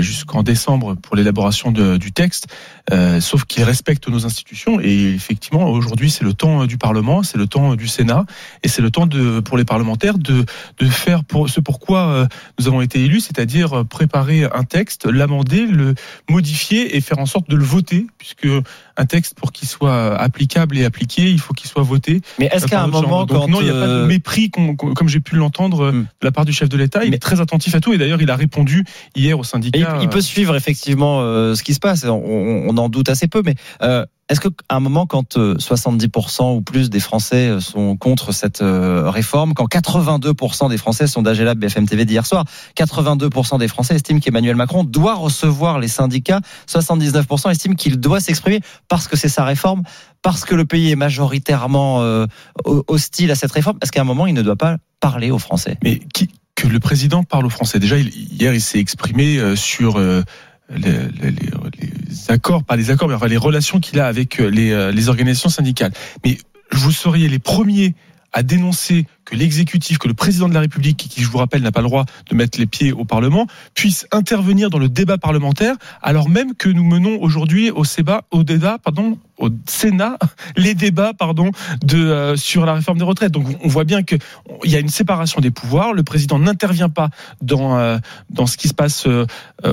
jusqu'en 0.00 0.42
décembre 0.42 0.94
pour 0.94 1.14
l'élaboration 1.16 1.70
du 1.70 2.12
texte. 2.12 2.48
Euh, 2.90 3.20
sauf 3.20 3.44
qu'il 3.44 3.62
respecte 3.64 4.08
nos 4.08 4.24
institutions 4.24 4.80
et 4.80 5.12
effectivement 5.14 5.68
aujourd'hui 5.68 6.10
c'est 6.10 6.24
le 6.24 6.32
temps 6.32 6.64
du 6.64 6.78
Parlement, 6.78 7.22
c'est 7.22 7.36
le 7.36 7.46
temps 7.46 7.74
du 7.74 7.86
Sénat 7.86 8.24
et 8.62 8.68
c'est 8.68 8.80
le 8.80 8.90
temps 8.90 9.06
de 9.06 9.40
pour 9.40 9.58
les 9.58 9.66
parlementaires 9.66 10.16
de 10.16 10.46
de 10.78 10.86
faire 10.86 11.22
pour 11.22 11.50
ce 11.50 11.60
pourquoi 11.60 12.08
euh, 12.08 12.26
nous 12.58 12.66
avons 12.66 12.80
été 12.80 13.04
élus, 13.04 13.20
c'est-à-dire 13.20 13.84
préparer 13.84 14.44
un 14.44 14.64
texte, 14.64 15.04
l'amender, 15.04 15.66
le 15.66 15.94
modifier 16.30 16.96
et 16.96 17.00
faire 17.02 17.18
en 17.18 17.26
sorte 17.26 17.50
de 17.50 17.56
le 17.56 17.64
voter, 17.64 18.06
puisque 18.16 18.48
un 18.98 19.06
texte 19.06 19.34
pour 19.38 19.52
qu'il 19.52 19.68
soit 19.68 20.16
applicable 20.16 20.76
et 20.76 20.84
appliqué, 20.84 21.30
il 21.30 21.38
faut 21.38 21.54
qu'il 21.54 21.70
soit 21.70 21.82
voté. 21.82 22.20
Mais 22.38 22.46
est-ce 22.46 22.64
euh, 22.64 22.68
qu'à 22.68 22.82
un 22.82 22.88
moment. 22.88 23.24
Donc 23.24 23.42
quand, 23.42 23.48
non, 23.48 23.60
il 23.60 23.64
n'y 23.64 23.70
a 23.70 23.74
pas 23.74 23.86
de 23.86 23.92
euh, 23.92 24.06
mépris, 24.06 24.50
comme 24.50 25.08
j'ai 25.08 25.20
pu 25.20 25.36
l'entendre 25.36 25.84
euh, 25.84 25.92
de 25.92 26.06
la 26.24 26.32
part 26.32 26.44
du 26.44 26.52
chef 26.52 26.68
de 26.68 26.76
l'État. 26.76 27.04
Il 27.04 27.14
est 27.14 27.20
très 27.20 27.40
attentif 27.40 27.74
à 27.76 27.80
tout 27.80 27.92
et 27.92 27.98
d'ailleurs 27.98 28.20
il 28.20 28.30
a 28.30 28.36
répondu 28.36 28.84
hier 29.14 29.38
au 29.38 29.44
Et 29.44 29.67
syndicat. 29.72 29.96
il, 29.98 30.04
il 30.04 30.08
peut 30.08 30.20
suivre 30.20 30.54
effectivement 30.56 31.20
euh, 31.22 31.54
ce 31.54 31.62
qui 31.62 31.74
se 31.74 31.80
passe. 31.80 32.04
On, 32.04 32.10
on- 32.68 32.76
en 32.78 32.88
doute 32.88 33.08
assez 33.08 33.26
peu, 33.28 33.42
mais 33.44 33.54
euh, 33.82 34.04
est-ce 34.28 34.40
qu'à 34.40 34.50
un 34.68 34.78
moment, 34.80 35.06
quand 35.06 35.36
euh, 35.36 35.56
70% 35.56 36.54
ou 36.56 36.60
plus 36.62 36.90
des 36.90 37.00
Français 37.00 37.48
euh, 37.48 37.60
sont 37.60 37.96
contre 37.96 38.30
cette 38.32 38.60
euh, 38.62 39.10
réforme, 39.10 39.54
quand 39.54 39.66
82% 39.66 40.68
des 40.68 40.76
Français 40.78 41.06
sont 41.06 41.22
d'AGLA 41.22 41.54
BFM 41.56 41.86
TV 41.88 42.04
d'hier 42.04 42.24
soir, 42.26 42.44
82% 42.76 43.58
des 43.58 43.68
Français 43.68 43.94
estiment 43.96 44.20
qu'Emmanuel 44.20 44.54
Macron 44.56 44.84
doit 44.84 45.14
recevoir 45.14 45.78
les 45.78 45.88
syndicats, 45.88 46.40
79% 46.68 47.50
estiment 47.50 47.74
qu'il 47.74 47.98
doit 47.98 48.20
s'exprimer 48.20 48.60
parce 48.88 49.08
que 49.08 49.16
c'est 49.16 49.28
sa 49.28 49.44
réforme, 49.44 49.82
parce 50.22 50.44
que 50.44 50.54
le 50.54 50.64
pays 50.64 50.90
est 50.90 50.96
majoritairement 50.96 52.02
euh, 52.02 52.26
ho- 52.64 52.84
hostile 52.88 53.30
à 53.30 53.34
cette 53.34 53.52
réforme, 53.52 53.78
est-ce 53.82 53.92
qu'à 53.92 54.00
un 54.02 54.04
moment, 54.04 54.26
il 54.26 54.34
ne 54.34 54.42
doit 54.42 54.56
pas 54.56 54.76
parler 55.00 55.30
aux 55.30 55.38
Français? 55.38 55.78
Mais 55.82 56.00
qui, 56.14 56.28
que 56.58 56.66
le 56.66 56.80
président 56.80 57.22
parle 57.22 57.46
aux 57.46 57.50
Français. 57.50 57.78
Déjà, 57.78 57.96
hier, 57.98 58.52
il 58.52 58.60
s'est 58.60 58.80
exprimé 58.80 59.38
euh, 59.38 59.54
sur 59.54 59.96
euh, 59.96 60.24
les, 60.74 60.90
accords, 62.26 62.64
pas 62.64 62.74
les 62.74 62.90
accords, 62.90 63.06
mais 63.06 63.14
enfin 63.14 63.28
les 63.28 63.36
relations 63.36 63.78
qu'il 63.78 64.00
a 64.00 64.08
avec 64.08 64.40
euh, 64.40 64.50
les 64.50 65.08
organisations 65.08 65.50
syndicales. 65.50 65.92
Mais 66.24 66.36
vous 66.72 66.90
seriez 66.90 67.28
les 67.28 67.38
premiers 67.38 67.94
à 68.32 68.42
dénoncer 68.42 69.06
que 69.28 69.36
l'exécutif, 69.36 69.98
que 69.98 70.08
le 70.08 70.14
président 70.14 70.48
de 70.48 70.54
la 70.54 70.60
République, 70.60 70.96
qui 70.96 71.22
je 71.22 71.28
vous 71.28 71.38
rappelle 71.38 71.60
n'a 71.62 71.70
pas 71.70 71.82
le 71.82 71.88
droit 71.88 72.06
de 72.30 72.34
mettre 72.34 72.58
les 72.58 72.66
pieds 72.66 72.92
au 72.92 73.04
Parlement, 73.04 73.46
puisse 73.74 74.06
intervenir 74.10 74.70
dans 74.70 74.78
le 74.78 74.88
débat 74.88 75.18
parlementaire, 75.18 75.74
alors 76.00 76.30
même 76.30 76.54
que 76.54 76.70
nous 76.70 76.84
menons 76.84 77.20
aujourd'hui 77.20 77.70
au 77.70 77.84
au 78.30 78.42
débat, 78.44 78.78
au 79.38 79.50
Sénat 79.66 80.18
les 80.56 80.74
débats 80.74 81.12
pardon 81.12 81.50
euh, 81.92 82.36
sur 82.36 82.64
la 82.64 82.74
réforme 82.74 82.98
des 82.98 83.04
retraites. 83.04 83.32
Donc 83.32 83.46
on 83.62 83.68
voit 83.68 83.84
bien 83.84 84.02
que 84.02 84.16
il 84.64 84.70
y 84.70 84.76
a 84.76 84.78
une 84.78 84.88
séparation 84.88 85.40
des 85.40 85.50
pouvoirs. 85.50 85.92
Le 85.92 86.02
président 86.02 86.38
n'intervient 86.38 86.88
pas 86.88 87.10
dans 87.42 87.78
euh, 87.78 87.98
dans 88.30 88.46
ce 88.46 88.56
qui 88.56 88.68
se 88.68 88.74
passe 88.74 89.06
euh, 89.06 89.26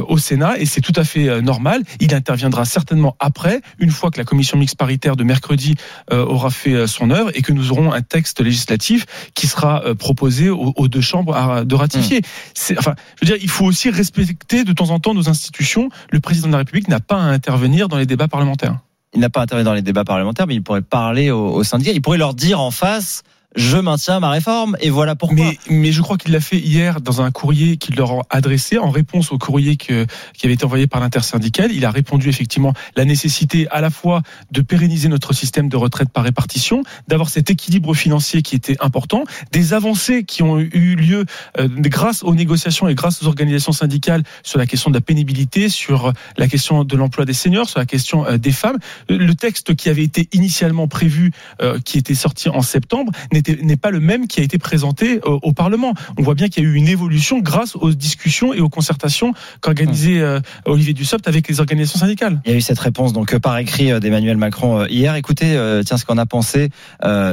au 0.08 0.18
Sénat 0.18 0.58
et 0.60 0.66
c'est 0.66 0.82
tout 0.82 0.94
à 0.96 1.04
fait 1.04 1.42
normal. 1.42 1.84
Il 2.00 2.14
interviendra 2.14 2.66
certainement 2.66 3.16
après, 3.20 3.62
une 3.80 3.92
fois 3.92 4.12
que 4.12 4.18
la 4.18 4.26
commission 4.26 4.58
mixte 4.58 4.78
paritaire 4.78 5.16
de 5.16 5.24
mercredi 5.24 5.76
aura 6.12 6.50
fait 6.50 6.88
son 6.88 7.12
œuvre 7.12 7.32
et 7.36 7.42
que 7.42 7.54
nous 7.54 7.72
aurons 7.72 7.92
un 7.92 8.02
texte 8.02 8.42
législatif 8.42 9.06
qui 9.34 9.45
sera 9.48 9.84
proposé 9.98 10.50
aux, 10.50 10.88
deux 10.88 11.02
chambres 11.02 11.64
de 11.64 11.76
ratifier. 11.76 12.20
Mmh. 12.20 12.52
C'est 12.54 12.78
enfin, 12.78 12.96
je 13.22 13.26
veux 13.26 13.34
dire, 13.34 13.44
il 13.44 13.50
faut 13.50 13.66
aussi 13.66 13.90
respecter 13.90 14.64
de 14.64 14.74
temps 14.74 14.90
en 14.90 15.00
temps 15.00 15.14
nos 15.14 15.30
institutions. 15.30 15.90
Le 16.12 16.20
président 16.20 16.48
de 16.48 16.54
la 16.54 16.60
République 16.60 16.88
n'a 16.88 17.00
pas 17.00 17.18
à 17.18 17.26
intervenir 17.26 17.88
dans 17.88 17.98
les 17.98 18.06
débats 18.06 18.28
parlementaires 18.28 18.80
il 19.16 19.22
n'a 19.22 19.30
pas 19.30 19.42
intervenu 19.42 19.64
dans 19.64 19.74
les 19.74 19.82
débats 19.82 20.04
parlementaires, 20.04 20.46
mais 20.46 20.56
il 20.56 20.62
pourrait 20.62 20.82
parler 20.82 21.32
aux, 21.32 21.54
aux 21.54 21.64
syndicats. 21.64 21.92
Il 21.94 22.02
pourrait 22.02 22.18
leur 22.18 22.34
dire 22.34 22.60
en 22.60 22.70
face 22.70 23.24
je 23.56 23.78
maintiens 23.78 24.20
ma 24.20 24.30
réforme 24.30 24.76
et 24.82 24.90
voilà 24.90 25.16
pourquoi. 25.16 25.38
Mais, 25.38 25.60
mais 25.70 25.92
je 25.92 26.02
crois 26.02 26.18
qu'il 26.18 26.34
l'a 26.34 26.40
fait 26.40 26.58
hier 26.58 27.02
dans 27.02 27.22
un 27.22 27.32
courrier 27.32 27.78
qu'il 27.78 27.96
leur 27.96 28.12
a 28.12 28.26
adressé 28.30 28.78
en 28.78 28.90
réponse 28.90 29.32
au 29.32 29.38
courrier 29.38 29.78
que, 29.78 30.06
qui 30.34 30.46
avait 30.46 30.56
été 30.56 30.66
envoyé 30.66 30.88
par 30.88 31.00
l'intersyndical. 31.00 31.72
Il 31.72 31.86
a 31.86 31.92
répondu 31.92 32.30
effectivement 32.30 32.74
la 32.96 33.06
nécessité 33.06 33.68
à 33.70 33.82
la 33.82 33.90
fois 33.90 34.22
de 34.52 34.62
pérenniser 34.62 35.08
notre 35.08 35.34
système 35.34 35.70
de 35.70 35.78
retraite 35.78 36.10
par 36.10 36.24
répartition, 36.24 36.84
d'avoir 37.08 37.30
cet 37.30 37.50
équilibre 37.50 37.94
financier 37.94 38.42
qui 38.42 38.56
était 38.56 38.78
important, 38.82 39.24
des 39.52 39.74
avancées 39.74 40.24
qui 40.24 40.44
ont 40.44 40.60
eu 40.60 40.96
lieu 40.96 41.26
euh, 41.58 41.68
grâce 41.70 42.24
aux 42.24 42.36
négociations 42.36 42.88
et 42.88 42.96
grâce 42.96 43.24
aux 43.24 43.28
organisations 43.28 43.72
syndicales 43.72 44.24
sur 44.44 44.60
la 44.60 44.66
question 44.66 44.90
de 44.90 44.96
la 44.96 45.02
pénibilité, 45.02 45.70
sur 45.70 46.14
la 46.38 46.48
question 46.48 46.84
de 46.84 46.98
l'emploi 46.98 47.26
des 47.26 47.34
seniors, 47.34 47.70
sur 47.70 47.80
la 47.80 47.86
question 47.86 48.26
euh, 48.26 48.38
des 48.38 48.52
femmes. 48.52 48.78
Le 49.10 49.34
texte 49.34 49.76
qui 49.76 49.90
avait 49.90 50.04
été 50.04 50.28
initialement 50.34 50.88
prévu, 50.88 51.32
euh, 51.62 51.80
qui 51.80 51.98
était 51.98 52.16
sorti 52.16 52.50
en 52.50 52.62
septembre, 52.62 53.12
n'est 53.48 53.78
pas 53.78 53.92
le 53.92 54.00
même 54.00 54.28
qui 54.28 54.40
a 54.40 54.44
été 54.44 54.58
présenté 54.58 55.20
au, 55.24 55.40
au 55.42 55.54
Parlement. 55.54 55.94
On 56.18 56.24
voit 56.24 56.36
bien 56.36 56.50
qu'il 56.50 56.64
y 56.64 56.66
a 56.66 56.70
eu 56.70 56.74
une 56.74 56.88
évolution 56.88 57.40
grâce 57.40 57.76
aux 57.76 57.92
discussions 57.92 58.54
et 58.54 58.62
aux 58.62 58.70
concertations 58.70 59.34
qu'organisait 59.62 60.20
euh, 60.20 60.40
Olivier 60.66 60.94
Dussopt 60.94 61.28
avec 61.28 61.48
les 61.48 61.60
organisations 61.60 62.00
syndicales. 62.00 62.42
Il 62.46 62.52
y 62.52 62.54
a 62.54 62.58
eu 62.58 62.62
cette 62.62 62.80
réponse 62.80 63.14
donc 63.14 63.34
euh, 63.34 63.40
par 63.40 63.58
écrit 63.58 63.92
euh, 63.92 64.00
d'Emmanuel 64.00 64.38
Macron 64.38 64.86
hier. 64.86 65.16
Écoutez, 65.16 65.58
tiens 65.86 65.98
ce 65.98 66.06
qu'on 66.06 66.18
a 66.18 66.26
pensé. 66.26 66.70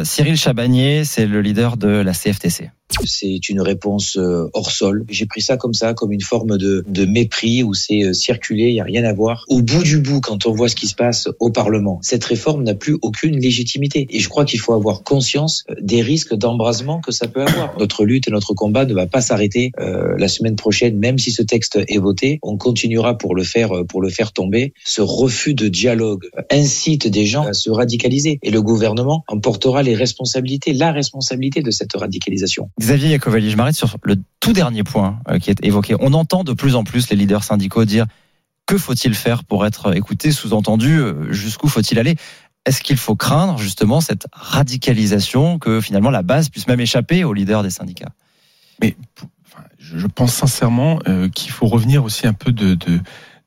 Cyril 0.05 0.37
Chabagnier, 0.37 1.05
c'est 1.05 1.27
le 1.27 1.41
leader 1.41 1.77
de 1.77 1.89
la 1.89 2.13
CFTC. 2.13 2.71
C'est 3.05 3.49
une 3.49 3.61
réponse 3.61 4.17
euh, 4.17 4.49
hors 4.53 4.71
sol. 4.71 5.05
J'ai 5.09 5.27
pris 5.27 5.41
ça 5.41 5.57
comme 5.57 5.75
ça, 5.75 5.95
comme 5.95 6.13
une 6.13 6.21
forme 6.21 6.59
de, 6.59 6.85
de 6.87 7.05
mépris 7.05 7.63
où 7.63 7.75
c'est 7.75 8.05
euh, 8.05 8.13
circulé, 8.13 8.69
il 8.69 8.75
n'y 8.75 8.81
a 8.81 8.85
rien 8.85 9.05
à 9.05 9.13
voir. 9.13 9.45
Au 9.49 9.63
bout 9.63 9.83
du 9.83 9.99
bout, 9.99 10.21
quand 10.21 10.47
on 10.47 10.53
voit 10.53 10.69
ce 10.69 10.77
qui 10.77 10.87
se 10.87 10.95
passe 10.95 11.29
au 11.41 11.51
Parlement, 11.51 11.99
cette 12.03 12.25
réforme 12.25 12.63
n'a 12.63 12.75
plus 12.75 12.97
aucune 13.03 13.39
légitimité. 13.39 14.07
Et 14.11 14.21
je 14.21 14.29
crois 14.29 14.45
qu'il 14.45 14.61
faut 14.61 14.75
avoir 14.75 15.03
conscience 15.03 15.65
euh, 15.71 15.75
des 15.81 16.03
risques 16.03 16.35
d'embrasement 16.35 17.01
que 17.01 17.13
ça 17.13 17.29
peut 17.29 17.43
avoir. 17.43 17.77
Notre 17.79 18.05
lutte 18.05 18.29
et 18.29 18.31
notre 18.31 18.55
combat 18.55 18.85
ne 18.85 18.95
va 18.95 19.07
pas 19.07 19.21
s'arrêter 19.21 19.73
euh, 19.81 20.15
la 20.19 20.29
semaine 20.29 20.57
prochaine, 20.57 20.99
même 20.99 21.19
si 21.19 21.31
ce 21.31 21.43
texte 21.43 21.79
est 21.89 21.99
voté. 21.99 22.39
On 22.43 22.57
continuera 22.57 23.19
pour 23.19 23.35
le 23.35 23.43
faire, 23.43 23.71
pour 23.89 24.03
le 24.03 24.11
faire 24.11 24.33
tomber. 24.33 24.75
Ce 24.85 25.01
refus 25.01 25.55
de 25.55 25.69
dialogue 25.69 26.27
incite 26.51 27.09
des 27.09 27.27
gens 27.27 27.45
à 27.45 27.53
se 27.53 27.71
radicaliser. 27.71 28.39
Et 28.43 28.51
le 28.51 28.63
gouvernement 28.63 29.25
en 29.29 29.41
portera 29.41 29.83
les 29.83 29.95
responsabilités, 29.95 30.73
la 30.73 30.93
responsabilité 30.93 31.63
de 31.63 31.71
cette 31.71 31.95
radicalisation. 31.95 32.71
Xavier 32.83 33.11
Iacovelli, 33.11 33.49
je 33.49 33.57
m'arrête 33.57 33.77
sur 33.77 33.97
le 34.03 34.17
tout 34.41 34.53
dernier 34.53 34.83
point 34.83 35.21
euh, 35.29 35.39
qui 35.39 35.51
est 35.51 35.65
évoqué. 35.65 35.95
On 36.01 36.13
entend 36.15 36.43
de 36.43 36.53
plus 36.53 36.75
en 36.75 36.83
plus 36.83 37.11
les 37.11 37.17
leaders 37.17 37.45
syndicaux 37.45 37.85
dire 37.85 38.07
que 38.67 38.77
faut-il 38.77 39.15
faire 39.15 39.45
pour 39.45 39.65
être 39.65 39.97
écouté, 39.97 40.33
sous-entendu, 40.33 40.99
euh, 40.99 41.33
jusqu'où 41.33 41.69
faut-il 41.69 42.01
aller? 42.01 42.17
Est-ce 42.67 42.83
qu'il 42.83 42.97
faut 42.97 43.15
craindre 43.15 43.57
justement 43.57 44.01
cette 44.01 44.27
radicalisation 44.33 45.61
que 45.61 45.81
finalement 45.81 46.11
la 46.11 46.23
base 46.23 46.49
puisse 46.49 46.67
même 46.67 46.81
échapper 46.81 47.23
aux 47.23 47.33
leaders 47.33 47.63
des 47.63 47.71
syndicats? 47.71 48.11
Mais 48.81 48.97
je 49.79 50.07
pense 50.09 50.35
sincèrement 50.35 50.99
euh, 51.07 51.29
qu'il 51.29 51.53
faut 51.53 51.69
revenir 51.69 52.03
aussi 52.03 52.27
un 52.27 52.33
peu 52.33 52.51
de, 52.51 52.77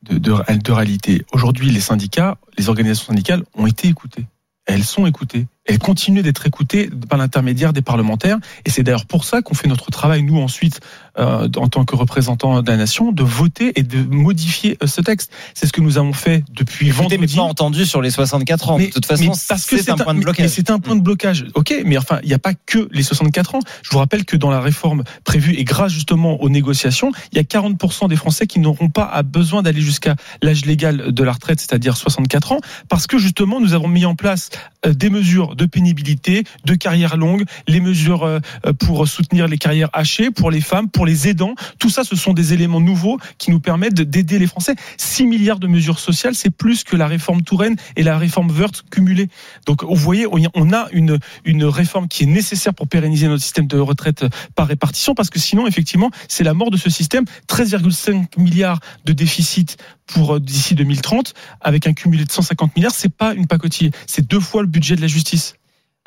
de, 0.02 0.72
réalité. 0.72 1.26
Aujourd'hui, 1.34 1.72
les 1.72 1.82
syndicats, 1.82 2.38
les 2.58 2.70
organisations 2.70 3.08
syndicales 3.08 3.44
ont 3.54 3.68
été 3.68 3.90
écoutées. 3.90 4.28
Elles 4.66 4.86
sont 4.86 5.06
écoutées 5.06 5.48
elle 5.66 5.80
continue 5.80 6.22
d'être 6.22 6.46
écoutée 6.46 6.90
par 7.10 7.18
l'intermédiaire 7.18 7.74
des 7.74 7.82
parlementaires. 7.82 8.38
Et 8.66 8.70
c'est 8.70 8.84
d'ailleurs 8.84 9.06
pour 9.06 9.26
ça 9.26 9.42
qu'on 9.42 9.56
fait 9.56 9.68
notre 9.68 9.90
travail, 9.90 10.22
nous, 10.22 10.40
ensuite, 10.40 10.80
euh, 11.18 11.48
en 11.58 11.68
tant 11.68 11.86
que 11.86 11.96
représentants 11.96 12.62
de 12.62 12.70
la 12.70 12.78
nation, 12.78 13.12
de 13.12 13.24
voter 13.24 13.80
et 13.80 13.84
de 13.84 14.04
modifier 14.04 14.78
euh, 14.84 14.88
ce 14.88 15.02
texte. 15.02 15.32
C'est 15.54 15.66
ce 15.66 15.74
que 15.74 15.82
nous 15.82 15.98
avons 15.98 16.14
fait 16.14 16.44
depuis 16.52 16.90
vendredi. 16.92 17.18
Mais 17.20 17.28
pas 17.28 17.42
entendu 17.42 17.86
sur 17.86 18.02
les 18.02 18.12
64 18.12 18.70
ans. 18.70 18.80
de 18.80 18.86
toute 18.86 19.06
façon, 19.06 19.34
c'est 19.34 19.90
un, 19.90 19.98
point 19.98 20.14
de 20.14 20.20
blocage. 20.20 20.50
C'est 20.50 20.70
un 20.70 20.80
point 20.80 20.96
de 20.96 21.02
blocage. 21.02 21.46
OK, 21.56 21.74
mais 21.86 21.98
enfin, 21.98 22.20
il 22.22 22.28
n'y 22.28 22.34
a 22.34 22.40
pas 22.40 22.54
que 22.54 22.88
les 22.92 23.04
64 23.04 23.56
ans. 23.56 23.60
Je 23.82 23.90
vous 23.90 23.98
rappelle 23.98 24.26
que 24.26 24.38
dans 24.38 24.52
la 24.52 24.60
réforme 24.60 25.04
prévue 25.24 25.56
et 25.56 25.64
grâce 25.64 25.92
justement 25.92 26.42
aux 26.42 26.50
négociations, 26.50 27.12
il 27.32 27.38
y 27.38 27.40
a 27.40 27.44
40% 27.44 28.08
des 28.08 28.16
Français 28.16 28.46
qui 28.46 28.60
n'auront 28.60 28.90
pas 28.90 29.24
besoin 29.24 29.64
d'aller 29.64 29.82
jusqu'à 29.82 30.16
l'âge 30.42 30.66
légal 30.66 31.12
de 31.12 31.24
la 31.24 31.32
retraite, 31.32 31.60
c'est-à-dire 31.60 31.98
64 31.98 32.52
ans, 32.52 32.60
parce 32.88 33.08
que 33.08 33.18
justement, 33.18 33.60
nous 33.60 33.74
avons 33.74 33.88
mis 33.88 34.06
en 34.06 34.16
place 34.16 34.50
euh, 34.86 34.94
des 34.94 35.10
mesures 35.10 35.55
de 35.56 35.66
pénibilité, 35.66 36.44
de 36.66 36.76
carrière 36.76 37.18
longue, 37.18 37.44
les 37.68 37.80
mesures 37.80 38.24
euh, 38.24 38.40
pour 38.80 39.08
soutenir 39.08 39.48
les 39.48 39.58
carrières 39.58 39.90
hachées, 39.94 40.32
pour 40.32 40.52
les 40.52 40.62
femmes, 40.62 40.90
pour 40.90 41.06
les 41.06 41.28
aidants. 41.28 41.56
Tout 41.80 41.90
ça, 41.90 42.04
ce 42.04 42.16
sont 42.16 42.34
des 42.34 42.54
éléments 42.54 42.82
nouveaux 42.82 43.20
qui 43.38 43.52
nous 43.52 43.60
permettent 43.60 43.96
d'aider 43.96 44.40
les 44.40 44.48
Français. 44.48 44.76
6 44.98 45.26
milliards 45.26 45.60
de 45.60 45.68
mesures 45.68 46.00
sociales, 46.00 46.36
c'est 46.36 46.50
plus 46.50 46.84
que 46.84 46.96
la 46.96 47.08
réforme 47.08 47.42
Touraine 47.42 47.76
et 47.96 48.04
la 48.04 48.18
réforme 48.18 48.50
Wörth 48.52 48.84
cumulées. 48.90 49.30
Donc, 49.66 49.84
vous 49.84 49.96
voyez, 49.96 50.28
on 50.32 50.74
a 50.74 50.88
une, 50.92 51.20
une 51.44 51.66
réforme 51.66 52.08
qui 52.08 52.24
est 52.24 52.28
nécessaire 52.28 52.74
pour 52.74 52.88
pérenniser 52.88 53.28
notre 53.28 53.44
système 53.44 53.68
de 53.68 53.78
retraite 53.80 54.26
par 54.56 54.68
répartition, 54.68 55.16
parce 55.16 55.30
que 55.30 55.40
sinon, 55.40 55.68
effectivement, 55.68 56.12
c'est 56.28 56.44
la 56.44 56.54
mort 56.54 56.72
de 56.72 56.78
ce 56.78 56.90
système. 56.90 57.26
13,5 57.48 58.40
milliards 58.40 58.80
de 59.06 59.14
déficit 59.14 59.78
pour 60.08 60.36
euh, 60.36 60.40
d'ici 60.40 60.76
2030, 60.76 61.34
avec 61.62 61.88
un 61.88 61.94
cumulé 61.94 62.26
de 62.26 62.32
150 62.32 62.76
milliards, 62.76 62.94
c'est 62.94 63.14
pas 63.14 63.34
une 63.34 63.48
pacotille. 63.48 63.92
C'est 64.08 64.28
deux 64.28 64.40
fois 64.40 64.62
le 64.62 64.68
budget 64.68 64.96
de 64.96 65.02
la 65.02 65.08
justice. 65.08 65.56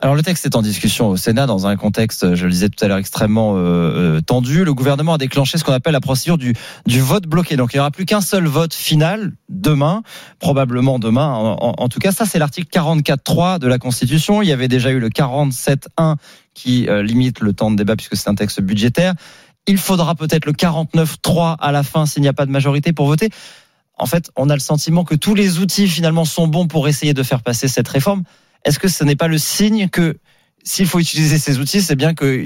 Alors 0.01 0.15
le 0.15 0.23
texte 0.23 0.47
est 0.47 0.55
en 0.55 0.63
discussion 0.63 1.09
au 1.09 1.17
Sénat 1.17 1.47
dans 1.47 1.67
un 1.67 1.75
contexte, 1.75 2.37
je 2.37 2.45
le 2.45 2.53
disais 2.53 2.69
tout 2.69 2.85
à 2.85 2.87
l'heure, 2.87 2.99
extrêmement 2.99 3.57
euh, 3.57 3.59
euh, 3.59 4.21
tendu. 4.21 4.65
Le 4.65 4.73
gouvernement 4.73 5.15
a 5.15 5.19
déclenché 5.19 5.59
ce 5.59 5.65
qu'on 5.65 5.73
appelle 5.73 5.93
la 5.93 6.01
procédure 6.01 6.39
du, 6.39 6.55
vote 7.01 7.27
bloqué. 7.27 7.57
Donc 7.57 7.73
il 7.73 7.77
n'y 7.79 7.81
aura 7.81 7.91
plus 7.91 8.05
qu'un 8.05 8.21
seul 8.21 8.47
vote 8.47 8.75
final 8.75 9.33
demain, 9.49 10.03
probablement 10.39 11.01
demain. 11.01 11.27
En 11.33 11.89
tout 11.89 11.99
cas, 11.99 12.13
ça 12.13 12.27
c'est 12.27 12.39
l'article 12.39 12.69
44.3 12.71 13.59
de 13.59 13.67
la 13.67 13.79
Constitution. 13.79 14.41
Il 14.41 14.49
y 14.49 14.53
avait 14.53 14.69
déjà 14.69 14.91
eu 14.91 15.01
le 15.01 15.09
47.1 15.09 16.15
qui 16.55 16.87
limite 17.03 17.41
le 17.41 17.53
temps 17.53 17.73
de 17.73 17.77
débat 17.77 17.97
puisque 17.97 18.17
c'est 18.17 18.29
un 18.29 18.37
texte 18.37 18.61
budgétaire. 18.61 19.15
Il 19.67 19.79
faudra 19.79 20.15
peut-être 20.15 20.47
le 20.47 20.53
49.3 20.53 21.57
à 21.59 21.73
la 21.73 21.83
fin 21.83 22.07
s'il 22.07 22.23
n'y 22.23 22.29
a 22.29 22.33
pas 22.33 22.47
de 22.47 22.53
majorité 22.53 22.93
pour 22.93 23.07
voter 23.07 23.31
en 23.99 24.07
fait, 24.07 24.31
on 24.37 24.49
a 24.51 24.55
le 24.55 24.61
sentiment 24.61 25.05
que 25.05 25.15
tous 25.15 25.35
les 25.35 25.59
outils 25.59 25.89
finalement 25.89 26.25
sont 26.25 26.47
bons 26.47 26.67
pour 26.67 26.89
essayer 26.89 27.15
de 27.15 27.23
faire 27.23 27.43
passer 27.43 27.69
cette 27.69 27.89
réforme. 27.89 28.23
Est-ce 28.65 28.79
que 28.79 28.89
ce 28.89 29.05
n'est 29.05 29.17
pas 29.17 29.29
le 29.29 29.39
signe 29.39 29.89
que 29.89 30.19
s'il 30.63 30.87
faut 30.87 30.99
utiliser 30.99 31.39
ces 31.39 31.59
outils, 31.59 31.83
c'est 31.83 31.97
bien 31.97 32.15
que 32.15 32.45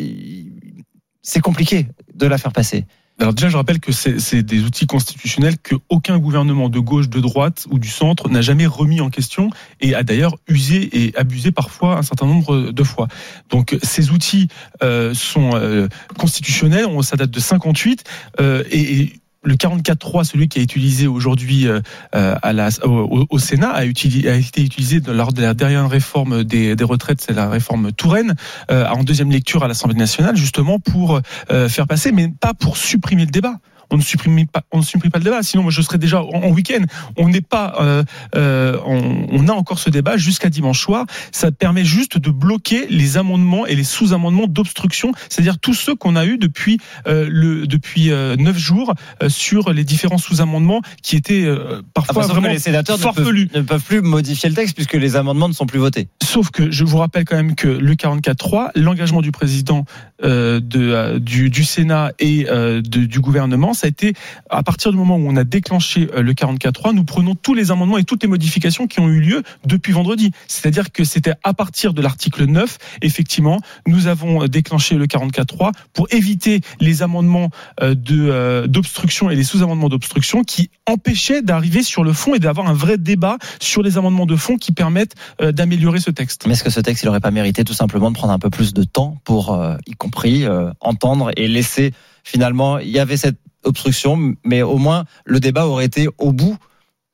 c'est 1.22 1.40
compliqué 1.40 1.88
de 2.14 2.26
la 2.26 2.38
faire 2.38 2.52
passer? 2.52 2.86
Alors 3.18 3.34
déjà, 3.34 3.50
je 3.50 3.56
rappelle 3.56 3.78
que 3.78 3.92
c'est 3.92 4.42
des 4.42 4.64
outils 4.64 4.86
constitutionnels 4.86 5.58
que 5.58 5.76
aucun 5.90 6.18
gouvernement 6.18 6.68
de 6.68 6.80
gauche, 6.80 7.08
de 7.08 7.20
droite 7.20 7.66
ou 7.70 7.78
du 7.78 7.88
centre 7.88 8.28
n'a 8.28 8.40
jamais 8.40 8.66
remis 8.66 9.00
en 9.00 9.10
question 9.10 9.50
et 9.80 9.94
a 9.94 10.02
d'ailleurs 10.02 10.36
usé 10.48 11.04
et 11.04 11.16
abusé 11.16 11.52
parfois 11.52 11.98
un 11.98 12.02
certain 12.02 12.26
nombre 12.26 12.72
de 12.72 12.82
fois. 12.82 13.08
Donc 13.50 13.78
ces 13.82 14.10
outils 14.10 14.48
euh, 14.82 15.14
sont 15.14 15.50
euh, 15.54 15.88
constitutionnels, 16.18 16.86
ça 17.02 17.16
date 17.16 17.30
de 17.30 17.38
58 17.38 18.02
euh, 18.40 18.64
et, 18.70 19.12
le 19.44 19.54
44.3, 19.54 20.24
celui 20.24 20.48
qui 20.48 20.60
est 20.60 20.62
utilisé 20.62 21.06
aujourd'hui 21.06 21.66
euh, 21.66 21.80
euh, 22.14 22.36
au, 22.84 23.38
Sénat, 23.38 23.70
a, 23.70 23.84
utilisé, 23.84 24.28
a, 24.28 24.36
été 24.36 24.62
utilisé 24.62 25.00
lors 25.06 25.32
de 25.32 25.42
la 25.42 25.54
dernière 25.54 25.88
réforme 25.88 26.44
des, 26.44 26.76
des 26.76 26.84
retraites, 26.84 27.20
c'est 27.20 27.32
la 27.32 27.48
réforme 27.48 27.92
Touraine, 27.92 28.34
euh, 28.70 28.86
en 28.86 29.02
deuxième 29.02 29.30
lecture 29.30 29.64
à 29.64 29.68
l'Assemblée 29.68 29.98
nationale, 29.98 30.36
justement 30.36 30.78
pour 30.78 31.20
faire 31.48 31.86
passer, 31.86 32.12
mais 32.12 32.28
pas 32.28 32.54
pour 32.54 32.76
supprimer 32.76 33.24
le 33.24 33.30
débat 33.30 33.58
on 33.92 33.96
ne 33.98 34.02
supprime 34.02 34.46
pas, 34.46 34.62
on 34.72 34.78
ne 34.78 34.82
supprime 34.82 35.10
pas 35.12 35.18
le 35.18 35.24
débat. 35.24 35.42
Sinon, 35.42 35.62
moi, 35.62 35.70
je 35.72 35.82
serais 35.82 35.98
déjà 35.98 36.22
en, 36.22 36.28
en 36.42 36.48
week-end. 36.50 36.82
On 37.16 37.28
n'est 37.28 37.40
pas, 37.42 37.74
euh, 37.80 38.02
euh, 38.34 38.76
on, 38.86 39.26
on 39.30 39.48
a 39.48 39.52
encore 39.52 39.78
ce 39.78 39.90
débat 39.90 40.16
jusqu'à 40.16 40.48
dimanche 40.50 40.80
soir. 40.80 41.04
Ça 41.30 41.52
permet 41.52 41.84
juste 41.84 42.18
de 42.18 42.30
bloquer 42.30 42.86
les 42.88 43.16
amendements 43.16 43.66
et 43.66 43.74
les 43.76 43.84
sous-amendements 43.84 44.46
d'obstruction, 44.46 45.12
c'est-à-dire 45.28 45.58
tous 45.58 45.74
ceux 45.74 45.94
qu'on 45.94 46.16
a 46.16 46.24
eu 46.26 46.38
depuis 46.38 46.78
euh, 47.06 47.28
le 47.30 47.66
depuis 47.66 48.10
euh, 48.10 48.36
neuf 48.36 48.56
jours 48.58 48.94
euh, 49.22 49.28
sur 49.28 49.72
les 49.72 49.84
différents 49.84 50.18
sous-amendements 50.18 50.80
qui 51.02 51.16
étaient 51.16 51.44
euh, 51.44 51.82
parfois 51.94 52.22
que 52.24 52.28
vraiment 52.28 52.48
les 52.48 52.58
sénateurs 52.58 52.98
ne 52.98 53.02
peuvent, 53.02 53.14
farfelus. 53.14 53.48
ne 53.54 53.60
peuvent 53.62 53.82
plus 53.82 54.00
modifier 54.00 54.48
le 54.48 54.54
texte 54.54 54.74
puisque 54.74 54.94
les 54.94 55.16
amendements 55.16 55.48
ne 55.48 55.54
sont 55.54 55.66
plus 55.66 55.78
votés. 55.78 56.08
Sauf 56.22 56.50
que 56.50 56.70
je 56.70 56.84
vous 56.84 56.96
rappelle 56.98 57.24
quand 57.24 57.36
même 57.36 57.54
que 57.54 57.68
le 57.68 57.94
44.3, 57.94 58.70
l'engagement 58.74 59.20
du 59.20 59.32
président 59.32 59.84
euh, 60.24 60.60
de, 60.60 61.18
du, 61.18 61.50
du 61.50 61.64
Sénat 61.64 62.12
et 62.18 62.46
euh, 62.48 62.80
de- 62.80 63.04
du 63.04 63.20
gouvernement, 63.20 63.74
ça 63.82 63.86
a 63.86 63.88
été 63.88 64.14
à 64.48 64.62
partir 64.62 64.92
du 64.92 64.96
moment 64.96 65.16
où 65.16 65.26
on 65.26 65.36
a 65.36 65.42
déclenché 65.42 66.08
euh, 66.14 66.22
le 66.22 66.32
44.3, 66.34 66.94
nous 66.94 67.04
prenons 67.04 67.34
tous 67.34 67.54
les 67.54 67.72
amendements 67.72 67.98
et 67.98 68.04
toutes 68.04 68.22
les 68.22 68.28
modifications 68.28 68.86
qui 68.86 69.00
ont 69.00 69.08
eu 69.08 69.20
lieu 69.20 69.42
depuis 69.66 69.92
vendredi. 69.92 70.30
C'est-à-dire 70.46 70.92
que 70.92 71.02
c'était 71.02 71.34
à 71.42 71.52
partir 71.52 71.92
de 71.92 72.00
l'article 72.00 72.44
9, 72.44 72.78
effectivement, 73.02 73.60
nous 73.88 74.06
avons 74.06 74.46
déclenché 74.46 74.94
le 74.94 75.06
44.3 75.06 75.72
pour 75.92 76.06
éviter 76.12 76.60
les 76.80 77.02
amendements 77.02 77.50
euh, 77.82 77.96
euh, 78.10 78.66
d'obstruction 78.68 79.30
et 79.30 79.34
les 79.34 79.44
sous-amendements 79.44 79.88
d'obstruction 79.88 80.44
qui 80.44 80.70
empêchaient 80.86 81.42
d'arriver 81.42 81.82
sur 81.82 82.04
le 82.04 82.12
fond 82.12 82.34
et 82.34 82.38
d'avoir 82.38 82.68
un 82.68 82.74
vrai 82.74 82.98
débat 82.98 83.38
sur 83.60 83.82
les 83.82 83.98
amendements 83.98 84.26
de 84.26 84.36
fond 84.36 84.56
qui 84.56 84.72
permettent 84.72 85.14
euh, 85.40 85.52
d'améliorer 85.52 86.00
ce 86.00 86.10
texte. 86.10 86.46
Mais 86.46 86.52
est-ce 86.52 86.64
que 86.64 86.70
ce 86.70 86.80
texte, 86.80 87.02
il 87.02 87.06
n'aurait 87.06 87.20
pas 87.20 87.30
mérité 87.30 87.64
tout 87.64 87.74
simplement 87.74 88.10
de 88.10 88.16
prendre 88.16 88.32
un 88.32 88.38
peu 88.38 88.50
plus 88.50 88.72
de 88.74 88.84
temps 88.84 89.18
pour, 89.24 89.52
euh, 89.52 89.76
y 89.86 89.92
compris, 89.92 90.44
euh, 90.44 90.70
entendre 90.80 91.30
et 91.36 91.48
laisser 91.48 91.92
finalement, 92.24 92.78
il 92.78 92.90
y 92.90 92.98
avait 92.98 93.16
cette 93.16 93.38
obstruction, 93.64 94.34
mais 94.44 94.62
au 94.62 94.78
moins 94.78 95.04
le 95.24 95.40
débat 95.40 95.66
aurait 95.66 95.84
été 95.84 96.08
au 96.18 96.32
bout. 96.32 96.56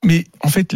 Mais 0.05 0.25
en 0.41 0.49
fait, 0.49 0.75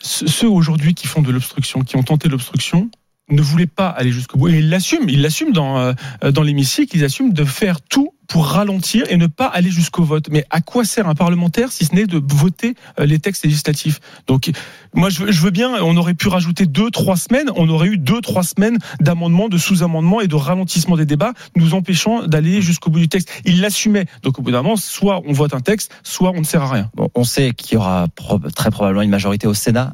ceux 0.00 0.48
aujourd'hui 0.48 0.94
qui 0.94 1.06
font 1.06 1.22
de 1.22 1.32
l'obstruction, 1.32 1.82
qui 1.82 1.96
ont 1.96 2.02
tenté 2.02 2.28
l'obstruction, 2.28 2.90
ne 3.34 3.42
voulaient 3.42 3.66
pas 3.66 3.88
aller 3.88 4.12
jusqu'au 4.12 4.38
bout. 4.38 4.48
Et 4.48 4.58
ils 4.58 4.68
l'assument, 4.68 5.08
ils 5.08 5.22
l'assument 5.22 5.52
dans, 5.52 5.78
euh, 5.78 5.92
dans 6.30 6.42
l'hémicycle, 6.42 6.96
ils 6.96 7.04
assument 7.04 7.32
de 7.32 7.44
faire 7.44 7.80
tout 7.80 8.12
pour 8.28 8.46
ralentir 8.46 9.04
et 9.10 9.18
ne 9.18 9.26
pas 9.26 9.46
aller 9.46 9.70
jusqu'au 9.70 10.04
vote. 10.04 10.28
Mais 10.30 10.46
à 10.48 10.62
quoi 10.62 10.84
sert 10.84 11.06
un 11.06 11.14
parlementaire 11.14 11.70
si 11.70 11.84
ce 11.84 11.94
n'est 11.94 12.06
de 12.06 12.22
voter 12.32 12.74
euh, 12.98 13.04
les 13.04 13.18
textes 13.18 13.44
législatifs? 13.44 14.00
Donc, 14.26 14.50
moi, 14.94 15.10
je 15.10 15.40
veux, 15.40 15.50
bien, 15.50 15.82
on 15.82 15.96
aurait 15.98 16.14
pu 16.14 16.28
rajouter 16.28 16.64
deux, 16.64 16.90
trois 16.90 17.16
semaines, 17.16 17.50
on 17.56 17.68
aurait 17.68 17.88
eu 17.88 17.98
deux, 17.98 18.22
trois 18.22 18.42
semaines 18.42 18.78
d'amendements, 19.00 19.50
de 19.50 19.58
sous-amendements 19.58 20.20
et 20.22 20.28
de 20.28 20.34
ralentissement 20.34 20.96
des 20.96 21.04
débats, 21.04 21.34
nous 21.56 21.74
empêchant 21.74 22.26
d'aller 22.26 22.62
jusqu'au 22.62 22.90
bout 22.90 23.00
du 23.00 23.08
texte. 23.08 23.30
Ils 23.44 23.60
l'assumaient. 23.60 24.06
Donc, 24.22 24.38
au 24.38 24.42
bout 24.42 24.50
d'un 24.50 24.62
moment, 24.62 24.76
soit 24.76 25.20
on 25.26 25.32
vote 25.32 25.52
un 25.52 25.60
texte, 25.60 25.92
soit 26.02 26.32
on 26.34 26.40
ne 26.40 26.44
sert 26.44 26.62
à 26.62 26.72
rien. 26.72 26.90
Bon, 26.94 27.10
on 27.14 27.24
sait 27.24 27.52
qu'il 27.52 27.74
y 27.74 27.76
aura 27.76 28.06
très 28.56 28.70
probablement 28.70 29.02
une 29.02 29.10
majorité 29.10 29.46
au 29.46 29.54
Sénat 29.54 29.92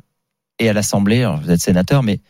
et 0.61 0.69
à 0.69 0.73
l'Assemblée. 0.73 1.29
Vous 1.43 1.51
êtes 1.51 1.61
sénateur, 1.61 2.03
mais 2.03 2.21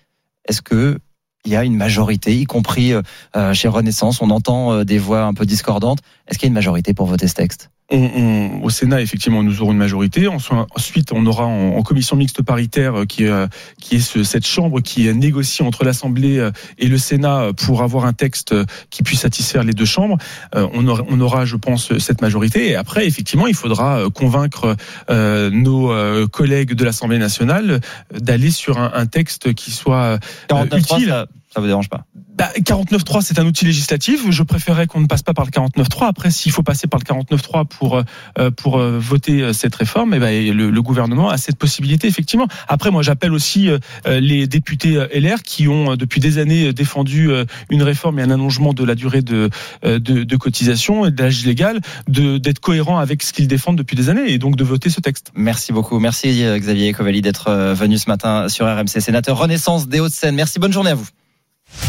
est-ce 0.49 0.63
que 0.63 0.99
il 1.45 1.53
y 1.53 1.57
a 1.57 1.65
une 1.65 1.77
majorité, 1.77 2.37
y 2.37 2.45
compris 2.45 2.93
euh, 2.93 3.55
chez 3.55 3.69
Renaissance, 3.69 4.21
on 4.21 4.31
entend 4.31 4.73
euh, 4.73 4.85
des 4.85 4.99
voix 4.99 5.23
un 5.23 5.35
peu 5.35 5.47
discordantes. 5.47 6.01
Est-ce 6.27 6.39
qu'il 6.39 6.47
y 6.47 6.49
a 6.49 6.51
une 6.51 6.55
majorité 6.55 6.95
pour 6.95 7.07
voter 7.07 7.29
ce 7.29 7.35
texte? 7.35 7.71
On, 7.91 7.97
on- 7.99 8.63
au 8.63 8.71
Sénat, 8.71 9.01
effectivement, 9.01 9.43
nous 9.43 9.63
aurons 9.63 9.73
une 9.73 9.79
majorité. 9.79 10.27
Ensuite, 10.29 11.13
on 11.13 11.25
aura 11.27 11.47
en, 11.47 11.77
en 11.77 11.83
commission 11.83 12.17
mixte 12.17 12.43
paritaire, 12.43 13.01
euh, 13.01 13.05
qui, 13.07 13.25
est, 13.25 13.29
euh, 13.31 13.47
qui 13.81 13.97
est 13.97 14.01
ce- 14.01 14.25
cette 14.25 14.47
chambre 14.47 14.81
qui 14.81 15.13
négocie 15.15 15.63
entre 15.63 15.85
l'Assemblée 15.85 16.39
euh, 16.39 16.51
et 16.79 16.87
le 16.89 16.99
Sénat 16.99 17.53
pour 17.57 17.83
avoir 17.83 18.05
un 18.05 18.13
texte 18.13 18.55
qui 18.91 19.03
puisse 19.03 19.21
satisfaire 19.21 19.65
les 19.65 19.73
deux 19.73 19.85
chambres. 19.87 20.19
Euh, 20.55 20.67
On 20.75 20.87
aura, 20.87 21.03
on 21.09 21.21
aura, 21.21 21.45
je 21.45 21.57
pense, 21.57 21.97
cette 21.99 22.21
majorité. 22.21 22.71
Et 22.71 22.77
après, 22.77 23.07
effectivement, 23.07 23.47
il 23.47 23.55
faudra 23.55 24.03
convaincre 24.15 24.77
euh, 25.11 25.49
nos 25.51 25.93
collègues 26.29 26.75
de 26.75 26.85
l'Assemblée 26.85 27.19
nationale 27.19 27.81
d'aller 28.13 28.51
sur 28.51 28.79
un, 28.79 28.91
un 28.95 29.07
texte 29.07 29.55
qui 29.55 29.71
soit 29.71 30.19
49.3, 30.49 30.79
utile. 30.79 31.25
Ça, 31.53 31.61
vous 31.61 31.67
dérange 31.67 31.89
pas 31.89 32.05
Bah, 32.15 32.51
49.3, 32.59 33.23
c'est 33.23 33.39
un 33.39 33.47
outil 33.47 33.65
législatif. 33.65 34.23
Je 34.31 34.43
préférerais 34.43 34.87
qu'on 34.87 35.01
ne 35.01 35.07
passe 35.07 35.23
pas 35.23 35.35
par 35.35 35.45
le 35.45 35.51
49.3. 35.51 36.07
Après, 36.07 36.31
s'il 36.31 36.53
faut 36.53 36.63
passer 36.63 36.87
par 36.87 37.01
le 37.01 37.05
49.3 37.05 37.67
pour 37.67 37.97
euh, 38.39 38.51
pour 38.51 38.79
euh, 38.79 38.99
voter 38.99 39.43
euh, 39.43 39.53
cette 39.53 39.75
réforme, 39.75 40.15
eh 40.15 40.19
ben, 40.19 40.55
le, 40.57 40.71
le 40.71 40.83
gouvernement 40.83 41.31
a 41.31 41.37
cette 41.37 41.57
possibilité 41.57 42.07
effectivement. 42.07 42.47
Après, 42.69 42.91
moi, 42.91 43.03
j'appelle 43.03 43.33
aussi 43.33 43.69
euh, 43.69 43.79
euh, 44.07 44.21
les 44.21 44.47
députés 44.47 44.97
euh, 44.97 45.09
LR 45.13 45.43
qui 45.43 45.69
ont 45.69 45.93
euh, 45.93 45.97
depuis 45.97 46.21
des 46.21 46.39
années 46.39 46.73
défendu 46.73 47.31
euh, 47.31 47.45
une 47.71 47.83
réforme 47.83 48.19
et 48.19 48.23
un 48.23 48.31
allongement 48.31 48.73
de 48.73 48.85
la 48.85 48.95
durée 48.95 49.23
de 49.23 49.51
euh, 49.85 49.99
de, 49.99 50.25
de 50.25 50.37
cotisation 50.37 51.07
et 51.07 51.11
de 51.11 51.23
l'âge 51.23 51.45
légal, 51.45 51.81
de 52.09 52.39
d'être 52.39 52.61
cohérent 52.61 52.99
avec 52.99 53.23
ce 53.23 53.33
qu'ils 53.33 53.49
défendent 53.49 53.77
depuis 53.79 53.97
des 53.97 54.09
années 54.11 54.31
et 54.31 54.39
donc 54.39 54.57
de 54.57 54.65
voter 54.65 54.91
ce 54.91 55.01
texte. 55.01 55.33
Merci 55.35 55.73
beaucoup. 55.73 55.99
Merci 55.99 56.45
euh, 56.45 56.59
Xavier 56.59 56.93
Covali 56.93 57.23
d'être 57.23 57.49
euh, 57.49 57.75
venu 57.75 57.99
ce 57.99 58.09
matin 58.09 58.49
sur 58.49 58.67
RMC, 58.67 59.01
sénateur 59.01 59.39
Renaissance 59.39 59.89
des 59.89 60.01
Hauts-de-Seine. 60.01 60.35
Merci, 60.35 60.59
bonne 60.59 60.73
journée 60.73 60.91
à 60.91 60.95
vous. 60.95 61.09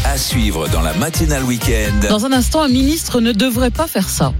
À 0.04 0.16
suivre 0.18 0.68
dans 0.68 0.82
la 0.82 0.94
matinale 0.94 1.44
week-end. 1.44 2.08
Dans 2.08 2.26
un 2.26 2.32
instant, 2.32 2.62
un 2.62 2.68
ministre 2.68 3.20
ne 3.20 3.32
devrait 3.32 3.70
pas 3.70 3.86
faire 3.86 4.08
ça. 4.08 4.32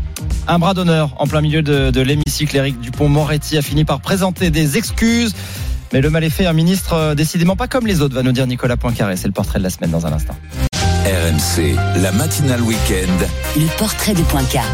Un 0.49 0.59
bras 0.59 0.75
d'honneur 0.75 1.15
en 1.19 1.27
plein 1.27 1.41
milieu 1.41 1.63
de, 1.63 1.91
de 1.91 2.01
l'hémicycle. 2.01 2.57
Éric 2.57 2.81
Dupont-Moretti 2.81 3.57
a 3.57 3.63
fini 3.63 3.85
par 3.85 4.01
présenter 4.01 4.51
des 4.51 4.77
excuses. 4.77 5.35
Mais 5.93 6.01
le 6.01 6.11
mal 6.11 6.23
est 6.25 6.31
fait, 6.31 6.47
un 6.47 6.53
ministre 6.53 6.93
euh, 6.93 7.15
décidément 7.15 7.57
pas 7.57 7.67
comme 7.67 7.87
les 7.87 8.01
autres, 8.01 8.15
va 8.15 8.23
nous 8.23 8.33
dire 8.33 8.47
Nicolas 8.47 8.77
Poincaré. 8.77 9.17
C'est 9.17 9.27
le 9.27 9.33
portrait 9.33 9.59
de 9.59 9.65
la 9.65 9.71
semaine 9.71 9.91
dans 9.91 10.07
un 10.07 10.13
instant. 10.13 10.37
RMC, 11.05 11.75
la 12.03 12.13
matinale 12.13 12.63
week-end. 12.63 13.27
Le 13.57 13.79
portrait 13.79 14.15
de 14.15 14.23
Poincaré. 14.23 14.69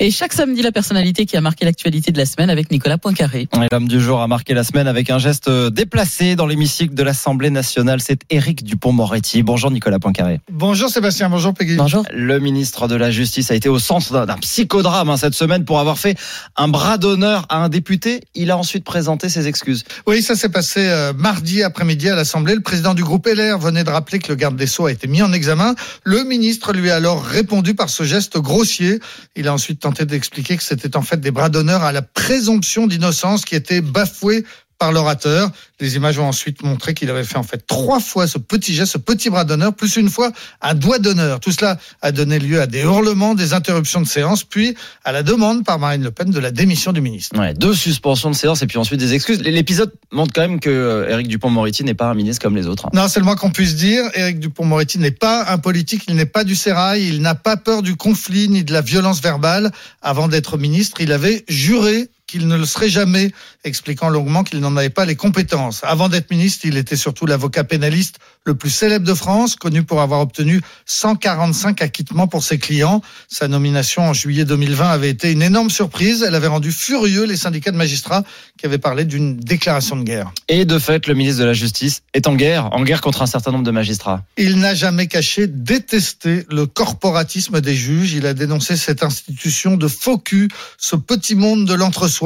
Et 0.00 0.10
chaque 0.10 0.32
samedi, 0.32 0.62
la 0.62 0.72
personnalité 0.72 1.26
qui 1.26 1.36
a 1.36 1.40
marqué 1.40 1.64
l'actualité 1.64 2.12
de 2.12 2.18
la 2.18 2.26
semaine 2.26 2.50
avec 2.50 2.70
Nicolas 2.70 2.98
Poincaré. 2.98 3.48
Et 3.54 3.68
l'homme 3.70 3.88
du 3.88 4.00
jour 4.00 4.20
a 4.20 4.26
marqué 4.26 4.54
la 4.54 4.64
semaine 4.64 4.86
avec 4.88 5.10
un 5.10 5.18
geste 5.18 5.48
euh, 5.48 5.70
déplacé 5.70 6.36
dans 6.36 6.46
l'hémicycle 6.46 6.94
de 6.94 7.02
l'Assemblée 7.02 7.50
nationale. 7.50 8.00
C'est 8.00 8.20
Éric 8.30 8.64
Dupont-Moretti. 8.64 9.42
Bonjour 9.42 9.70
Nicolas 9.70 9.98
Poincaré. 9.98 10.40
Bonjour 10.50 10.88
Sébastien, 10.90 11.28
bonjour 11.28 11.54
Peggy. 11.54 11.76
Bonjour. 11.76 12.04
Le 12.12 12.38
ministre 12.38 12.88
de 12.88 12.96
la 12.96 13.10
Justice 13.10 13.50
a 13.50 13.54
été 13.54 13.68
au 13.68 13.78
centre 13.78 14.12
d'un- 14.12 14.26
d'un 14.26 14.36
psychodrame 14.38 15.10
hein, 15.10 15.16
cette 15.16 15.34
semaine 15.34 15.64
pour 15.64 15.78
avoir 15.80 15.98
fait 15.98 16.18
un 16.56 16.68
bras 16.68 16.98
d'honneur 16.98 17.46
à 17.48 17.58
un 17.64 17.68
député. 17.68 18.20
Il 18.34 18.50
a 18.50 18.56
ensuite 18.58 18.84
présenté 18.84 19.28
ses 19.28 19.46
excuses. 19.48 19.84
Oui, 20.06 20.22
ça 20.22 20.34
s'est 20.34 20.48
passé 20.48 20.80
euh, 20.88 21.12
mardi 21.12 21.62
après-midi 21.62 22.08
à 22.08 22.14
l'Assemblée. 22.14 22.54
Le 22.54 22.60
président 22.60 22.94
du 22.94 23.02
groupe 23.04 23.26
LR 23.26 23.58
venait 23.58 23.84
de 23.84 23.90
rappeler 23.90 24.18
que 24.18 24.28
le 24.28 24.34
garde 24.34 24.56
des 24.56 24.66
Sceaux 24.66 24.86
a 24.86 24.92
été 24.92 25.06
mis 25.06 25.22
en 25.22 25.32
examen. 25.32 25.74
Le 26.04 26.24
ministre 26.24 26.72
lui 26.72 26.90
a 26.90 26.96
alors 26.96 27.22
répondu 27.24 27.74
par 27.74 27.88
ce 27.90 28.02
geste 28.02 28.38
grossier. 28.38 28.98
Il 29.36 29.48
a 29.48 29.52
ensuite 29.54 29.61
tenté 29.80 30.04
d'expliquer 30.04 30.56
que 30.56 30.62
c'était 30.62 30.96
en 30.96 31.02
fait 31.02 31.18
des 31.20 31.30
bras 31.30 31.48
d'honneur 31.48 31.82
à 31.82 31.92
la 31.92 32.02
présomption 32.02 32.86
d'innocence 32.86 33.44
qui 33.44 33.54
était 33.54 33.80
bafouée 33.80 34.44
par 34.82 34.90
l'orateur. 34.90 35.48
Les 35.78 35.94
images 35.94 36.18
ont 36.18 36.26
ensuite 36.26 36.64
montré 36.64 36.92
qu'il 36.92 37.08
avait 37.08 37.22
fait 37.22 37.36
en 37.36 37.44
fait 37.44 37.64
trois 37.68 38.00
fois 38.00 38.26
ce 38.26 38.36
petit 38.38 38.74
geste, 38.74 38.90
ce 38.90 38.98
petit 38.98 39.30
bras 39.30 39.44
d'honneur, 39.44 39.72
plus 39.74 39.94
une 39.94 40.08
fois 40.10 40.32
un 40.60 40.74
doigt 40.74 40.98
d'honneur. 40.98 41.38
Tout 41.38 41.52
cela 41.52 41.78
a 42.00 42.10
donné 42.10 42.40
lieu 42.40 42.60
à 42.60 42.66
des 42.66 42.80
hurlements, 42.80 43.36
des 43.36 43.52
interruptions 43.52 44.00
de 44.00 44.08
séance, 44.08 44.42
puis 44.42 44.74
à 45.04 45.12
la 45.12 45.22
demande 45.22 45.64
par 45.64 45.78
Marine 45.78 46.02
Le 46.02 46.10
Pen 46.10 46.32
de 46.32 46.38
la 46.40 46.50
démission 46.50 46.92
du 46.92 47.00
ministre. 47.00 47.38
Ouais, 47.38 47.54
deux 47.54 47.74
suspensions 47.74 48.28
de 48.28 48.34
séance 48.34 48.60
et 48.62 48.66
puis 48.66 48.76
ensuite 48.76 48.98
des 48.98 49.14
excuses. 49.14 49.40
L'épisode 49.42 49.92
montre 50.10 50.32
quand 50.34 50.40
même 50.40 50.58
que 50.58 50.68
euh, 50.68 51.08
Éric 51.10 51.28
Dupont-Moretti 51.28 51.84
n'est 51.84 51.94
pas 51.94 52.06
un 52.06 52.14
ministre 52.14 52.42
comme 52.42 52.56
les 52.56 52.66
autres. 52.66 52.86
hein. 52.86 52.90
Non, 52.92 53.06
c'est 53.06 53.20
le 53.20 53.24
moins 53.24 53.36
qu'on 53.36 53.52
puisse 53.52 53.76
dire. 53.76 54.02
Éric 54.14 54.40
Dupont-Moretti 54.40 54.98
n'est 54.98 55.12
pas 55.12 55.48
un 55.48 55.58
politique, 55.58 56.02
il 56.08 56.16
n'est 56.16 56.26
pas 56.26 56.42
du 56.42 56.56
sérail, 56.56 57.06
il 57.06 57.22
n'a 57.22 57.36
pas 57.36 57.56
peur 57.56 57.82
du 57.82 57.94
conflit 57.94 58.48
ni 58.48 58.64
de 58.64 58.72
la 58.72 58.80
violence 58.80 59.22
verbale. 59.22 59.70
Avant 60.00 60.26
d'être 60.26 60.58
ministre, 60.58 61.00
il 61.00 61.12
avait 61.12 61.44
juré 61.48 62.08
qu'il 62.32 62.48
ne 62.48 62.56
le 62.56 62.64
serait 62.64 62.88
jamais, 62.88 63.30
expliquant 63.62 64.08
longuement 64.08 64.42
qu'il 64.42 64.60
n'en 64.60 64.74
avait 64.78 64.88
pas 64.88 65.04
les 65.04 65.16
compétences. 65.16 65.82
Avant 65.84 66.08
d'être 66.08 66.30
ministre, 66.30 66.64
il 66.64 66.78
était 66.78 66.96
surtout 66.96 67.26
l'avocat 67.26 67.62
pénaliste 67.62 68.20
le 68.46 68.54
plus 68.54 68.70
célèbre 68.70 69.06
de 69.06 69.12
France, 69.12 69.54
connu 69.54 69.82
pour 69.82 70.00
avoir 70.00 70.20
obtenu 70.20 70.62
145 70.86 71.82
acquittements 71.82 72.26
pour 72.28 72.42
ses 72.42 72.58
clients. 72.58 73.02
Sa 73.28 73.48
nomination 73.48 74.02
en 74.08 74.14
juillet 74.14 74.46
2020 74.46 74.88
avait 74.88 75.10
été 75.10 75.30
une 75.30 75.42
énorme 75.42 75.68
surprise. 75.68 76.24
Elle 76.26 76.34
avait 76.34 76.46
rendu 76.46 76.72
furieux 76.72 77.24
les 77.24 77.36
syndicats 77.36 77.70
de 77.70 77.76
magistrats 77.76 78.24
qui 78.56 78.64
avaient 78.64 78.78
parlé 78.78 79.04
d'une 79.04 79.36
déclaration 79.36 79.96
de 79.96 80.02
guerre. 80.02 80.32
Et 80.48 80.64
de 80.64 80.78
fait, 80.78 81.06
le 81.06 81.14
ministre 81.14 81.42
de 81.42 81.46
la 81.46 81.52
Justice 81.52 82.00
est 82.14 82.26
en 82.26 82.34
guerre, 82.34 82.72
en 82.72 82.82
guerre 82.82 83.02
contre 83.02 83.20
un 83.20 83.26
certain 83.26 83.52
nombre 83.52 83.64
de 83.64 83.70
magistrats. 83.70 84.24
Il 84.38 84.58
n'a 84.58 84.74
jamais 84.74 85.06
caché 85.06 85.46
détester 85.46 86.46
le 86.50 86.64
corporatisme 86.64 87.60
des 87.60 87.74
juges. 87.74 88.14
Il 88.14 88.24
a 88.24 88.32
dénoncé 88.32 88.78
cette 88.78 89.02
institution 89.02 89.76
de 89.76 89.86
faux 89.86 90.18
cul, 90.18 90.48
ce 90.78 90.96
petit 90.96 91.34
monde 91.34 91.66
de 91.66 91.74
l'entre-soi. 91.74 92.21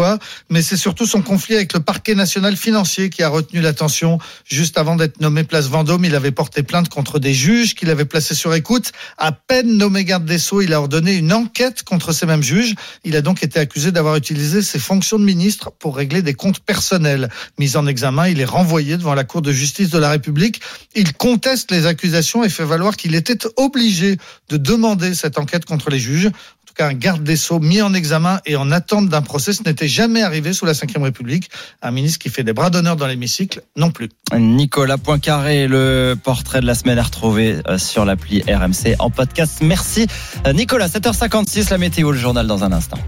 Mais 0.50 0.62
c'est 0.62 0.76
surtout 0.76 1.06
son 1.06 1.22
conflit 1.22 1.56
avec 1.56 1.72
le 1.72 1.80
parquet 1.80 2.14
national 2.14 2.56
financier 2.56 3.10
qui 3.10 3.22
a 3.22 3.28
retenu 3.28 3.60
l'attention. 3.60 4.18
Juste 4.44 4.78
avant 4.78 4.96
d'être 4.96 5.20
nommé 5.20 5.44
place 5.44 5.68
Vendôme, 5.68 6.04
il 6.04 6.14
avait 6.14 6.32
porté 6.32 6.62
plainte 6.62 6.88
contre 6.88 7.18
des 7.18 7.34
juges 7.34 7.74
qu'il 7.74 7.90
avait 7.90 8.04
placés 8.04 8.34
sur 8.34 8.54
écoute. 8.54 8.92
À 9.18 9.32
peine 9.32 9.76
nommé 9.76 10.04
garde 10.04 10.24
des 10.24 10.38
Sceaux, 10.38 10.60
il 10.60 10.72
a 10.72 10.80
ordonné 10.80 11.14
une 11.14 11.32
enquête 11.32 11.82
contre 11.82 12.12
ces 12.12 12.26
mêmes 12.26 12.42
juges. 12.42 12.74
Il 13.04 13.16
a 13.16 13.22
donc 13.22 13.42
été 13.42 13.58
accusé 13.58 13.92
d'avoir 13.92 14.16
utilisé 14.16 14.62
ses 14.62 14.78
fonctions 14.78 15.18
de 15.18 15.24
ministre 15.24 15.70
pour 15.78 15.96
régler 15.96 16.22
des 16.22 16.34
comptes 16.34 16.60
personnels. 16.60 17.28
Mis 17.58 17.76
en 17.76 17.86
examen, 17.86 18.28
il 18.28 18.40
est 18.40 18.44
renvoyé 18.44 18.96
devant 18.96 19.14
la 19.14 19.24
Cour 19.24 19.42
de 19.42 19.52
justice 19.52 19.90
de 19.90 19.98
la 19.98 20.10
République. 20.10 20.60
Il 20.94 21.12
conteste 21.14 21.70
les 21.70 21.86
accusations 21.86 22.44
et 22.44 22.48
fait 22.48 22.64
valoir 22.64 22.96
qu'il 22.96 23.14
était 23.14 23.38
obligé 23.56 24.16
de 24.48 24.56
demander 24.56 25.14
cette 25.14 25.38
enquête 25.38 25.64
contre 25.64 25.90
les 25.90 25.98
juges. 25.98 26.30
En 26.76 26.84
tout 26.84 26.84
cas 26.84 26.90
un 26.90 26.98
garde 26.98 27.22
des 27.24 27.36
Sceaux 27.36 27.58
mis 27.58 27.80
en 27.80 27.94
examen 27.94 28.38
et 28.44 28.54
en 28.54 28.70
attente 28.70 29.08
d'un 29.08 29.22
procès. 29.22 29.54
Ce 29.54 29.62
n'était 29.62 29.88
jamais 29.88 30.22
arrivé 30.22 30.52
sous 30.52 30.66
la 30.66 30.72
Ve 30.72 31.02
République. 31.02 31.48
Un 31.80 31.90
ministre 31.90 32.18
qui 32.18 32.28
fait 32.28 32.44
des 32.44 32.52
bras 32.52 32.68
d'honneur 32.68 32.96
dans 32.96 33.06
l'hémicycle, 33.06 33.62
non 33.76 33.90
plus. 33.90 34.10
Nicolas 34.36 34.98
Poincaré, 34.98 35.68
le 35.68 36.16
portrait 36.22 36.60
de 36.60 36.66
la 36.66 36.74
semaine 36.74 36.98
à 36.98 37.02
retrouver 37.02 37.56
euh, 37.66 37.78
sur 37.78 38.04
l'appli 38.04 38.42
RMC 38.42 38.96
en 38.98 39.08
podcast. 39.08 39.60
Merci 39.62 40.06
euh, 40.46 40.52
Nicolas, 40.52 40.88
7h56, 40.88 41.70
la 41.70 41.78
météo, 41.78 42.12
le 42.12 42.18
journal 42.18 42.46
dans 42.46 42.62
un 42.62 42.72
instant. 42.72 42.98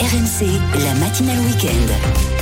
RMC, 0.00 0.46
la 0.82 0.94
matinale 0.94 1.38
week-end. 1.40 2.41